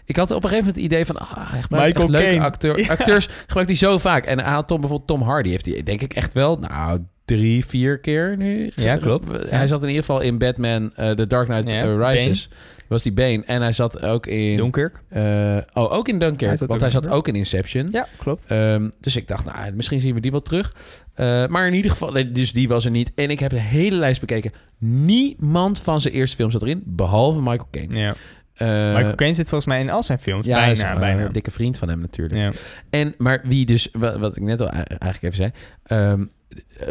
ik 0.05 0.17
had 0.17 0.31
op 0.31 0.43
een 0.43 0.49
gegeven 0.49 0.57
moment 0.57 0.77
het 0.77 0.85
idee 0.85 1.07
van... 1.07 1.17
Ah, 1.17 1.51
hij 1.53 1.63
gebruikt 1.63 1.99
Michael 1.99 2.11
leuke 2.11 2.41
acteur, 2.45 2.79
Ja. 2.81 2.87
acteurs. 2.89 3.29
Gebruikt 3.47 3.69
hij 3.71 3.79
zo 3.79 3.99
vaak. 3.99 4.25
En 4.25 4.39
hij 4.41 4.53
had 4.53 4.67
Tom, 4.67 4.81
bijvoorbeeld 4.81 5.09
Tom 5.09 5.23
Hardy. 5.23 5.49
Heeft 5.49 5.67
hij 5.67 5.83
denk 5.83 6.01
ik 6.01 6.13
echt 6.15 6.35
wel... 6.35 6.59
Nou, 6.59 7.01
drie, 7.25 7.67
vier 7.67 7.99
keer 7.99 8.37
nu. 8.37 8.71
Ja, 8.77 8.97
klopt. 8.97 9.31
Hij 9.49 9.67
zat 9.67 9.83
in 9.83 9.89
ieder 9.89 10.05
geval 10.05 10.21
in 10.21 10.39
Batman 10.39 10.93
eh, 10.95 11.11
The 11.11 11.27
Dark 11.27 11.49
Knight 11.49 11.71
Ja, 11.71 11.83
eh, 11.83 11.97
Rises. 12.15 12.49
Was 12.89 13.03
die 13.03 13.13
Bane. 13.13 13.43
En 13.47 13.63
hij 13.63 13.73
zat 13.73 14.03
ook 14.03 14.27
in... 14.27 14.57
Dunkirk. 14.57 15.01
eh, 15.09 15.57
oh, 15.75 15.93
ook 15.93 16.09
in 16.09 16.19
Dunkirk. 16.19 16.59
Want 16.59 16.81
hij 16.81 16.91
zat 16.91 17.09
ook 17.09 17.29
in 17.29 17.35
Inception. 17.35 17.89
Ja, 17.93 18.07
klopt. 18.19 18.47
Ehm, 18.47 18.89
dus 19.01 19.17
ik 19.17 19.29
dacht, 19.29 19.45
nou, 19.45 19.73
misschien 19.73 20.01
zien 20.01 20.15
we 20.15 20.21
die 20.21 20.31
wel 20.31 20.43
terug. 20.43 20.73
Eh, 21.15 21.47
maar 21.47 21.67
in 21.67 21.75
ieder 21.75 21.91
geval, 21.91 22.13
dus 22.33 22.53
die 22.53 22.69
was 22.69 22.85
er 22.85 22.91
niet. 22.91 23.13
En 23.15 23.31
ik 23.31 23.39
heb 23.39 23.51
de 23.51 23.61
hele 23.61 23.97
lijst 23.97 24.21
bekeken. 24.21 24.53
Niemand 24.79 25.81
van 25.81 26.01
zijn 26.01 26.15
eerste 26.15 26.37
film 26.37 26.51
zat 26.51 26.63
erin, 26.63 26.83
behalve 26.87 27.41
Michael 27.43 27.69
Caine. 27.71 27.99
Ja. 27.99 28.15
Eh, 28.55 28.95
Michael 28.95 29.15
Caine 29.15 29.35
zit 29.37 29.49
volgens 29.49 29.71
mij 29.71 29.81
in 29.81 29.91
al 29.91 30.03
zijn 30.03 30.19
films. 30.19 30.47
ja, 30.47 30.65
is 30.65 30.79
bijna, 30.81 30.95
een 30.95 31.01
bijna. 31.01 31.27
eh, 31.27 31.33
dikke 31.33 31.51
vriend 31.51 31.79
van 31.79 31.89
hem 31.89 32.01
natuurlijk. 32.01 32.41
Ja. 32.41 32.51
En, 32.91 33.15
maar 33.19 33.41
wie 33.45 33.67
dus, 33.67 33.89
wat, 33.93 34.19
wat 34.19 34.37
ik 34.37 34.43
net 34.43 34.61
al 34.61 34.69
eigenlijk 34.69 35.23
even 35.23 35.35
zei... 35.37 35.51
eh, 35.83 36.27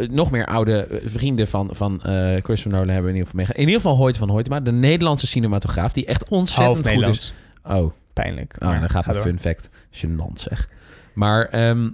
nog 0.10 0.32
meer 0.32 0.46
oude 0.46 0.86
eh, 0.86 1.02
vrienden 1.06 1.48
van, 1.48 1.70
van 1.72 2.02
eh 2.02 2.14
Christopher 2.44 2.72
Nolan 2.72 2.90
hebben 2.90 3.12
in 3.12 3.18
ieder 3.18 3.26
geval 3.26 3.36
meegegaan. 3.36 3.62
In 3.62 3.68
ieder 3.68 3.82
geval 3.82 3.98
Hoyt 3.98 4.18
van 4.18 4.30
Hoytema, 4.30 4.60
de 4.60 4.72
Nederlandse 4.72 5.28
cinematograaf... 5.28 5.94
die 5.94 6.06
echt 6.06 6.30
ontzettend 6.30 6.90
goed 6.90 7.08
is. 7.08 7.34
Oh, 7.64 7.92
Pijnlijk. 8.16 8.56
Oh, 8.60 8.80
dan 8.80 8.90
gaat 8.90 9.08
een 9.08 9.14
door. 9.14 9.22
fun 9.22 9.40
fact. 9.40 9.70
Gênant 9.92 10.34
zeg. 10.40 10.70
Maar 11.14 11.46
ehm, 11.46 11.90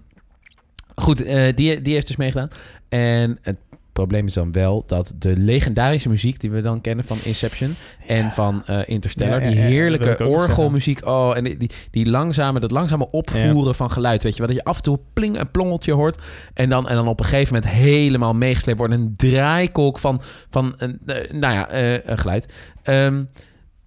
goed, 0.96 1.24
eh, 1.24 1.56
die, 1.56 1.82
die 1.82 1.94
heeft 1.94 2.08
dus 2.08 2.16
meegedaan. 2.16 2.50
En 2.90 3.38
het 3.42 3.58
probleem 3.92 4.28
is 4.28 4.34
dan 4.34 4.52
wel 4.52 4.84
dat 4.88 5.14
de 5.18 5.38
legendarische 5.38 6.10
muziek 6.10 6.40
die 6.40 6.52
we 6.52 6.62
dan 6.62 6.82
kennen 6.82 7.06
van 7.06 7.18
Inception 7.24 7.76
en 8.08 8.32
van 8.32 8.66
eh, 8.66 8.80
Interstellar, 8.86 9.42
Ja, 9.42 9.48
ja, 9.48 9.52
die 9.52 9.60
heerlijke 9.60 10.26
orgelmuziek, 10.26 11.06
oh, 11.06 11.38
en 11.38 11.44
die, 11.44 11.58
die, 11.58 11.72
die 11.92 12.10
langzame, 12.10 12.60
dat 12.60 12.72
langzame 12.72 13.10
opvoeren 13.12 13.76
van 13.76 13.92
geluid, 13.92 14.24
weet 14.24 14.34
je 14.34 14.38
wel, 14.38 14.48
dat 14.48 14.58
je 14.58 14.64
af 14.64 14.78
en 14.78 14.84
toe 14.84 15.00
pling 15.14 15.40
een 15.40 15.52
plongeltje 15.52 15.94
hoort 15.94 16.22
en 16.54 16.70
dan, 16.70 16.90
en 16.90 16.96
dan 16.96 17.08
op 17.08 17.20
een 17.20 17.26
gegeven 17.26 17.54
moment 17.54 17.72
helemaal 17.72 18.34
meegesleept 18.34 18.78
wordt, 18.78 18.94
een 18.94 19.14
draaikolk 19.16 20.00
van, 20.00 20.22
van 20.50 20.74
een, 20.78 21.00
eh, 21.06 21.32
nou 21.32 21.54
ja, 21.54 21.70
eh, 21.70 21.94
een 22.04 22.18
geluid. 22.18 22.54
Ehm, 22.84 23.24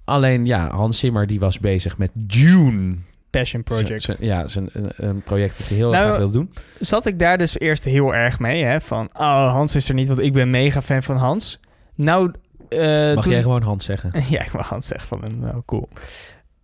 alleen 0.05 0.47
ja, 0.47 0.71
Hans 0.71 0.99
Zimmer 0.99 1.27
die 1.27 1.41
was 1.41 1.59
bezig 1.59 1.99
met 1.99 2.11
Dune. 2.15 2.97
Passion 3.39 3.63
Project. 3.63 4.03
Z- 4.03 4.19
ja, 4.21 4.49
zijn 4.49 4.69
een, 4.73 4.93
een 4.97 5.23
project 5.23 5.59
dat 5.59 5.69
hij 5.69 5.77
heel 5.77 5.91
Nou, 5.91 6.05
graag 6.07 6.19
wil 6.19 6.31
doen. 6.31 6.53
Zat 6.79 7.07
ik 7.07 7.19
daar 7.19 7.39
dus 7.39 7.59
eerst 7.59 7.85
heel 7.85 8.15
erg 8.15 8.39
mee, 8.39 8.63
hè? 8.65 8.81
Van, 8.81 9.09
oh, 9.13 9.51
Hans 9.53 9.75
is 9.75 9.89
er 9.89 9.95
niet, 9.95 10.09
want 10.09 10.21
ik 10.21 10.33
ben 10.33 10.51
mega 10.51 10.83
fan 10.83 11.03
van 11.03 11.17
Hans. 11.17 11.61
Nou, 11.95 12.33
eh, 12.69 13.15
Mag 13.15 13.25
toen- 13.25 13.33
jij 13.33 13.43
gewoon 13.43 13.63
Hans 13.63 13.85
zeggen? 13.85 14.13
Ja, 14.31 14.45
ik 14.45 14.51
wil 14.51 14.61
Hans 14.63 14.87
zeggen 14.87 15.09
van 15.09 15.23
hem. 15.23 15.39
Nou, 15.39 15.63
cool. 15.67 15.89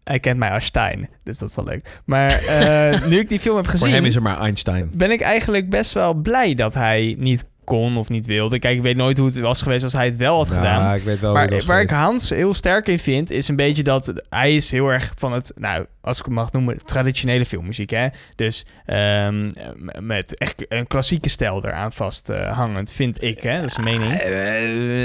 Hij 0.05 0.21
kent 0.21 0.39
mij 0.39 0.51
als 0.51 0.65
Stein, 0.65 1.09
dus 1.25 1.39
dat 1.39 1.49
is 1.49 1.55
wel 1.55 1.65
leuk. 1.65 2.01
Maar 2.05 2.31
eh, 2.45 3.07
nu 3.11 3.19
ik 3.19 3.29
die 3.29 3.41
film 3.41 3.57
heb 3.57 3.65
Voor 3.65 3.75
gezien, 3.75 3.93
hem 3.93 4.05
is 4.05 4.17
er 4.17 4.23
maar 4.23 4.39
Einstein. 4.41 4.91
ben 4.95 5.11
ik 5.11 5.21
eigenlijk 5.21 5.71
best 5.71 5.93
wel 5.93 6.15
blij 6.15 6.55
dat 6.55 6.75
hij 6.75 7.15
niet 7.19 7.45
kon 7.71 7.97
of 7.97 8.09
niet 8.09 8.27
wilde. 8.27 8.59
Kijk, 8.59 8.77
ik 8.77 8.83
weet 8.83 8.97
nooit 8.97 9.19
hoe 9.19 9.27
het 9.27 9.39
was 9.39 9.63
geweest 9.63 9.85
als 9.85 9.93
hij 9.93 10.05
het 10.05 10.17
wel 10.17 10.37
had 10.37 10.51
gedaan. 10.51 10.95
Ik 10.95 11.03
weet 11.03 11.21
wel 11.21 11.33
Maar 11.33 11.65
waar 11.67 11.81
ik. 11.81 11.91
Hans 11.91 12.31
heel 12.31 12.55
sterk 12.55 12.89
in 12.89 12.99
vind, 12.99 13.31
is 13.31 13.49
een 13.49 13.57
beetje 13.57 13.83
dat 13.83 14.13
hij 14.29 14.55
is 14.55 14.71
heel 14.71 14.89
erg 14.89 15.13
van 15.17 15.33
het, 15.33 15.53
nou, 15.57 15.87
als 16.01 16.19
ik 16.19 16.25
het 16.25 16.35
mag 16.35 16.53
noemen, 16.53 16.85
traditionele 16.85 17.45
filmmuziek. 17.45 17.91
Hè? 17.91 18.07
Dus 18.37 18.67
ehm, 18.87 19.51
met 19.99 20.39
echt 20.39 20.65
een 20.69 20.87
klassieke 20.87 21.29
stijl 21.29 21.65
eraan 21.65 21.93
vasthangend, 21.93 22.91
vind 22.93 23.23
ik. 23.23 23.43
Hè? 23.43 23.61
Dat 23.61 23.71
is 23.71 23.77
een 23.77 23.85
mening. 23.85 24.11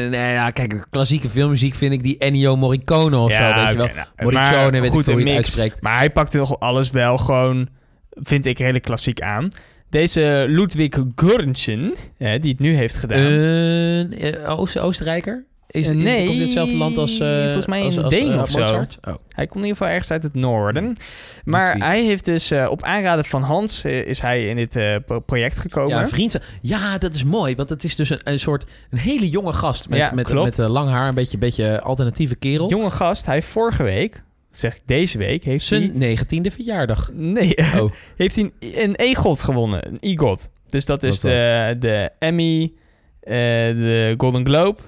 Nee, 0.10 0.32
ja, 0.32 0.49
kijk, 0.49 0.88
klassieke 0.89 1.30
filmmuziek 1.30 1.75
vind 1.75 1.93
ik 1.93 2.04
die 2.04 2.17
Ennio 2.17 2.56
Morricone 2.56 3.17
of 3.17 3.32
zo, 3.32 3.54
weet 3.54 3.69
je 3.69 3.78
wel. 3.78 3.88
nou, 3.88 4.08
Morricone, 4.17 4.71
maar 4.71 4.82
weet 4.82 4.91
goed, 4.91 5.08
ik 5.08 5.13
hoe 5.13 5.21
je 5.23 5.25
een 5.30 5.36
het 5.36 5.36
mix. 5.36 5.36
uitspreekt. 5.36 5.82
Maar 5.82 5.97
hij 5.97 6.10
pakt 6.10 6.32
toch 6.32 6.60
alles 6.60 6.91
wel 6.91 7.17
gewoon, 7.17 7.69
vind 8.12 8.45
ik, 8.45 8.58
redelijk 8.58 8.84
klassiek 8.86 9.21
aan. 9.21 9.49
Deze 9.95 10.45
Ludwig 10.47 10.89
Göransson, 11.15 11.95
die 12.17 12.51
het 12.51 12.60
nu 12.60 12.71
heeft 12.71 12.95
gedaan. 12.95 13.21
Een 13.21 14.13
eh, 14.19 14.60
Oost 14.60 14.79
Oostenrijker? 14.79 15.45
Is, 15.67 15.89
is, 15.89 15.95
Nee, 15.95 16.25
komt 16.25 16.38
dit 16.38 16.41
hetzelfde 16.43 16.77
land 16.77 16.97
als... 16.97 17.19
eh, 17.19 17.43
volgens 17.43 17.65
mij 17.65 17.79
eh, 17.81 18.41
of 18.41 18.49
zo. 18.49 18.60
Oh. 18.62 19.15
Hij 19.29 19.45
komt 19.47 19.63
in 19.63 19.69
ieder 19.69 19.69
geval 19.77 19.88
ergens 19.88 20.12
uit 20.12 20.23
het 20.23 20.34
noorden. 20.34 20.97
Maar 21.43 21.77
hij 21.77 22.03
heeft 22.03 22.25
dus 22.25 22.51
eh, 22.51 22.67
op 22.69 22.84
aanraden 22.84 23.25
van 23.25 23.41
Hans 23.41 23.84
eh, 23.84 24.05
is 24.08 24.19
hij 24.19 24.47
in 24.47 24.55
dit 24.55 24.75
eh, 24.75 24.95
pro- 25.05 25.19
project 25.19 25.60
gekomen. 25.60 25.95
Ja, 25.95 26.01
een 26.01 26.08
vriend. 26.10 26.38
Ja, 26.62 26.97
dat 26.97 27.13
is 27.15 27.23
mooi. 27.23 27.55
Want 27.55 27.69
het 27.69 27.84
is 27.84 27.95
dus 27.95 28.10
een, 28.10 28.19
een 28.23 28.39
soort... 28.39 28.65
Een 28.89 28.97
hele 28.97 29.29
jonge 29.29 29.53
gast. 29.53 29.89
Met, 29.89 29.99
Ja, 29.99 30.12
met, 30.12 30.34
met 30.34 30.60
eh, 30.60 30.69
lang 30.69 30.89
haar. 30.89 31.08
Een 31.08 31.13
beetje, 31.13 31.38
beetje 31.38 31.81
alternatieve 31.81 32.36
kerel. 32.36 32.69
Jonge 32.69 32.89
gast, 32.91 33.25
hij 33.25 33.36
heeft 33.36 33.47
vorige 33.47 33.84
week, 33.84 34.23
zeg 34.57 34.75
ik 34.75 34.81
deze 34.85 35.17
week, 35.17 35.43
heeft 35.43 35.69
hij... 35.69 35.79
Zijn 35.79 35.97
negentiende 35.97 36.51
verjaardag. 36.51 37.09
Nee, 37.13 37.55
Oh. 37.57 37.91
heeft 38.17 38.35
hij 38.35 38.51
een, 38.59 38.95
EGOT 38.95 39.41
gewonnen. 39.41 39.87
Een 39.87 39.97
EGOT. 39.99 40.49
Dus 40.67 40.85
dat 40.85 41.03
is 41.03 41.19
dat? 41.19 41.31
de, 41.31 41.75
de 41.79 42.09
Emmy, 42.19 42.73
eh, 43.19 43.33
de 43.35 44.13
Golden 44.17 44.45
Globe, 44.45 44.79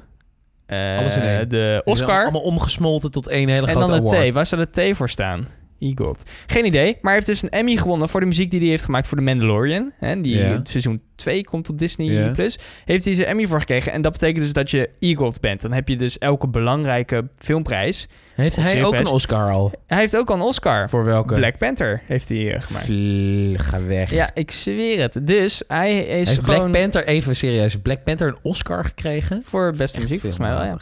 eh, 0.66 0.98
Alles 0.98 1.16
in 1.16 1.22
één. 1.22 1.50
de 1.50 1.82
Oscar 1.86 2.22
Allemaal 2.22 2.42
omgesmolten 2.42 3.12
tot 3.12 3.28
één 3.28 3.50
hele 3.50 3.68
en 3.68 3.74
grote 3.76 3.92
dan 3.92 4.06
de. 4.06 4.30
T. 4.30 4.34
Waar 4.34 4.46
zou 4.46 4.66
de 4.72 4.92
T 4.92 4.96
voor 4.98 5.10
staan? 5.10 5.48
EGOT. 5.80 6.24
Geen 6.48 6.66
idee, 6.66 6.86
maar 6.86 7.00
hij 7.02 7.14
heeft 7.14 7.26
dus 7.26 7.42
een 7.42 7.50
Emmy 7.50 7.76
gewonnen 7.76 8.10
voor 8.10 8.20
de 8.20 8.26
muziek 8.26 8.52
die 8.52 8.60
hij 8.60 8.70
heeft 8.70 8.84
gemaakt 8.84 9.08
voor 9.08 9.18
The 9.18 9.24
Mandalorian. 9.24 9.92
Hè, 10.00 10.22
die 10.22 10.60
seizoen 10.64 11.02
2 11.16 11.44
komt 11.44 11.70
op 11.70 11.78
Disney+. 11.78 12.32
Plus. 12.32 12.60
Heeft 12.86 13.06
hij 13.06 13.14
zijn 13.14 13.28
Emmy 13.28 13.46
voor 13.46 13.60
gekregen. 13.60 13.92
En 13.92 14.02
dat 14.02 14.12
betekent 14.12 14.44
dus 14.44 14.54
dat 14.54 14.72
je 14.72 14.90
EGOT 15.00 15.42
bent. 15.42 15.62
Dan 15.62 15.74
heb 15.74 15.88
je 15.88 15.96
dus 15.96 16.18
elke 16.18 16.48
belangrijke 16.48 17.28
filmprijs. 17.38 18.08
Heeft 18.38 18.56
hij 18.56 18.86
ook 18.86 18.94
een 18.94 19.08
Oscar 19.08 19.52
al? 19.52 19.72
Hij 19.88 19.98
heeft 19.98 20.18
ook 20.18 20.30
al 20.30 20.36
een 20.36 20.42
Oscar. 20.42 20.90
Voor 20.90 21.06
welke? 21.06 21.36
Black 21.36 21.58
Panther 21.58 22.02
heeft 22.06 22.30
hij 22.30 22.54
eh, 22.54 22.62
gemaakt. 22.62 22.86
Vl- 22.86 23.64
ga 23.64 23.84
weg. 23.84 24.12
Ja, 24.12 24.30
ik 24.34 24.52
zweer 24.52 25.00
het. 25.00 25.28
Dus 25.28 25.64
hij 25.68 26.00
is 26.00 26.28
Heeft 26.28 26.44
gewoon 26.44 26.72
Black 26.72 26.82
Panther, 26.82 27.08
even 27.08 27.36
serieus, 27.36 27.76
Black 27.76 28.04
Panther 28.04 28.28
een 28.28 28.38
Oscar 28.42 28.86
gekregen? 28.86 29.42
voor 29.44 29.74
beste 29.78 30.00
muziek 30.00 30.20
volgens 30.20 30.42
mij 30.42 30.54
wel, 30.54 30.64
ja. 30.64 30.78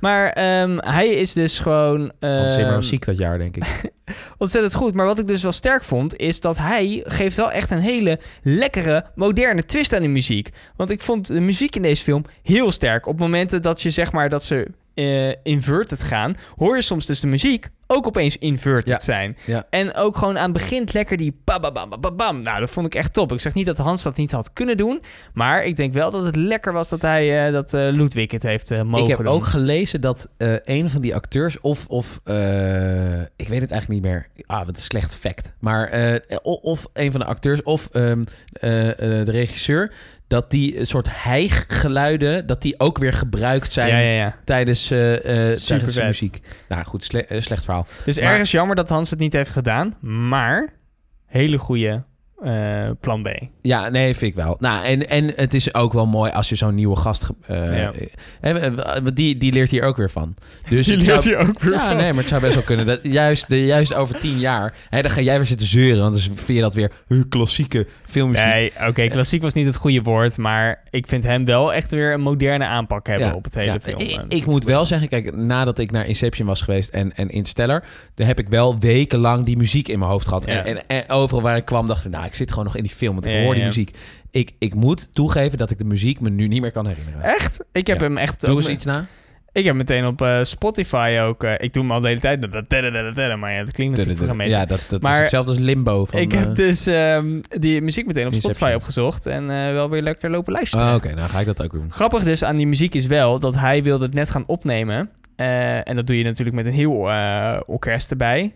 Maar 0.00 0.30
ehm, 0.30 0.78
hij 0.78 1.08
is 1.08 1.32
dus 1.32 1.58
gewoon 1.58 2.12
Want 2.20 2.56
ehm, 2.56 2.74
was 2.74 2.88
ziek 2.88 3.04
dat 3.04 3.18
jaar, 3.18 3.38
denk 3.38 3.56
ik. 3.56 3.64
ontzettend 4.38 4.74
goed. 4.74 4.94
Maar 4.94 5.06
wat 5.06 5.18
ik 5.18 5.26
dus 5.26 5.42
wel 5.42 5.52
sterk 5.52 5.84
vond, 5.84 6.16
is 6.16 6.40
dat 6.40 6.58
hij 6.58 7.02
geeft 7.06 7.36
wel 7.36 7.52
echt 7.52 7.70
een 7.70 7.78
hele 7.78 8.18
lekkere, 8.42 9.04
moderne 9.14 9.64
twist 9.64 9.92
aan 9.92 10.02
de 10.02 10.08
muziek. 10.08 10.50
Want 10.76 10.90
ik 10.90 11.00
vond 11.00 11.26
de 11.26 11.40
muziek 11.40 11.76
in 11.76 11.82
deze 11.82 12.02
film 12.02 12.24
heel 12.42 12.72
sterk. 12.72 13.06
Op 13.06 13.18
momenten 13.18 13.62
dat 13.62 13.82
je 13.82 13.90
zeg 13.90 14.12
maar 14.12 14.28
dat 14.28 14.44
ze 14.44 14.66
eh, 14.94 15.28
inverted 15.42 16.02
gaan, 16.02 16.36
hoor 16.56 16.76
je 16.76 16.82
soms 16.82 17.06
dus 17.06 17.20
de 17.20 17.26
muziek 17.26 17.68
ook 17.86 18.06
opeens 18.06 18.38
inverted 18.38 18.88
Ja. 18.88 19.00
zijn. 19.00 19.36
Ja. 19.46 19.66
En 19.70 19.94
ook 19.94 20.16
gewoon 20.16 20.38
aan 20.38 20.42
het 20.52 20.52
begin 20.52 20.88
lekker 20.92 21.16
die 21.16 21.40
bam, 21.44 21.60
bam, 21.60 21.72
bam, 21.74 22.00
bam, 22.00 22.16
bam. 22.16 22.42
Nou, 22.42 22.60
dat 22.60 22.70
vond 22.70 22.86
ik 22.86 22.94
echt 22.94 23.12
top. 23.12 23.32
Ik 23.32 23.40
zeg 23.40 23.54
niet 23.54 23.66
dat 23.66 23.78
Hans 23.78 24.02
dat 24.02 24.16
niet 24.16 24.30
had 24.32 24.52
kunnen 24.52 24.76
doen. 24.76 25.02
Maar 25.32 25.64
ik 25.64 25.76
denk 25.76 25.92
wel 25.94 26.10
dat 26.10 26.24
het 26.24 26.36
lekker 26.36 26.72
was 26.72 26.88
dat 26.88 27.02
hij, 27.02 27.46
eh, 27.46 27.52
dat 27.52 27.74
eh, 27.74 27.80
Ludwig 27.90 28.30
het 28.30 28.42
heeft 28.42 28.70
eh, 28.70 28.82
mogen 28.82 29.02
Ik 29.02 29.08
heb 29.08 29.18
doen. 29.18 29.26
ook 29.26 29.46
gelezen 29.46 30.00
dat 30.00 30.28
een 30.64 30.90
van 30.90 31.00
die 31.00 31.14
acteurs, 31.14 31.60
of, 31.60 31.86
of 31.86 32.20
ik 33.36 33.48
weet 33.48 33.60
het 33.60 33.70
eigenlijk 33.70 33.88
niet 33.88 34.02
meer. 34.02 34.28
Ah, 34.46 34.66
wat 34.66 34.76
een 34.76 34.82
slecht 34.82 35.16
fact. 35.16 35.52
Maar 35.60 36.20
of 36.42 36.86
een 36.92 37.10
van 37.12 37.20
de 37.20 37.26
acteurs, 37.26 37.62
of 37.62 37.88
ehm, 37.92 38.22
eh, 38.52 38.88
eh, 38.90 38.96
de 39.26 39.30
regisseur, 39.30 39.92
dat 40.32 40.50
die 40.50 40.78
een 40.78 40.86
soort 40.86 41.08
hijggeluiden, 41.10 42.46
dat 42.46 42.62
die 42.62 42.80
ook 42.80 42.98
weer 42.98 43.12
gebruikt 43.12 43.72
zijn 43.72 43.88
ja, 43.88 43.98
ja, 43.98 44.12
ja. 44.16 44.36
tijdens, 44.44 44.90
eh, 44.90 44.98
tijdens 45.50 45.94
de 45.94 46.04
muziek. 46.04 46.40
Nou 46.68 46.84
goed, 46.84 47.04
sle- 47.04 47.18
eh, 47.18 47.40
slecht 47.40 47.64
verhaal. 47.64 47.86
Dus 48.04 48.20
Maar- 48.20 48.30
ergens 48.30 48.50
jammer 48.50 48.76
dat 48.76 48.88
Hans 48.88 49.10
het 49.10 49.18
niet 49.18 49.32
heeft 49.32 49.50
gedaan. 49.50 49.96
Maar 50.00 50.72
hele 51.26 51.58
goede 51.58 52.02
eh, 52.44 52.90
plan 53.00 53.22
B. 53.22 53.28
Ja, 53.62 53.88
nee, 53.88 54.16
vind 54.16 54.30
ik 54.30 54.42
wel. 54.42 54.56
Nou, 54.60 54.84
en, 54.84 55.08
en 55.08 55.32
het 55.36 55.54
is 55.54 55.74
ook 55.74 55.92
wel 55.92 56.06
mooi 56.06 56.30
als 56.32 56.48
je 56.48 56.54
zo'n 56.54 56.74
nieuwe 56.74 56.96
gast... 56.96 57.28
eh, 57.46 57.78
Ja. 57.78 57.92
eh, 58.40 58.66
eh, 58.66 59.04
die, 59.14 59.36
die 59.36 59.52
leert 59.52 59.70
hier 59.70 59.82
ook 59.82 59.96
weer 59.96 60.10
van. 60.10 60.34
Dus 60.68 60.86
Die 60.92 60.96
leert 60.96 61.22
zou- 61.22 61.36
hier 61.36 61.48
ook 61.48 61.60
weer 61.60 61.72
Ja, 61.72 61.86
van. 61.88 61.96
nee, 61.96 62.08
maar 62.12 62.20
het 62.20 62.28
zou 62.28 62.40
best 62.40 62.54
wel 62.54 62.62
kunnen. 62.62 62.86
Dat 62.86 62.98
juist, 63.02 63.48
de, 63.48 63.64
juist 63.64 63.94
over 63.94 64.18
tien 64.18 64.38
jaar... 64.38 64.74
Hè, 64.88 65.02
dan 65.02 65.10
ga 65.10 65.20
jij 65.20 65.36
weer 65.36 65.46
zitten 65.46 65.66
zeuren. 65.66 66.02
Want 66.02 66.12
dan 66.14 66.22
vind 66.36 66.46
je 66.58 66.60
dat 66.60 66.74
weer 66.74 66.92
huh, 67.08 67.22
klassieke 67.28 67.86
filmmuziek. 68.04 68.44
Nee, 68.46 68.72
oké, 68.88 69.08
klassiek 69.08 69.42
was 69.42 69.52
niet 69.52 69.66
het 69.66 69.76
goede 69.76 70.02
woord, 70.02 70.36
maar 70.36 70.82
ik 70.90 71.06
vind 71.06 71.24
hem 71.24 71.44
wel 71.44 71.72
echt 71.72 71.90
weer 71.90 72.12
een 72.12 72.20
moderne 72.20 72.64
aanpak 72.64 73.06
hebben 73.06 73.26
Ja, 73.26 73.34
op 73.34 73.44
het 73.44 73.54
hele 73.54 73.72
ja. 73.72 73.80
film. 73.82 73.98
Ik, 74.00 74.16
Eh, 74.16 74.24
ik 74.38 74.46
moet 74.46 74.64
wel 74.64 74.86
zeggen, 74.86 75.08
kijk, 75.08 75.36
nadat 75.36 75.78
ik 75.78 75.90
naar 75.90 76.06
Inception 76.06 76.46
was 76.46 76.60
geweest 76.60 76.90
en, 76.90 77.14
en 77.16 77.28
Interstellar, 77.28 77.84
dan 78.14 78.26
heb 78.26 78.38
ik 78.38 78.48
wel 78.48 78.78
wekenlang 78.78 79.44
die 79.44 79.56
muziek 79.56 79.88
in 79.88 79.98
mijn 79.98 80.10
hoofd 80.10 80.26
gehad. 80.26 80.44
En, 80.44 80.86
en 80.86 81.08
overal 81.08 81.42
waar 81.42 81.56
ik 81.56 81.64
kwam, 81.64 81.86
dacht 81.86 82.04
ik, 82.04 82.10
nou, 82.10 82.24
ik 82.24 82.31
zit 82.34 82.50
gewoon 82.50 82.64
nog 82.64 82.76
in 82.76 82.82
die 82.82 82.92
film, 82.92 83.14
want 83.14 83.26
ik 83.26 83.42
hoor 83.44 83.54
die 83.54 83.64
muziek. 83.64 83.96
Ik, 84.30 84.50
ik 84.58 84.74
moet 84.74 85.08
toegeven 85.14 85.58
dat 85.58 85.70
ik 85.70 85.78
de 85.78 85.84
muziek 85.84 86.20
me 86.20 86.30
nu 86.30 86.48
niet 86.48 86.60
meer 86.60 86.72
kan 86.72 86.86
herinneren. 86.86 87.22
Echt? 87.22 87.64
Ik 87.72 87.86
heb 87.86 88.00
hem 88.00 88.16
echt... 88.16 88.40
Doe 88.40 88.56
eens 88.56 88.68
iets 88.68 88.84
na. 88.84 89.06
Ik 89.52 89.64
heb 89.64 89.74
meteen 89.74 90.06
op 90.06 90.22
eh, 90.22 90.38
Spotify 90.42 91.18
ook... 91.22 91.44
eh, 91.44 91.52
ik 91.58 91.72
doe 91.72 91.82
hem 91.82 91.92
al 91.92 92.00
de 92.00 92.08
hele 92.08 92.20
tijd... 92.20 92.40
Maar 93.36 93.52
ja, 93.52 93.64
dat 93.64 93.72
klinkt 93.72 93.92
natuurlijk 93.92 94.18
vergemeten. 94.18 94.52
Ja, 94.52 94.66
dat, 94.66 94.84
dat 94.88 95.02
is 95.02 95.08
Maar 95.08 95.20
hetzelfde 95.20 95.50
als 95.50 95.60
Limbo. 95.60 96.04
Van, 96.04 96.20
ik 96.20 96.32
eh, 96.32 96.38
heb 96.38 96.54
dus 96.54 96.86
ehm, 96.86 97.40
die 97.48 97.80
muziek 97.82 98.06
meteen 98.06 98.26
op 98.26 98.32
Inception. 98.32 98.54
Spotify 98.54 98.76
opgezocht 98.76 99.26
en 99.26 99.50
eh, 99.50 99.72
wel 99.72 99.90
weer 99.90 100.02
lekker 100.02 100.30
lopen 100.30 100.52
luisteren. 100.52 100.86
Ah, 100.86 100.94
Oké, 100.94 101.14
nou 101.14 101.28
ga 101.28 101.40
ik 101.40 101.46
dat 101.46 101.62
ook 101.62 101.72
doen. 101.72 101.92
Grappig 101.92 102.22
dus 102.22 102.44
aan 102.44 102.56
die 102.56 102.66
muziek 102.66 102.94
is 102.94 103.06
wel 103.06 103.40
dat 103.40 103.54
hij 103.54 103.82
wilde 103.82 104.04
het 104.04 104.14
net 104.14 104.30
gaan 104.30 104.44
opnemen. 104.46 105.10
Eh, 105.36 105.88
en 105.88 105.96
dat 105.96 106.06
doe 106.06 106.18
je 106.18 106.24
natuurlijk 106.24 106.56
met 106.56 106.66
een 106.66 106.72
heel 106.72 107.10
eh, 107.10 107.60
orkest 107.66 108.10
erbij. 108.10 108.52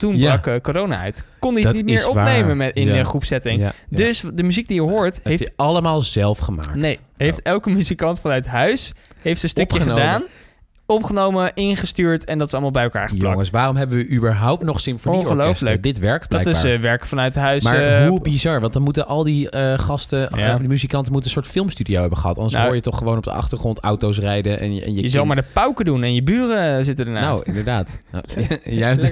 Toen 0.00 0.18
Ja. 0.18 0.38
brak 0.38 0.54
eh, 0.54 0.60
corona 0.60 0.98
uit. 1.00 1.24
Kon 1.38 1.54
hij 1.54 1.62
het 1.62 1.72
niet 1.74 1.84
meer 1.84 2.00
waar. 2.12 2.26
opnemen 2.26 2.56
met, 2.56 2.74
in 2.76 2.86
Ja. 2.88 2.92
de 2.92 3.04
groepsetting. 3.04 3.60
Ja. 3.60 3.72
Dus 3.88 4.22
de 4.34 4.42
muziek 4.42 4.68
die 4.68 4.76
je 4.82 4.88
hoort, 4.88 5.14
heeft, 5.14 5.26
heeft, 5.26 5.40
hij 5.40 5.52
allemaal 5.56 6.00
zelf 6.02 6.38
gemaakt. 6.38 6.74
nee, 6.74 6.98
heeft 7.16 7.42
elke 7.42 7.70
muzikant 7.70 8.20
vanuit 8.20 8.46
huis 8.46 8.94
heeft 9.20 9.40
zijn 9.40 9.50
stukje 9.50 9.76
Opgenomen. 9.76 10.02
gedaan. 10.04 10.22
Opgenomen, 10.90 11.50
ingestuurd 11.54 12.24
en 12.24 12.38
dat 12.38 12.46
is 12.46 12.52
allemaal 12.52 12.70
bij 12.70 12.82
elkaar 12.82 13.08
geplakt. 13.08 13.30
Jongens, 13.30 13.50
waarom 13.50 13.76
hebben 13.76 13.98
we 13.98 14.10
überhaupt 14.10 14.62
nog 14.62 14.80
symfonieorkesten? 14.80 15.38
Ongelooflijk. 15.38 15.82
Dit 15.82 15.98
werkt 15.98 16.30
dat 16.30 16.40
blijkbaar. 16.42 16.64
is 16.70 16.74
eh, 16.76 16.80
werken 16.80 17.06
vanuit 17.08 17.34
huis. 17.34 17.64
maar 17.64 17.82
eh, 17.82 18.08
hoe 18.08 18.20
bizar, 18.20 18.60
want 18.60 18.72
dan 18.72 18.82
moeten 18.82 19.06
al 19.06 19.24
die 19.24 19.50
eh, 19.50 19.78
gasten, 19.78 20.28
Ja. 20.36 20.56
de 20.56 20.68
muzikanten 20.68 21.12
moeten 21.12 21.30
een 21.30 21.36
soort 21.42 21.52
filmstudio 21.52 22.00
hebben 22.00 22.18
gehad. 22.18 22.36
Anders 22.36 22.54
Nou, 22.54 22.66
hoor 22.66 22.74
je 22.74 22.80
toch 22.80 22.98
gewoon 22.98 23.16
op 23.16 23.24
de 23.24 23.32
achtergrond 23.32 23.78
auto's 23.80 24.18
rijden 24.18 24.60
en 24.60 24.74
je, 24.74 24.80
en 24.80 24.88
je, 24.88 24.94
je 24.94 25.00
kind. 25.00 25.12
zou 25.12 25.26
maar 25.26 25.36
de 25.36 25.44
pauken 25.52 25.84
doen 25.84 26.02
en 26.02 26.14
je 26.14 26.22
buren 26.22 26.84
zitten 26.84 27.06
ernaast. 27.06 27.26
Nou, 27.26 27.42
inderdaad. 27.44 28.00
Nou, 28.12 28.24
jij, 28.64 28.88
hebt, 28.88 29.02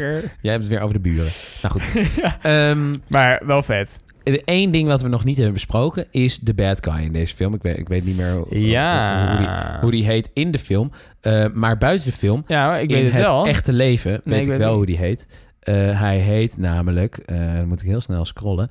jij 0.40 0.52
hebt 0.52 0.62
het 0.62 0.68
weer 0.68 0.80
over 0.80 0.94
de 0.94 1.00
buren. 1.00 1.28
Nou 1.62 1.80
goed. 1.80 1.82
Ehm, 2.42 2.94
Maar 3.08 3.42
wel 3.46 3.62
vet. 3.62 3.98
Eén 4.44 4.70
ding 4.70 4.88
wat 4.88 5.02
we 5.02 5.08
nog 5.08 5.24
niet 5.24 5.36
hebben 5.36 5.54
besproken 5.54 6.06
is 6.10 6.38
de 6.38 6.54
bad 6.54 6.78
guy 6.88 7.02
in 7.04 7.12
deze 7.12 7.34
film. 7.36 7.54
Ik 7.54 7.62
weet, 7.62 7.78
ik 7.78 7.88
weet 7.88 8.04
niet 8.04 8.16
meer 8.16 8.32
hoe, 8.32 8.60
Ja. 8.60 9.28
hoe, 9.28 9.38
die, 9.38 9.80
hoe 9.80 9.90
die 9.90 10.04
heet 10.04 10.30
in 10.32 10.50
de 10.50 10.58
film. 10.58 10.90
Eh, 11.20 11.44
maar 11.52 11.78
buiten 11.78 12.06
de 12.06 12.12
film, 12.16 12.44
Ja, 12.46 12.76
ik 12.76 12.90
in 12.90 12.96
weet 12.96 13.12
het 13.12 13.22
wel. 13.22 13.46
echte 13.46 13.72
leven, 13.72 14.10
Nee, 14.10 14.20
weet 14.24 14.40
ik 14.42 14.48
weet 14.48 14.58
wel 14.58 14.66
het 14.68 14.76
hoe 14.76 14.86
die 14.86 14.96
heet. 14.96 15.26
Eh, 15.60 16.00
hij 16.00 16.18
heet 16.18 16.56
namelijk, 16.56 17.16
eh, 17.16 17.54
dan 17.54 17.68
moet 17.68 17.80
ik 17.80 17.86
heel 17.86 18.00
snel 18.00 18.24
scrollen, 18.24 18.70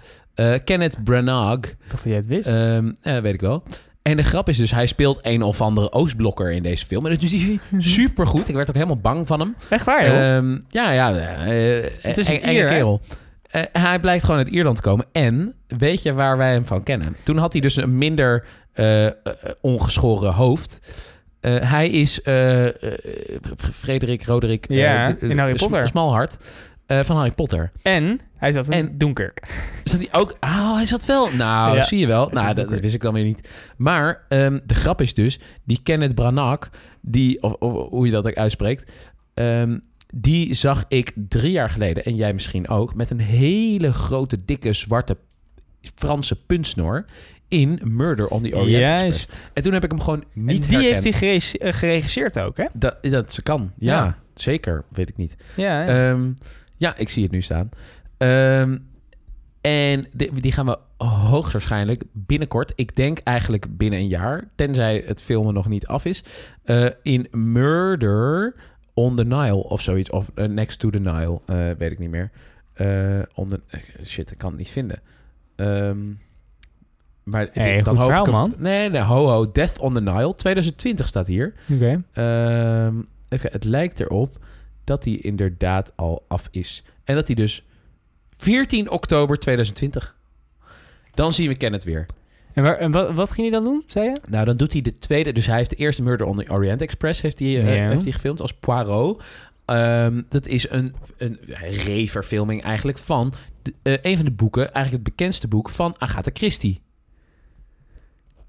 Kenneth 0.64 1.04
Branagh. 1.04 1.70
Dacht 1.88 2.04
jij 2.04 2.16
het 2.16 2.26
wist. 2.28 2.50
Eh, 2.50 2.80
weet 3.02 3.34
ik 3.34 3.42
wel. 3.42 3.64
En 4.02 4.18
de 4.18 4.24
grap 4.24 4.50
is 4.50 4.58
dus, 4.58 4.72
hij 4.72 4.86
speelt 4.86 5.20
een 5.22 5.42
of 5.42 5.62
andere 5.62 5.92
Oostblokker 5.92 6.52
in 6.52 6.64
deze 6.64 6.86
film. 6.86 7.06
En 7.06 7.12
dat 7.14 7.22
is 7.24 7.32
hij 7.32 7.60
super 7.78 8.28
goed. 8.28 8.48
Ik 8.48 8.56
werd 8.56 8.68
ook 8.70 8.76
helemaal 8.76 8.98
bang 8.98 9.28
van 9.28 9.40
hem. 9.40 9.56
Echt 9.70 9.86
waar, 9.86 10.06
joh. 10.08 10.36
Ehm, 10.36 10.58
ja, 10.70 10.92
ja. 10.92 11.14
Het 12.02 12.18
is 12.18 12.28
een 12.28 12.40
hè? 12.42 12.98
Eh, 13.48 13.62
hij 13.72 14.00
blijkt 14.00 14.24
gewoon 14.24 14.40
uit 14.40 14.48
Ierland 14.48 14.76
te 14.76 14.82
komen. 14.82 15.06
En 15.12 15.54
weet 15.68 16.02
je 16.02 16.14
waar 16.14 16.38
wij 16.38 16.52
hem 16.52 16.66
van 16.66 16.84
kennen? 16.84 17.16
Toen 17.24 17.38
had 17.38 17.52
hij 17.52 17.62
dus 17.62 17.76
een 17.76 17.98
minder 17.98 18.46
eh, 18.74 19.06
eh, 19.06 19.14
ongeschoren 19.62 20.34
hoofd. 20.34 20.80
Hij 21.48 21.90
is 21.90 22.20
Frederik 23.72 24.24
Roderick 24.26 24.66
Ja, 24.72 25.16
in 25.20 25.38
Harry 25.38 25.54
Potter. 25.56 25.88
Smalhart 25.88 26.38
van 26.88 27.16
Harry 27.16 27.32
Potter. 27.32 27.72
en 27.82 28.20
hij 28.38 28.52
zat 28.52 28.66
in 28.66 28.72
en- 28.72 28.98
Dunkirk. 28.98 29.42
Zat 29.84 30.00
hij 30.00 30.10
ook... 30.12 30.38
Oh, 30.40 30.76
hij 30.76 30.86
zat 30.86 31.06
wel... 31.06 31.32
Nou, 31.34 31.76
Ja. 31.76 31.84
zie 31.84 32.00
je 32.00 32.08
wel. 32.08 32.30
Nou, 32.32 32.54
dat, 32.54 32.80
wist 32.80 32.96
ik 32.96 33.02
dan 33.02 33.14
weer 33.14 33.24
niet. 33.24 33.50
Maar 33.78 34.26
ehm, 34.30 34.60
de 34.66 34.74
grap 34.74 35.02
is 35.02 35.14
dus... 35.14 35.40
Die 35.66 35.80
Kenneth 35.84 36.16
Branagh, 36.16 36.68
die... 37.02 37.44
Of, 37.44 37.54
of 37.54 37.90
hoe 37.90 38.06
je 38.06 38.12
dat 38.12 38.28
ook 38.28 38.34
uitspreekt... 38.36 38.92
ehm, 39.34 39.78
die 40.14 40.54
zag 40.54 40.84
ik 40.88 41.14
drie 41.16 41.52
jaar 41.52 41.70
geleden, 41.70 42.06
en 42.06 42.16
jij 42.16 42.34
misschien 42.34 42.68
ook... 42.70 42.96
met 42.96 43.10
een 43.10 43.20
hele 43.20 43.94
grote, 43.94 44.38
dikke, 44.46 44.74
zwarte 44.74 45.18
Franse 45.96 46.36
puntsnor... 46.46 47.06
in 47.48 47.80
Murder 47.84 48.28
on 48.28 48.44
the 48.44 48.56
Orient 48.56 48.84
Express. 48.84 49.26
Juist. 49.26 49.50
En 49.54 49.64
toen 49.64 49.74
heb 49.74 49.84
ik 49.84 49.92
hem 49.92 50.02
gewoon 50.02 50.22
En 50.22 50.28
niet 50.34 50.70
die 50.70 50.78
heeft 50.78 51.20
hij 51.20 51.42
eh, 51.52 51.74
geregisseerd 51.74 52.40
ook, 52.40 52.58
hè? 52.58 52.66
Dat, 52.74 52.98
dat 53.02 53.34
ze 53.34 53.42
kan, 53.42 53.72
ja, 53.78 54.04
Ja. 54.04 54.18
Zeker, 54.40 54.84
weet 54.90 55.10
ik 55.10 55.18
niet. 55.18 55.36
Ja, 55.56 55.84
hè? 55.84 56.10
Ehm, 56.10 56.32
ja, 56.76 56.98
ik 56.98 57.10
zie 57.10 57.24
het 57.24 57.32
nu 57.32 57.42
staan. 57.42 57.70
Ehm, 58.18 58.78
en 59.62 60.08
die, 60.14 60.32
die 60.42 60.52
gaan 60.52 60.66
we 60.66 60.78
hoogstwaarschijnlijk 61.06 62.04
binnenkort, 62.14 62.74
ik 62.76 62.96
denk 62.96 63.20
eigenlijk 63.24 63.78
binnen 63.78 64.00
een 64.00 64.08
jaar, 64.08 64.50
tenzij 64.56 65.04
het 65.06 65.22
filmen 65.22 65.54
nog 65.54 65.68
niet 65.68 65.88
af 65.88 66.06
is, 66.06 66.24
eh, 66.64 66.86
in 67.02 67.28
Murder 67.32 68.56
on 68.98 69.16
the 69.16 69.26
Nile 69.26 69.64
of 69.64 69.82
zoiets, 69.82 70.10
of 70.10 70.32
eh, 70.36 70.46
Next 70.46 70.80
to 70.80 70.90
the 70.90 71.00
Nile, 71.00 71.42
eh, 71.46 71.70
weet 71.78 71.92
ik 71.92 72.00
niet 72.00 72.10
meer. 72.10 72.32
Eh, 72.74 73.20
on 73.34 73.48
the, 73.48 73.60
shit, 74.04 74.32
ik 74.32 74.38
kan 74.38 74.50
het 74.50 74.58
niet 74.58 74.70
vinden. 74.70 75.02
Ehm, 75.56 75.98
maar 77.24 77.50
Hey, 77.54 77.82
dan 77.82 77.96
hoop 77.96 78.10
ik 78.10 78.16
verhaal, 78.16 78.26
man. 78.26 78.54
Nee, 78.58 78.90
nee, 78.90 79.02
ho 79.02 79.28
ho, 79.28 79.52
Death 79.52 79.80
on 79.80 79.94
the 79.94 80.02
Nile, 80.02 80.34
2020 80.34 81.08
staat 81.08 81.28
hier. 81.28 81.54
Oké. 81.74 82.04
Ehm, 82.14 82.96
even, 83.30 83.52
het 83.52 83.64
lijkt 83.64 84.00
erop 84.00 84.46
dat 84.84 85.04
hij 85.04 85.14
inderdaad 85.14 85.94
al 85.96 86.26
af 86.28 86.48
is. 86.52 86.84
En 87.04 87.16
dat 87.16 87.28
hij 87.28 87.36
dus 87.36 87.66
14 88.36 88.92
oktober 88.92 89.38
2020. 89.40 90.16
Dan 91.12 91.34
zien 91.34 91.48
we 91.48 91.56
Kenneth 91.56 91.84
weer. 91.84 92.06
En, 92.58 92.64
waar, 92.64 92.78
en 92.78 92.92
wat, 92.92 93.14
wat 93.14 93.32
ging 93.32 93.50
hij 93.50 93.60
dan 93.60 93.64
doen, 93.64 93.84
zei 93.88 94.06
je? 94.06 94.18
Nou, 94.30 94.46
dan 94.46 94.56
doet 94.56 94.74
hij 94.74 94.82
de 94.82 94.98
tweede. 94.98 95.32
Dus 95.32 95.46
hij 95.46 95.58
heeft 95.58 95.70
de 95.70 95.76
eerste 95.76 96.04
Murder 96.04 96.28
on 96.28 96.38
the 96.38 96.52
Orient 96.52 96.82
Express 96.82 97.22
heeft 97.22 97.40
hij, 97.40 97.58
eh, 97.58 97.90
heeft 97.90 98.04
hij 98.04 98.12
gefilmd 98.12 98.42
als 98.42 98.54
Poirot. 98.54 99.24
Ehm, 99.66 100.22
dat 100.30 100.48
is 100.48 100.70
een, 100.70 100.96
een 101.18 101.40
reverfilming 101.86 102.64
eigenlijk 102.64 102.98
van 102.98 103.34
de, 103.62 103.74
eh, 103.82 103.94
een 104.02 104.16
van 104.16 104.26
de 104.26 104.32
boeken, 104.32 104.74
eigenlijk 104.74 105.06
het 105.06 105.16
bekendste 105.16 105.48
boek 105.48 105.70
van 105.70 105.96
Agatha 105.98 106.32
Christie. 106.34 106.82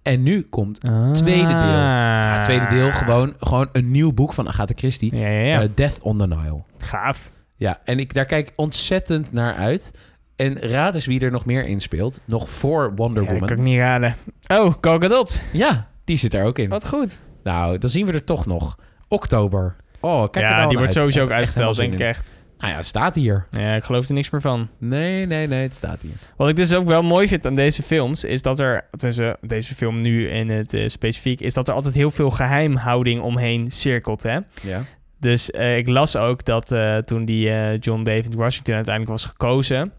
En 0.03 0.23
nu 0.23 0.42
komt 0.42 0.81
Tweede 1.12 1.47
deel. 1.47 1.57
ja, 1.57 2.35
het 2.35 2.44
tweede 2.44 2.66
deel 2.66 2.92
gewoon, 2.92 3.35
gewoon 3.40 3.68
een 3.73 3.90
nieuw 3.90 4.12
boek 4.12 4.33
van 4.33 4.49
Agatha 4.49 4.75
Christie. 4.77 5.16
Ja, 5.16 5.29
ja, 5.29 5.40
ja. 5.40 5.62
Eh, 5.62 5.68
Death 5.75 6.01
on 6.01 6.18
the 6.18 6.27
Nile. 6.27 6.62
Gaaf. 6.79 7.33
Ja, 7.57 7.81
en 7.85 7.99
ik, 7.99 8.14
daar 8.14 8.27
kijk 8.27 8.49
ik 8.49 8.53
ontzettend 8.57 9.33
naar 9.33 9.55
uit. 9.55 9.90
En 10.38 10.59
raad 10.61 10.94
eens 10.94 11.07
wie 11.07 11.20
er 11.20 11.31
nog 11.31 11.44
meer 11.44 11.66
in 11.66 11.81
speelt. 11.81 12.20
Nog 12.24 12.51
voor 12.51 12.92
Wonder 12.94 13.22
Ja, 13.22 13.29
dat 13.29 13.38
Woman. 13.38 13.48
kan 13.48 13.57
ik 13.59 13.62
niet 13.72 13.79
raden. 13.79 14.14
Oh, 14.46 14.74
Gal 14.81 14.98
Gadot. 15.01 15.42
Ja, 15.53 15.88
die 16.05 16.16
zit 16.16 16.35
er 16.35 16.44
ook 16.44 16.59
in. 16.59 16.68
Wat 16.68 16.88
goed. 16.88 17.20
Nou, 17.42 17.79
dan 17.79 17.90
zien 17.90 18.07
we 18.07 18.12
er 18.12 18.24
toch 18.24 18.46
nog. 18.46 18.79
Oktober. 19.09 19.77
Oh, 20.01 20.31
kijk 20.31 20.44
ja, 20.44 20.57
die 20.59 20.66
wordt 20.66 20.81
uit. 20.83 20.92
sowieso 20.92 21.22
ook 21.22 21.31
uitgesteld, 21.31 21.77
denk 21.77 21.92
ik 21.92 22.01
echt. 22.01 22.33
Nou 22.59 22.70
ja, 22.70 22.77
het 22.77 22.87
staat 22.87 23.14
hier. 23.14 23.46
Ja, 23.51 23.74
ik 23.74 23.85
geloof 23.85 24.09
er 24.09 24.14
niks 24.14 24.31
meer 24.31 24.40
van. 24.40 24.68
Nee, 24.79 25.27
nee, 25.27 25.46
nee, 25.46 25.62
het 25.62 25.74
staat 25.74 26.01
hier. 26.01 26.12
Wat 26.37 26.48
ik 26.48 26.57
dus 26.57 26.74
ook 26.74 26.87
wel 26.87 27.03
mooi 27.03 27.29
vind 27.29 27.46
aan 27.46 27.55
deze 27.55 27.83
films, 27.83 28.24
is 28.24 28.42
dat 28.42 28.59
er, 28.59 28.85
tenminste 28.90 29.37
deze 29.40 29.74
film 29.74 30.01
nu 30.01 30.29
in 30.29 30.48
het 30.48 30.74
eh, 30.74 30.88
specifiek, 30.88 31.40
is 31.40 31.55
dat 31.55 31.68
er 31.68 31.74
altijd 31.74 31.94
heel 31.94 32.11
veel 32.11 32.31
geheimhouding 32.31 33.22
omheen 33.22 33.70
cirkelt, 33.70 34.22
hè. 34.22 34.38
Ja. 34.62 34.85
Dus 35.20 35.51
eh, 35.51 35.77
ik 35.77 35.88
las 35.88 36.16
ook 36.16 36.44
dat 36.44 36.72
eh, 36.72 36.96
toen 36.96 37.24
die 37.24 37.79
John 37.79 38.03
David 38.03 38.35
Washington 38.35 38.75
uiteindelijk 38.75 39.15
was 39.15 39.25
gekozen, 39.25 39.92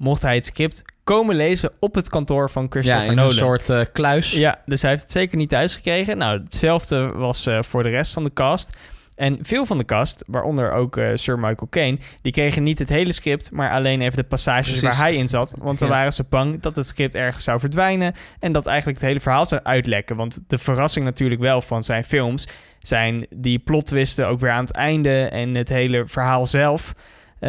mocht 0.00 0.22
hij 0.22 0.34
het 0.34 0.46
script 0.46 0.82
komen 1.04 1.34
lezen 1.36 1.70
op 1.80 1.94
het 1.94 2.08
kantoor 2.08 2.50
van 2.50 2.62
Ja, 2.62 2.68
Christopher 2.70 3.04
in 3.04 3.14
Nolan. 3.14 3.30
een 3.30 3.36
soort 3.36 3.68
eh, 3.70 3.80
kluis. 3.92 4.32
Ja, 4.32 4.58
dus 4.66 4.80
hij 4.82 4.90
heeft 4.90 5.02
het 5.02 5.12
zeker 5.12 5.36
niet 5.36 5.48
thuis 5.48 5.74
gekregen. 5.74 6.18
Nou, 6.18 6.42
hetzelfde 6.42 7.08
was 7.12 7.46
eh, 7.46 7.62
voor 7.62 7.82
de 7.82 7.88
rest 7.88 8.12
van 8.12 8.24
de 8.24 8.32
cast. 8.32 8.76
En 9.14 9.38
veel 9.42 9.66
van 9.66 9.78
de 9.78 9.84
cast, 9.84 10.24
waaronder 10.26 10.72
ook 10.72 10.96
eh, 10.96 11.08
Sir 11.14 11.38
Michael 11.38 11.66
Caine, 11.70 11.98
die 12.22 12.32
kregen 12.32 12.62
niet 12.62 12.78
het 12.78 12.88
hele 12.88 13.12
script, 13.12 13.50
maar 13.52 13.70
alleen 13.70 14.00
even 14.00 14.16
de 14.16 14.22
passages 14.24 14.66
Precies. 14.66 14.82
waar 14.82 14.96
hij 14.96 15.14
in 15.14 15.28
zat. 15.28 15.54
Want 15.58 15.78
dan 15.78 15.88
Ja. 15.88 15.94
waren 15.94 16.12
ze 16.12 16.24
bang 16.28 16.60
dat 16.62 16.76
het 16.76 16.86
script 16.86 17.14
ergens 17.14 17.44
zou 17.44 17.60
verdwijnen 17.60 18.14
en 18.38 18.52
dat 18.52 18.66
eigenlijk 18.66 18.98
het 18.98 19.08
hele 19.08 19.20
verhaal 19.20 19.46
zou 19.46 19.60
uitlekken. 19.64 20.16
Want 20.16 20.38
de 20.46 20.58
verrassing 20.58 21.04
natuurlijk 21.04 21.40
wel 21.40 21.60
van 21.60 21.82
zijn 21.82 22.04
films 22.04 22.48
zijn 22.80 23.26
die 23.30 23.58
plot 23.58 23.86
twisten 23.86 24.28
ook 24.28 24.40
weer 24.40 24.50
aan 24.50 24.64
het 24.64 24.74
einde 24.76 25.24
en 25.24 25.54
het 25.54 25.68
hele 25.68 26.02
verhaal 26.06 26.46
zelf. 26.46 26.92
D- 27.40 27.44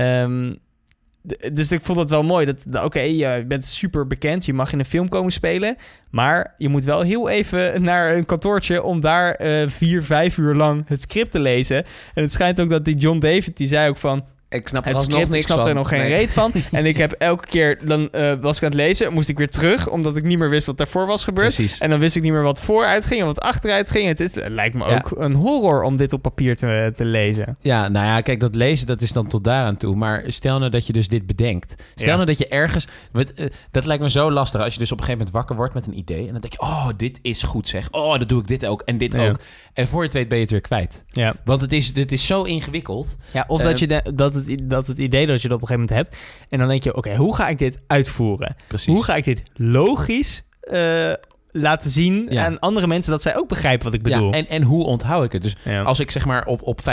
dus 1.53 1.71
ik 1.71 1.81
vond 1.81 1.99
het 1.99 2.09
wel 2.09 2.23
mooi. 2.23 2.45
Dat, 2.45 2.63
dat- 2.67 2.83
Oké, 2.83 2.99
je 2.99 3.45
bent 3.47 3.65
super 3.65 4.07
bekend. 4.07 4.45
Je 4.45 4.53
mag 4.53 4.73
in 4.73 4.79
een 4.79 4.85
film 4.85 5.09
komen 5.09 5.31
spelen. 5.31 5.75
Maar 6.11 6.55
je 6.57 6.69
moet 6.69 6.85
wel 6.85 7.01
heel 7.01 7.29
even 7.29 7.81
naar 7.83 8.15
een 8.15 8.25
kantoortje... 8.25 8.83
om 8.83 8.99
daar 8.99 9.35
eh, 9.35 9.67
vier, 9.67 10.03
vijf 10.03 10.37
uur 10.37 10.55
lang 10.55 10.83
het 10.87 11.01
script 11.01 11.31
te 11.31 11.39
lezen. 11.39 11.77
En 12.13 12.21
het 12.23 12.31
schijnt 12.31 12.59
ook 12.61 12.69
dat 12.69 12.85
die 12.85 12.95
John 12.95 13.19
David... 13.19 13.57
die 13.57 13.67
zei 13.67 13.89
ook 13.89 13.97
van... 13.97 14.25
Ik 14.51 14.67
snap 14.67 14.85
Het 14.85 15.01
script, 15.01 15.33
ik 15.33 15.43
snap 15.43 15.65
er 15.65 15.73
nog 15.73 15.87
geen 15.87 16.07
reet 16.07 16.33
van. 16.33 16.51
En 16.71 16.85
ik 16.85 16.97
heb 16.97 17.11
elke 17.31 17.45
keer, 17.45 17.79
dan 17.85 18.09
eh, 18.11 18.33
was 18.41 18.57
ik 18.57 18.63
aan 18.63 18.69
het 18.69 18.77
lezen, 18.77 19.13
moest 19.13 19.29
ik 19.29 19.37
weer 19.37 19.49
terug, 19.49 19.89
omdat 19.89 20.17
ik 20.17 20.23
niet 20.23 20.37
meer 20.37 20.49
wist 20.49 20.65
wat 20.65 20.77
daarvoor 20.77 21.07
was 21.07 21.23
gebeurd. 21.23 21.55
Precies. 21.55 21.77
En 21.79 21.89
dan 21.89 21.99
wist 21.99 22.15
ik 22.15 22.21
niet 22.21 22.31
meer 22.31 22.41
wat 22.43 22.59
vooruit 22.61 23.05
ging 23.05 23.19
en 23.19 23.25
wat 23.25 23.39
achteruit 23.39 23.91
ging. 23.91 24.07
Het, 24.07 24.19
is, 24.19 24.35
het 24.35 24.49
lijkt 24.49 24.75
me 24.75 24.85
Ja. 24.89 24.95
ook 24.95 25.19
een 25.19 25.33
horror 25.33 25.83
om 25.83 25.97
dit 25.97 26.13
op 26.13 26.21
papier 26.21 26.55
te, 26.57 26.91
te 26.95 27.05
lezen. 27.05 27.57
Ja, 27.59 27.87
nou 27.87 28.05
ja, 28.05 28.21
kijk, 28.21 28.39
dat 28.39 28.55
lezen 28.55 28.87
dat 28.87 29.01
is 29.01 29.11
dan 29.11 29.27
tot 29.27 29.43
daaraan 29.43 29.77
toe. 29.77 29.95
Maar 29.95 30.23
stel 30.27 30.59
nou 30.59 30.71
dat 30.71 30.87
je 30.87 30.93
dus 30.93 31.07
dit 31.07 31.25
bedenkt. 31.25 31.75
Stel 31.95 32.07
Ja. 32.07 32.13
nou 32.15 32.25
dat 32.25 32.37
je 32.37 32.47
ergens... 32.47 32.87
eh, 33.13 33.45
dat 33.71 33.85
lijkt 33.85 34.03
me 34.03 34.09
zo 34.09 34.31
lastig 34.31 34.61
als 34.61 34.73
je 34.73 34.79
dus 34.79 34.91
op 34.91 34.97
een 34.99 35.03
gegeven 35.05 35.25
moment 35.25 35.35
wakker 35.35 35.55
wordt 35.55 35.73
met 35.73 35.85
een 35.87 35.97
idee. 35.97 36.25
En 36.27 36.31
dan 36.31 36.41
denk 36.41 36.53
je, 36.53 36.61
oh, 36.61 36.87
dit 36.97 37.19
is 37.21 37.43
goed 37.43 37.67
zeg. 37.67 37.87
Oh, 37.91 38.17
dan 38.17 38.27
doe 38.27 38.41
ik 38.41 38.47
dit 38.47 38.65
ook 38.65 38.81
en 38.81 38.97
dit 38.97 39.13
Ja. 39.13 39.29
ook. 39.29 39.39
En 39.73 39.87
voor 39.87 39.99
je 39.99 40.05
het 40.05 40.13
weet 40.13 40.27
ben 40.27 40.37
je 40.37 40.43
het 40.43 40.51
weer 40.51 40.61
kwijt. 40.61 41.03
Ja, 41.09 41.35
Want 41.45 41.61
het 41.61 41.73
is, 41.73 41.93
dit 41.93 42.11
is 42.11 42.25
zo 42.25 42.43
ingewikkeld. 42.43 43.15
ja 43.31 43.45
of 43.47 43.59
Eh, 43.59 43.65
dat, 43.65 43.79
je 43.79 43.87
de- 43.87 44.11
dat, 44.15 44.33
het, 44.33 44.40
i- 44.47 44.67
dat 44.67 44.87
het 44.87 44.97
idee 44.97 45.27
dat 45.27 45.41
je 45.41 45.47
dat 45.47 45.57
op 45.57 45.61
een 45.61 45.67
gegeven 45.67 45.95
moment 45.95 46.09
hebt. 46.09 46.23
En 46.49 46.59
dan 46.59 46.67
denk 46.67 46.83
je, 46.83 46.95
oké, 46.95 47.15
hoe 47.15 47.35
ga 47.35 47.47
ik 47.47 47.57
dit 47.59 47.79
uitvoeren? 47.87 48.55
Precies. 48.67 48.93
Hoe 48.93 49.03
ga 49.03 49.15
ik 49.15 49.23
dit 49.23 49.43
logisch 49.53 50.43
eh, 50.61 51.11
laten 51.51 51.89
zien 51.89 52.27
Ja. 52.29 52.45
aan 52.45 52.59
andere 52.59 52.87
mensen... 52.87 53.11
dat 53.11 53.21
zij 53.21 53.37
ook 53.37 53.47
begrijpen 53.47 53.85
wat 53.85 53.93
ik 53.93 54.01
bedoel? 54.01 54.25
Ja, 54.31 54.31
en, 54.37 54.47
en 54.49 54.61
hoe 54.63 54.85
onthoud 54.85 55.23
ik 55.25 55.31
het? 55.31 55.41
Dus 55.41 55.55
Ja. 55.63 55.81
als 55.81 55.99
ik 55.99 56.11
zeg 56.11 56.25
maar 56.25 56.45
op, 56.45 56.61
op 56.61 56.79
50% 56.81 56.83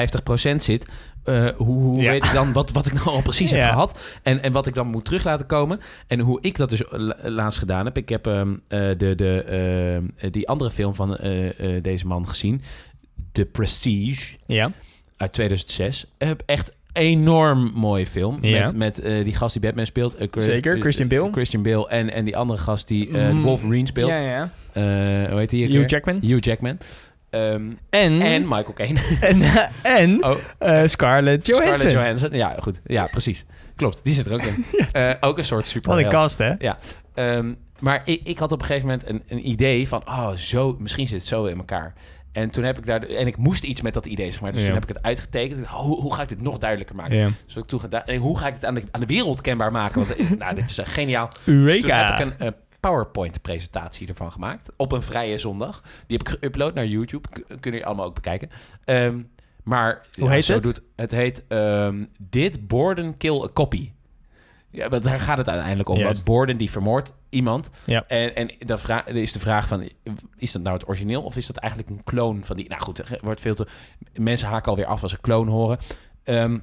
zit, 0.63 0.87
eh, 1.25 1.47
hoe, 1.57 1.83
hoe 1.83 2.01
weet 2.03 2.25
ik 2.25 2.33
dan 2.33 2.53
wat, 2.53 2.71
wat 2.71 2.87
ik 2.87 2.93
nou 2.93 3.07
al 3.07 3.23
precies 3.23 3.51
heb 3.51 3.63
gehad? 3.65 3.99
En, 4.23 4.43
en 4.43 4.53
wat 4.53 4.67
ik 4.67 4.75
dan 4.75 4.87
moet 4.87 5.05
terug 5.05 5.25
laten 5.25 5.47
komen? 5.47 5.81
En 6.07 6.21
hoe 6.21 6.39
ik 6.41 6.57
dat 6.57 6.71
dus 6.71 6.83
la- 6.91 7.17
laatst 7.23 7.59
gedaan 7.59 7.85
heb. 7.85 7.97
Ik 7.97 8.09
heb 8.09 8.27
ehm, 8.27 8.53
eh, 8.69 8.81
de, 8.97 9.15
de, 9.15 9.43
ehm, 10.19 10.31
die 10.33 10.49
andere 10.49 10.71
film 10.71 10.95
van 10.95 11.19
deze 11.83 12.07
man 12.07 12.29
gezien. 12.29 12.63
The 13.33 13.45
Prestige 13.45 14.37
ja. 14.47 14.71
uit 15.17 15.33
2006. 15.33 16.07
Heb 16.19 16.43
echt 16.47 16.73
enorm 16.99 17.71
mooie 17.75 18.07
film. 18.07 18.39
Ja. 18.41 18.65
Met, 18.65 18.77
met 18.77 19.01
eh, 19.01 19.25
die 19.25 19.35
gast 19.35 19.53
die 19.53 19.63
Batman 19.63 19.87
speelt. 19.87 20.15
eh, 20.17 20.29
Chris- 20.31 20.45
Zeker, 20.45 20.75
eh, 20.75 20.81
Christian 20.81 21.09
Bale. 21.09 21.33
Christian 21.33 21.63
Bale. 21.63 21.89
En, 21.89 22.11
en 22.13 22.25
die 22.25 22.37
andere 22.37 22.59
gast 22.59 22.89
die 22.89 23.11
eh, 23.19 23.29
Mm. 23.31 23.43
Wolverine 23.43 23.87
speelt. 23.87 24.09
Ja, 24.11 24.19
ja. 24.19 24.51
Eh, 24.73 24.83
hoe 25.31 25.39
heet 25.39 25.51
die? 25.51 25.67
ook 25.69 25.73
Hugh? 25.75 25.89
Jackman. 25.89 26.19
Hugh 26.21 26.45
Jackman. 26.45 26.79
Ehm, 27.31 27.63
En, 27.91 28.21
en 28.21 28.43
Michael 28.43 28.73
Caine. 28.75 29.01
en, 29.21 29.41
en 29.83 30.25
Oh, 30.25 30.37
eh, 30.59 30.83
Scarlett 30.87 31.47
Johansson. 31.47 31.75
Scarlett 31.75 31.93
Johansson. 31.99 32.31
Ja, 32.33 32.57
goed. 32.61 32.81
Ja, 32.87 33.07
precies. 33.11 33.45
Klopt, 33.77 34.05
die 34.05 34.15
zit 34.15 34.27
er 34.27 34.33
ook 34.33 34.43
in. 34.43 34.65
Eh, 34.93 35.11
ook 35.21 35.39
een 35.39 35.45
soort 35.45 35.67
super. 35.67 35.91
Wat 35.95 35.99
een 36.05 36.09
cast, 36.09 36.39
hè? 36.39 36.53
Ehm, 37.15 37.53
maar 37.79 38.03
ik, 38.05 38.21
ik 38.25 38.39
had 38.39 38.53
op 38.53 38.61
een 38.61 38.67
gegeven 38.67 38.89
moment 38.89 39.09
een, 39.09 39.23
een 39.29 39.49
idee 39.49 39.89
van... 39.89 40.03
oh, 40.09 40.31
zo, 40.33 40.77
misschien 40.79 41.09
zit 41.09 41.19
het 41.19 41.27
zo 41.27 41.45
in 41.45 41.57
elkaar. 41.59 41.95
En 42.41 42.51
toen 42.51 42.65
heb 42.65 42.79
ik 42.79 42.87
daar... 42.87 43.03
En 43.03 43.27
ik 43.27 43.37
moest 43.37 43.65
iets 43.65 43.81
met 43.81 43.95
dat 43.95 44.07
idee, 44.07 44.31
zeg 44.31 44.41
maar. 44.41 44.53
Dus 44.53 44.61
Ja. 44.61 44.67
toen 44.67 44.77
heb 44.79 44.89
ik 44.89 44.95
het 44.97 45.05
uitgetekend. 45.05 45.67
Hoe, 45.67 46.01
hoe 46.01 46.15
ga 46.15 46.23
ik 46.23 46.29
dit 46.29 46.41
nog 46.41 46.59
duidelijker 46.59 46.97
maken? 46.97 47.17
Ja. 47.17 47.31
Dus 47.47 47.57
ik 47.57 47.65
toen 47.67 47.81
gedaan... 47.81 48.15
Hoe 48.17 48.39
ga 48.39 48.47
ik 48.47 48.55
dit 48.55 48.65
aan 48.65 48.75
de, 48.75 48.83
aan 48.91 49.01
de 49.01 49.07
wereld 49.07 49.41
kenbaar 49.41 49.73
maken? 49.73 50.05
Want 50.07 50.17
eh, 50.17 50.31
nou, 50.31 50.55
dit 50.55 50.69
is 50.69 50.79
echt 50.79 50.93
geniaal. 50.93 51.29
Dus 51.45 51.81
toen 51.81 51.91
heb 51.91 52.19
ik 52.19 52.25
een 52.25 52.39
eh, 52.47 52.53
PowerPoint-presentatie 52.81 54.09
ervan 54.09 54.33
gemaakt. 54.33 54.71
Op 54.77 54.93
een 54.93 55.03
vrije 55.03 55.39
zondag. 55.39 55.83
Die 56.07 56.19
heb 56.19 56.29
ik 56.29 56.35
geüpload 56.37 56.73
naar 56.75 56.87
YouTube. 56.87 57.29
K- 57.29 57.33
kunnen 57.47 57.61
jullie 57.63 57.87
allemaal 57.87 58.07
ook 58.07 58.15
bekijken. 58.15 58.51
Ehm, 58.85 59.19
maar 59.63 60.07
Hoe 60.19 60.31
heet 60.31 60.45
zo 60.45 60.53
het? 60.53 60.63
Doet, 60.63 60.83
het 60.97 61.11
heet 61.11 61.45
ehm 61.49 62.05
Did 62.21 62.67
Borden 62.69 63.17
Kill 63.17 63.43
a 63.43 63.49
Copy? 63.53 63.91
Ja, 64.71 64.89
maar 64.89 65.03
daar 65.03 65.21
gaat 65.21 65.39
het 65.39 65.49
uiteindelijk 65.49 65.89
om. 65.89 65.99
Dat 65.99 66.25
Borden 66.25 66.57
die 66.57 66.71
vermoordt 66.71 67.13
iemand. 67.29 67.71
Ja. 67.85 68.05
En, 68.07 68.35
en 68.35 68.51
dan 68.59 68.79
vra- 68.79 69.03
dan 69.07 69.15
is 69.17 69.33
de 69.33 69.39
vraag 69.39 69.69
van... 69.69 69.89
Is 70.37 70.53
dat 70.53 70.63
nou 70.63 70.77
het 70.77 70.89
origineel 70.89 71.23
of 71.23 71.37
is 71.37 71.47
dat 71.47 71.57
eigenlijk 71.57 71.93
een 71.93 72.05
kloon 72.05 72.45
van 72.45 72.57
die... 72.57 72.69
Nou 72.69 72.83
goed, 72.83 72.99
er 72.99 73.19
wordt 73.23 73.41
veel 73.41 73.55
te... 73.55 73.67
Mensen 74.15 74.49
haken 74.49 74.71
alweer 74.71 74.87
af 74.87 75.03
als 75.03 75.11
ze 75.13 75.21
kloon 75.21 75.49
horen. 75.49 75.79
Ehm, 76.23 76.59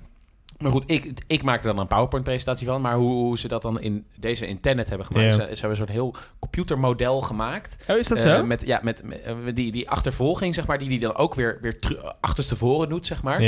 maar 0.58 0.72
goed, 0.72 0.92
ik, 0.92 1.12
ik 1.28 1.44
maak 1.44 1.60
er 1.60 1.68
dan 1.68 1.80
een 1.80 1.88
PowerPoint-presentatie 1.88 2.68
van. 2.68 2.82
Maar 2.82 2.96
hoe, 2.96 3.14
hoe 3.14 3.40
ze 3.40 3.48
dat 3.48 3.62
dan 3.62 3.80
in 3.82 4.06
deze 4.20 4.48
internet 4.48 4.90
hebben 4.90 5.08
gemaakt... 5.08 5.26
Ja. 5.26 5.32
Ze, 5.32 5.38
ze 5.40 5.48
hebben 5.50 5.70
een 5.70 5.76
soort 5.76 5.90
heel 5.90 6.16
computermodel 6.40 7.22
gemaakt. 7.22 7.86
Oh, 7.90 7.98
is 7.98 8.08
dat 8.08 8.18
Eh, 8.24 8.36
zo? 8.36 8.46
met, 8.46 8.66
ja, 8.66 8.80
met, 8.84 9.04
met, 9.04 9.22
eh, 9.22 9.34
die, 9.54 9.72
die 9.72 9.90
achtervolging, 9.90 10.56
zeg 10.56 10.68
maar, 10.68 10.78
die 10.78 10.90
die 10.90 11.00
dan 11.00 11.16
ook 11.16 11.34
weer, 11.36 11.58
weer 11.62 11.78
achterstevoren 12.22 12.90
doet, 12.90 13.06
zeg 13.08 13.24
maar. 13.24 13.40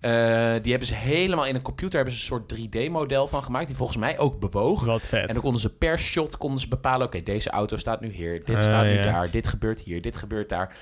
Eh, 0.00 0.52
die 0.62 0.70
hebben 0.70 0.88
ze 0.88 0.94
helemaal 0.94 1.46
in 1.46 1.54
een 1.54 1.62
computer 1.62 1.96
hebben 1.96 2.14
ze 2.14 2.20
een 2.20 2.26
soort 2.46 2.54
3D-model 2.86 3.26
van 3.26 3.42
gemaakt, 3.44 3.66
die 3.66 3.76
volgens 3.76 3.98
mij 3.98 4.18
ook 4.18 4.40
bewoog. 4.40 4.84
Wat 4.84 5.06
vet. 5.06 5.26
En 5.26 5.32
dan 5.32 5.42
konden 5.42 5.60
ze 5.60 5.70
per 5.74 5.98
shot 5.98 6.36
konden 6.36 6.60
ze 6.60 6.68
bepalen, 6.68 7.06
oké, 7.06 7.22
deze 7.22 7.50
auto 7.50 7.76
staat 7.76 8.00
nu 8.00 8.08
hier, 8.10 8.44
dit 8.44 8.56
Ah, 8.56 8.62
staat 8.62 8.84
nu 8.84 8.90
ja. 8.92 9.02
daar, 9.02 9.30
dit 9.30 9.46
gebeurt 9.46 9.80
hier, 9.80 10.02
dit 10.02 10.16
gebeurt 10.16 10.48
daar. 10.48 10.76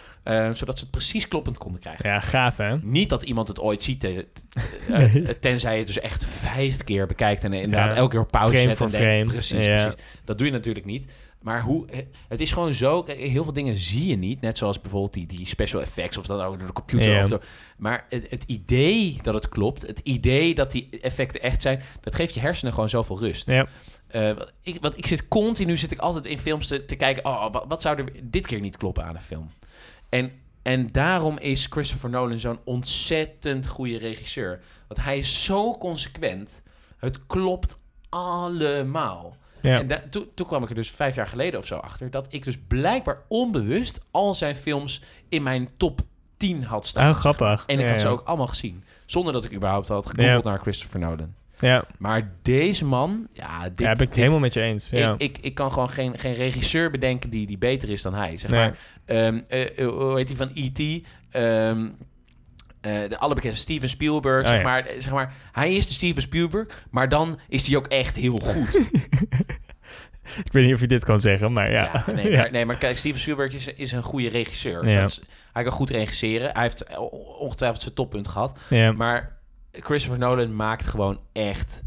Zodat 0.53 0.79
ze 0.79 0.83
het 0.83 0.91
precies 0.91 1.29
kloppend 1.29 1.59
konden 1.59 1.81
krijgen. 1.81 2.09
Ja, 2.11 2.21
gaaf, 2.21 2.57
hè? 2.57 2.77
Niet 2.83 3.09
dat 3.09 3.23
iemand 3.23 3.49
het 3.49 3.61
ooit 3.61 3.83
ziet, 3.83 4.05
eh, 4.05 4.11
t- 4.19 4.47
eh, 4.89 4.99
Nee. 4.99 5.23
t- 5.23 5.41
je 5.75 5.85
het 5.85 5.95
dus 5.95 6.01
echt 6.01 6.25
vijf 6.25 6.85
keer 6.85 7.07
bekijkt 7.07 7.45
en 7.45 7.53
inderdaad 7.53 7.91
Ja. 7.91 7.97
elke 7.97 8.17
keer 8.17 8.27
pauze 8.27 8.51
Frame 8.51 8.69
zet 8.69 8.71
en 8.71 8.77
voor 8.77 8.91
denkt, 8.99 9.15
frame. 9.17 9.31
precies, 9.33 9.67
Ja. 9.67 9.77
precies. 9.83 10.01
Dat 10.25 10.39
doe 10.39 10.47
je 10.47 10.53
natuurlijk 10.53 10.87
niet. 10.87 11.13
Maar 11.43 11.61
hoe, 11.63 11.87
het 12.29 12.41
is 12.41 12.53
gewoon 12.53 12.75
zo, 12.75 13.03
kijk, 13.03 13.19
heel 13.19 13.45
veel 13.45 13.53
dingen 13.53 13.77
zie 13.77 14.07
je 14.09 14.17
niet. 14.17 14.41
Net 14.41 14.59
zoals 14.59 14.81
bijvoorbeeld 14.81 15.13
die, 15.13 15.27
die 15.27 15.47
special 15.47 15.81
effects 15.81 16.19
of 16.19 16.27
dat 16.27 16.41
ook 16.41 16.59
door 16.59 16.67
de 16.67 16.73
computer. 16.73 17.23
Of 17.23 17.29
door, 17.29 17.45
maar 17.77 18.07
het, 18.09 18.27
het 18.31 18.45
idee 18.47 19.19
dat 19.23 19.35
het 19.35 19.49
klopt, 19.49 19.87
het 19.87 20.01
idee 20.03 20.55
dat 20.55 20.71
die 20.73 20.89
effecten 21.01 21.43
echt 21.43 21.63
zijn, 21.63 21.83
dat 22.01 22.15
geeft 22.15 22.35
je 22.35 22.41
hersenen 22.41 22.73
gewoon 22.75 22.89
zoveel 22.89 23.19
rust. 23.19 23.49
Ja. 23.51 23.67
Eh, 24.09 24.33
wat 24.37 24.53
ik, 24.63 24.79
want 24.81 24.99
ik 24.99 25.07
zit 25.07 25.29
continu 25.29 25.77
zit 25.77 25.93
ik 25.93 25.99
altijd 25.99 26.25
in 26.25 26.39
films 26.39 26.67
te, 26.67 26.85
te 26.85 26.97
kijken, 26.97 27.25
oh, 27.25 27.53
wat, 27.53 27.65
wat 27.69 27.83
zou 27.83 27.99
er 27.99 28.13
dit 28.23 28.47
keer 28.47 28.61
niet 28.61 28.77
kloppen 28.77 29.05
aan 29.05 29.15
een 29.17 29.23
film? 29.23 29.51
En, 30.09 30.33
en 30.65 30.93
daarom 30.93 31.39
is 31.39 31.67
Christopher 31.71 32.11
Nolan 32.11 32.39
zo'n 32.39 32.59
ontzettend 32.65 33.67
goede 33.67 33.99
regisseur. 33.99 34.61
Want 34.89 35.05
hij 35.05 35.19
is 35.19 35.45
zo 35.45 35.79
consequent. 35.79 36.63
Het 36.97 37.27
klopt 37.27 37.79
allemaal. 38.09 39.37
Ja. 39.61 39.79
En 39.79 39.87
da- 39.87 40.03
toen, 40.35 40.47
kwam 40.47 40.63
ik 40.63 40.69
er 40.69 40.75
dus 40.75 40.91
vijf 40.91 41.15
jaar 41.15 41.27
geleden 41.27 41.61
of 41.61 41.67
zo 41.67 41.77
achter... 41.77 42.11
dat 42.11 42.33
ik 42.33 42.45
dus 42.45 42.59
blijkbaar 42.69 43.19
onbewust 43.29 44.01
al 44.11 44.35
zijn 44.35 44.57
films 44.57 45.03
in 45.29 45.43
mijn 45.43 45.69
top 45.77 46.01
10 46.37 46.65
had 46.65 46.87
staan. 46.87 47.11
Oh, 47.11 47.17
grappig. 47.17 47.65
En 47.67 47.79
ik 47.79 47.85
ja, 47.85 47.91
had 47.91 48.01
ze 48.01 48.09
ook 48.09 48.23
allemaal 48.25 48.47
gezien. 48.47 48.85
Zonder 49.07 49.33
dat 49.33 49.45
ik 49.45 49.53
überhaupt 49.53 49.89
had 49.89 50.07
gegoogeld 50.07 50.45
Ja. 50.45 50.51
naar 50.51 50.61
Christopher 50.61 51.01
Nolan. 51.01 51.35
Ja, 51.65 51.85
Maar 51.99 52.31
deze 52.43 52.85
man, 52.85 53.29
ja, 53.33 53.63
dit, 53.63 53.79
ja, 53.79 53.93
ben 53.93 54.01
ik 54.03 54.09
dit- 54.09 54.17
helemaal 54.17 54.39
met 54.39 54.53
je 54.55 54.61
eens. 54.61 54.89
Ja. 54.91 55.15
ik, 55.19 55.21
ik, 55.37 55.39
ik 55.45 55.55
kan 55.55 55.73
gewoon 55.73 55.91
geen, 55.91 56.19
geen 56.19 56.35
regisseur 56.35 56.91
bedenken 56.91 57.31
die, 57.31 57.47
die 57.47 57.59
beter 57.59 57.89
is 57.91 58.03
dan 58.03 58.15
hij. 58.15 58.37
Zeg 58.37 58.51
Nee. 58.51 58.61
maar. 58.61 58.79
Ehm, 59.05 59.41
eh, 59.49 59.79
eh, 59.79 59.89
hoe 59.89 60.17
heet 60.17 60.27
die 60.27 60.37
van 60.37 60.51
E.T.? 60.55 61.07
Ehm, 61.31 61.89
eh, 62.81 62.93
de 63.09 63.19
allerbekendste 63.19 63.63
Steven 63.63 63.89
Spielberg, 63.89 64.43
Oh, 64.43 64.49
zeg, 64.49 64.59
ja. 64.59 64.65
maar, 64.65 64.87
zeg 64.99 65.13
maar. 65.13 65.33
Hij 65.53 65.75
is 65.75 65.87
de 65.87 65.93
Steven 65.93 66.23
Spielberg, 66.23 66.85
maar 66.91 67.09
dan 67.09 67.39
is 67.49 67.67
hij 67.67 67.77
ook 67.77 67.87
echt 67.87 68.17
heel 68.17 68.39
goed. 68.39 68.75
Ik 70.45 70.53
weet 70.53 70.65
niet 70.65 70.75
of 70.75 70.81
je 70.81 70.87
dit 70.87 71.05
kan 71.05 71.21
zeggen, 71.21 71.53
maar 71.53 71.71
ja. 71.71 71.91
Ja, 72.07 72.13
nee, 72.13 72.31
Ja. 72.33 72.37
Maar, 72.41 72.51
nee, 72.51 72.67
maar 72.67 72.77
kijk, 72.77 72.97
Steven 72.99 73.21
Spielberg 73.21 73.53
is, 73.55 73.67
is 73.69 73.93
een 73.93 74.03
goede 74.03 74.29
regisseur. 74.29 74.89
Is- 74.89 75.21
hij 75.53 75.63
kan 75.63 75.73
goed 75.73 75.91
regisseren. 75.91 76.51
Hij 76.53 76.63
heeft 76.63 76.99
ongetwijfeld 77.39 77.83
zijn 77.83 77.95
toppunt 77.95 78.29
gehad. 78.29 78.59
Ja. 78.69 78.93
Maar 78.93 79.37
Christopher 79.81 80.19
Nolan 80.19 80.57
maakt 80.57 80.87
gewoon 80.87 81.21
echt 81.33 81.83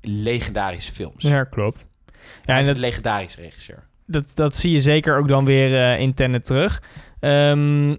legendarische 0.00 0.92
films. 0.92 1.22
ja, 1.22 1.44
klopt. 1.44 1.88
Ja, 2.42 2.58
en 2.58 2.66
dat, 2.66 2.74
een 2.74 2.80
legendarisch 2.80 3.36
regisseur. 3.36 3.86
dat, 4.06 4.30
dat 4.34 4.56
zie 4.56 4.72
je 4.72 4.80
zeker 4.80 5.18
ook 5.18 5.28
dan 5.28 5.44
weer 5.44 5.74
eh, 5.74 6.00
in 6.00 6.14
Tenet 6.14 6.44
terug. 6.44 6.82
Ehm, 7.20 7.94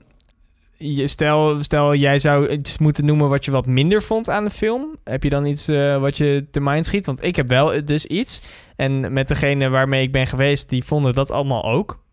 je, 0.77 1.07
stel, 1.07 1.63
stel, 1.63 1.95
jij 1.95 2.19
zou 2.19 2.49
iets 2.49 2.77
moeten 2.77 3.05
noemen 3.05 3.30
wat 3.30 3.45
je 3.45 3.51
wat 3.51 3.65
minder 3.65 4.03
vond 4.03 4.30
aan 4.30 4.43
de 4.43 4.49
film. 4.49 4.97
Heb 5.03 5.23
je 5.23 5.30
dan 5.30 5.45
iets 5.45 5.67
eh, 5.67 5.99
wat 5.99 6.17
je 6.17 6.47
te 6.51 6.59
mind 6.59 6.86
schiet? 6.86 7.05
Want 7.05 7.23
ik 7.23 7.36
heb 7.36 7.47
wel 7.47 7.86
dus 7.86 8.05
iets. 8.05 8.41
En 8.75 9.13
met 9.13 9.27
degene 9.27 9.69
waarmee 9.69 10.01
ik 10.01 10.11
ben 10.11 10.27
geweest, 10.27 10.69
die 10.69 10.84
vonden 10.84 11.13
dat 11.13 11.32
allemaal 11.32 11.63
ook. 11.63 12.03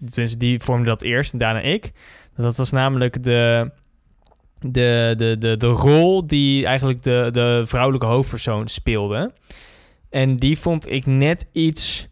Dus 0.00 0.38
die 0.38 0.60
vormden 0.60 0.88
dat 0.88 1.02
eerst 1.02 1.32
en 1.32 1.38
daarna 1.38 1.60
ik. 1.60 1.92
Dat 2.36 2.56
was 2.56 2.70
namelijk 2.70 3.22
de, 3.22 3.70
de, 4.62 5.14
de, 5.16 5.36
de, 5.38 5.56
de 5.56 5.66
rol 5.66 6.26
die 6.26 6.66
eigenlijk 6.66 7.02
de, 7.02 7.28
de 7.32 7.62
vrouwelijke 7.64 8.06
hoofdpersoon 8.06 8.68
speelde. 8.68 9.32
En 10.10 10.36
die 10.36 10.58
vond 10.58 10.90
ik 10.90 11.06
net 11.06 11.46
iets 11.52 12.10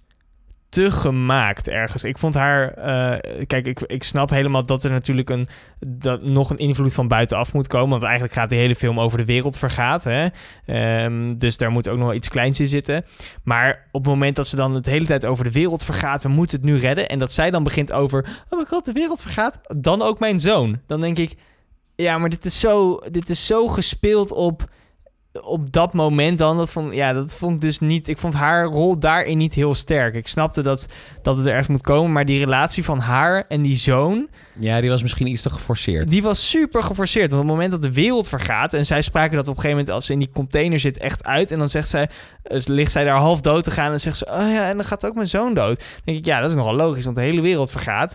te 0.71 0.91
gemaakt 0.91 1.69
ergens. 1.69 2.05
Ik 2.05 2.19
vond 2.19 2.35
haar... 2.35 2.73
eh, 2.73 3.47
kijk, 3.47 3.67
ik, 3.67 3.81
ik 3.81 4.03
snap 4.03 4.31
helemaal 4.31 4.67
dat 4.67 4.85
er 4.85 4.91
natuurlijk 4.91 5.31
een, 5.31 5.49
dat 5.87 6.23
nog 6.23 6.51
een 6.51 6.59
invloed 6.59 6.95
van 6.95 7.09
buitenaf 7.09 7.53
moet 7.53 7.67
komen. 7.67 7.89
Want 7.89 8.03
eigenlijk 8.03 8.33
gaat 8.33 8.51
de 8.51 8.57
hele 8.57 8.75
film 8.75 9.01
over 9.01 9.19
de 9.19 9.25
wereld 9.25 9.59
vergaat. 9.59 10.05
Hè? 10.05 10.27
Ehm, 10.67 11.37
dus 11.37 11.57
daar 11.57 11.71
moet 11.71 11.89
ook 11.89 11.99
nog 11.99 12.15
iets 12.15 12.29
kleins 12.29 12.61
in 12.61 12.69
zitten. 12.69 13.05
Maar 13.45 13.87
op 13.93 14.01
het 14.01 14.13
moment 14.13 14.37
dat 14.37 14.47
ze 14.47 14.57
dan 14.57 14.75
het 14.75 14.87
hele 14.87 15.07
tijd 15.07 15.27
over 15.27 15.45
de 15.45 15.53
wereld 15.53 15.85
vergaat... 15.85 16.23
we 16.23 16.29
moeten 16.29 16.57
het 16.57 16.67
nu 16.67 16.77
redden... 16.77 17.09
en 17.09 17.19
dat 17.19 17.33
zij 17.33 17.51
dan 17.51 17.65
begint 17.65 17.93
over... 17.93 18.45
oh 18.45 18.57
mijn 18.57 18.67
god, 18.67 18.85
de 18.85 18.93
wereld 18.93 19.21
vergaat... 19.21 19.61
dan 19.77 20.03
ook 20.03 20.19
mijn 20.19 20.41
zoon. 20.41 20.81
Dan 20.87 21.01
denk 21.01 21.19
ik... 21.19 21.35
ja, 22.01 22.19
maar 22.19 22.31
dit 22.31 22.45
is 22.45 22.61
zo, 22.61 22.99
dit 23.11 23.31
is 23.31 23.47
zo 23.47 23.69
gespeeld 23.69 24.33
op 24.33 24.69
op 25.33 25.73
dat 25.73 25.93
moment 25.93 26.39
dan, 26.39 26.57
dat 26.57 26.73
vond, 26.73 26.95
ja, 26.95 27.13
dat 27.13 27.33
vond 27.33 27.55
ik 27.55 27.61
dus 27.61 27.79
niet... 27.79 28.09
Ik 28.09 28.19
vond 28.19 28.35
haar 28.35 28.65
rol 28.65 28.99
daarin 28.99 29.39
niet 29.39 29.55
heel 29.55 29.75
sterk. 29.75 30.15
Ik 30.15 30.29
snapte 30.29 30.63
dat, 30.63 30.87
dat 31.23 31.37
het 31.37 31.47
er 31.47 31.55
echt 31.55 31.69
moet 31.69 31.83
komen, 31.83 32.13
maar 32.13 32.25
die 32.25 32.39
relatie 32.39 32.85
van 32.85 32.99
haar 32.99 33.45
en 33.49 33.63
die 33.63 33.77
zoon... 33.77 34.29
Ja, 34.61 34.81
die 34.81 34.91
was 34.91 35.03
misschien 35.03 35.27
iets 35.27 35.43
te 35.43 35.51
geforceerd. 35.51 36.09
Die 36.09 36.23
was 36.23 36.49
super 36.49 36.83
geforceerd. 36.83 37.31
Want 37.31 37.43
op 37.43 37.49
het 37.49 37.57
moment 37.57 37.71
dat 37.71 37.83
de 37.83 38.01
wereld 38.01 38.29
vergaat... 38.29 38.75
en 38.75 38.87
zij 38.87 39.03
spraken 39.03 39.37
dat 39.37 39.49
op 39.49 39.57
een 39.57 39.61
gegeven 39.61 39.77
moment 39.77 39.95
als 39.95 40.07
ze 40.07 40.13
in 40.13 40.19
die 40.19 40.31
container 40.35 40.79
zit 40.79 40.99
echt 40.99 41.25
uit... 41.25 41.51
en 41.51 41.59
dan 41.59 41.69
zegt 41.69 41.89
zij, 41.89 42.09
dus 42.43 42.67
ligt 42.67 42.93
zij 42.93 43.05
daar 43.05 43.17
half 43.17 43.41
dood 43.41 43.65
te 43.65 43.71
gaan... 43.71 43.93
en 43.93 44.01
zegt 44.01 44.17
ze, 44.17 44.27
oh 44.27 44.53
ja, 44.53 44.69
en 44.69 44.77
dan 44.77 44.87
gaat 44.87 45.07
ook 45.07 45.15
mijn 45.15 45.27
zoon 45.27 45.55
dood. 45.55 45.79
Dan 45.79 45.87
denk 46.05 46.19
ik, 46.19 46.25
ja, 46.25 46.41
dat 46.41 46.51
is 46.51 46.57
nogal 46.57 46.75
logisch, 46.75 47.05
want 47.05 47.17
de 47.17 47.23
hele 47.23 47.41
wereld 47.41 47.71
vergaat. 47.71 48.15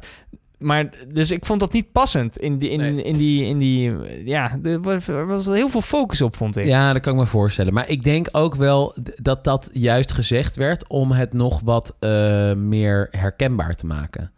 Maar 0.60 0.89
dus 1.14 1.32
ik 1.32 1.45
vond 1.45 1.60
dat 1.60 1.74
niet 1.74 1.91
passend 1.91 2.38
in 2.38 2.58
die, 2.58 2.70
in, 2.70 2.80
Nee. 2.80 3.03
in 3.03 3.14
die, 3.14 3.45
in 3.45 3.58
die, 3.58 3.93
ja, 4.26 4.60
er 4.64 4.82
was, 4.82 5.08
er 5.08 5.28
was 5.28 5.45
heel 5.45 5.70
veel 5.70 5.82
focus 5.82 6.22
op, 6.22 6.36
vond 6.36 6.58
ik. 6.58 6.66
Ja, 6.66 6.93
dat 6.93 7.01
kan 7.01 7.14
ik 7.14 7.20
me 7.20 7.26
voorstellen. 7.26 7.74
Maar 7.74 7.89
ik 7.89 8.03
denk 8.03 8.28
ook 8.32 8.56
wel 8.56 8.95
dat 9.16 9.43
dat 9.43 9.70
juist 9.74 10.12
gezegd 10.12 10.56
werd 10.56 10.88
om 10.88 11.12
het 11.12 11.34
nog 11.34 11.62
wat 11.64 11.95
eh, 11.99 12.53
meer 12.53 13.08
herkenbaar 13.12 13.76
te 13.76 13.86
maken. 13.86 14.32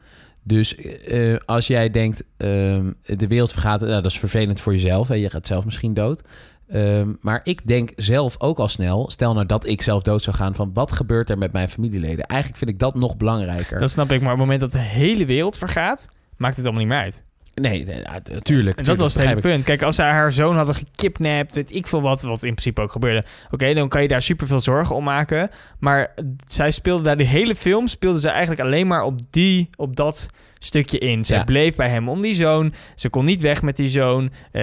Dus 0.48 0.76
eh, 0.76 1.36
als 1.45 1.68
jij 1.68 1.89
denkt, 1.89 2.24
ehm, 2.38 2.91
de 3.06 3.28
wereld 3.28 3.52
vergaat, 3.52 3.80
nou, 3.80 3.91
dat 3.91 4.12
is 4.12 4.20
vervelend 4.20 4.62
voor 4.62 4.74
jezelf. 4.74 5.10
en 5.10 5.20
Je 5.20 5.30
gaat 5.30 5.48
zelf 5.48 5.66
misschien 5.66 5.93
dood. 5.93 6.22
Ehm, 6.68 7.14
maar 7.22 7.41
ik 7.43 7.68
denk 7.68 7.91
zelf 7.95 8.36
ook 8.39 8.58
al 8.58 8.68
snel, 8.68 9.10
stel 9.10 9.34
nou 9.34 9.45
dat 9.45 9.66
ik 9.66 9.82
zelf 9.82 10.02
dood 10.04 10.24
zou 10.24 10.36
gaan, 10.36 10.56
van 10.56 10.74
wat 10.74 10.91
gebeurt 10.91 11.30
er 11.30 11.38
met 11.38 11.52
mijn 11.52 11.70
familieleden? 11.70 12.26
Eigenlijk 12.26 12.60
vind 12.60 12.72
ik 12.72 12.80
dat 12.80 12.95
nog 12.95 13.18
belangrijker. 13.18 13.80
Dat 13.80 13.89
snap 13.89 14.12
ik, 14.12 14.22
maar 14.22 14.34
op 14.34 14.39
het 14.39 14.48
moment 14.48 14.60
dat 14.60 14.72
de 14.72 14.88
hele 14.88 15.26
wereld 15.26 15.58
vergaat, 15.58 16.06
maakt 16.38 16.56
het 16.56 16.66
allemaal 16.66 16.84
niet 16.84 16.91
meer 16.91 17.02
uit. 17.02 17.24
Nee, 17.62 17.86
nee, 17.86 17.99
ja, 18.03 18.20
t- 18.24 18.45
tuurlijk. 18.45 18.78
En 18.80 18.84
dat 18.86 18.97
was 18.97 19.14
het 19.14 19.26
hele 19.26 19.41
punt. 19.41 19.64
Kijk, 19.64 19.82
als 19.82 19.95
zij 19.95 20.10
haar 20.10 20.32
zoon 20.32 20.55
hadden 20.55 20.76
gekidnapt, 20.76 21.55
weet 21.55 21.76
ik 21.76 21.88
veel 21.88 22.01
wat, 22.01 22.22
wat 22.22 22.43
in 22.43 22.51
principe 22.51 22.82
ook 22.82 22.91
gebeurde. 22.91 23.24
Oké, 23.51 23.74
dan 23.74 23.89
kan 23.89 24.01
je 24.01 24.08
daar 24.08 24.22
super 24.22 24.47
veel 24.47 24.60
zorgen 24.60 24.95
om 24.95 25.03
maken. 25.03 25.49
Maar 25.80 26.14
zij 26.47 26.72
speelde 26.72 27.03
daar 27.03 27.18
de 27.18 27.24
hele 27.24 27.55
film, 27.55 27.88
speelde 27.88 28.20
ze 28.20 28.30
eigenlijk 28.30 28.62
alleen 28.62 28.88
maar 28.88 29.03
op, 29.03 29.20
die, 29.30 29.70
op 29.76 29.95
dat 29.95 30.28
stukje 30.60 30.97
in. 30.97 31.24
Zij 31.24 31.38
Ja. 31.38 31.43
bleef 31.43 31.76
bij 31.76 31.89
hem 31.89 32.10
om 32.10 32.22
die 32.22 32.34
zoon. 32.36 32.74
Ze 32.95 33.10
kon 33.10 33.26
niet 33.26 33.41
weg 33.41 33.62
met 33.62 33.76
die 33.76 33.88
zoon. 33.88 34.32
Eh, 34.51 34.62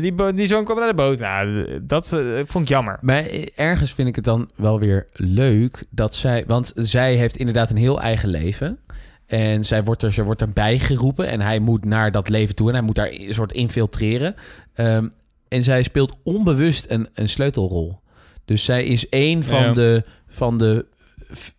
die, 0.00 0.32
die 0.34 0.46
zoon 0.46 0.64
kwam 0.64 0.78
naar 0.78 0.88
de 0.88 0.94
boot. 0.94 1.18
Nou, 1.18 1.66
dat 1.82 2.12
eh, 2.12 2.20
vond 2.44 2.64
ik 2.64 2.70
jammer. 2.70 2.98
Maar 3.00 3.24
ergens 3.54 3.92
vind 3.94 4.08
ik 4.08 4.14
het 4.16 4.24
dan 4.24 4.50
wel 4.54 4.78
weer 4.80 5.06
leuk 5.12 5.84
dat 5.90 6.14
zij... 6.14 6.44
Want 6.46 6.72
zij 6.74 7.14
heeft 7.14 7.36
inderdaad 7.36 7.70
een 7.70 7.76
heel 7.76 8.00
eigen 8.00 8.28
leven. 8.28 8.78
En 9.26 9.64
zij 9.64 9.84
wordt 9.84 10.02
er, 10.02 10.12
ze 10.12 10.22
wordt 10.24 10.40
erbij 10.40 10.78
geroepen. 10.78 11.28
En 11.28 11.40
hij 11.40 11.58
moet 11.58 11.84
naar 11.84 12.12
dat 12.12 12.28
leven 12.28 12.54
toe. 12.54 12.68
En 12.68 12.74
hij 12.74 12.82
moet 12.82 12.94
daar 12.94 13.10
een 13.10 13.34
soort 13.34 13.52
infiltreren. 13.52 14.34
Ehm, 14.74 15.08
en 15.48 15.62
zij 15.62 15.82
speelt 15.82 16.16
onbewust 16.22 16.86
een, 16.90 17.08
een 17.14 17.28
sleutelrol. 17.28 18.00
Dus 18.44 18.64
zij 18.64 18.84
is 18.84 19.08
één 19.08 19.44
van 19.44 19.60
Ja. 19.62 19.72
de, 19.72 20.04
van 20.28 20.58
de 20.58 20.86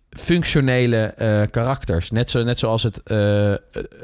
functionele 0.09 0.97
eh, 1.05 1.41
karakters. 1.51 2.11
Net, 2.11 2.31
zo, 2.31 2.43
net 2.43 2.59
zoals 2.59 2.83
het, 2.83 3.03
eh, 3.03 3.53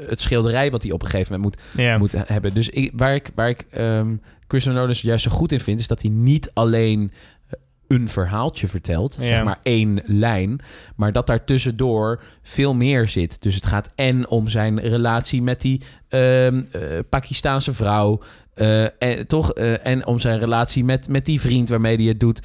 het 0.08 0.20
schilderij 0.20 0.70
wat 0.70 0.82
hij 0.82 0.92
op 0.92 1.02
een 1.02 1.08
gegeven 1.08 1.32
moment 1.40 1.54
moet 1.74 1.82
Ja. 1.84 1.98
moet 1.98 2.12
hebben. 2.26 2.54
Dus 2.54 2.68
ik, 2.68 2.92
waar 2.96 3.14
ik, 3.14 3.30
waar 3.34 3.48
ik 3.48 3.64
ehm 3.70 4.14
Christopher 4.48 4.80
Nolan 4.80 4.96
juist 5.00 5.24
zo 5.24 5.30
goed 5.30 5.52
in 5.52 5.60
vind... 5.60 5.80
is 5.80 5.88
dat 5.88 6.02
hij 6.02 6.10
niet 6.10 6.50
alleen 6.54 7.12
een 7.94 8.08
verhaaltje 8.08 8.68
vertelt, 8.68 9.16
Ja. 9.20 9.26
zeg 9.26 9.44
maar 9.44 9.58
één 9.62 10.02
lijn... 10.04 10.60
maar 10.96 11.12
dat 11.12 11.26
daar 11.26 11.44
tussendoor 11.44 12.22
veel 12.42 12.74
meer 12.74 13.08
zit. 13.08 13.42
Dus 13.42 13.54
het 13.54 13.66
gaat 13.66 13.92
en 13.94 14.28
om 14.28 14.48
zijn 14.48 14.80
relatie 14.80 15.42
met 15.42 15.60
die 15.60 15.80
ehm, 16.08 16.62
eh, 16.72 16.80
Pakistaanse 17.08 17.72
vrouw... 17.72 18.20
eh, 18.54 18.82
en, 19.02 19.26
toch, 19.26 19.52
eh, 19.52 19.86
en 19.86 20.06
om 20.06 20.18
zijn 20.18 20.38
relatie 20.38 20.84
met, 20.84 21.08
met 21.08 21.24
die 21.24 21.40
vriend 21.40 21.68
waarmee 21.68 21.96
hij 21.96 22.04
het 22.04 22.20
doet. 22.20 22.40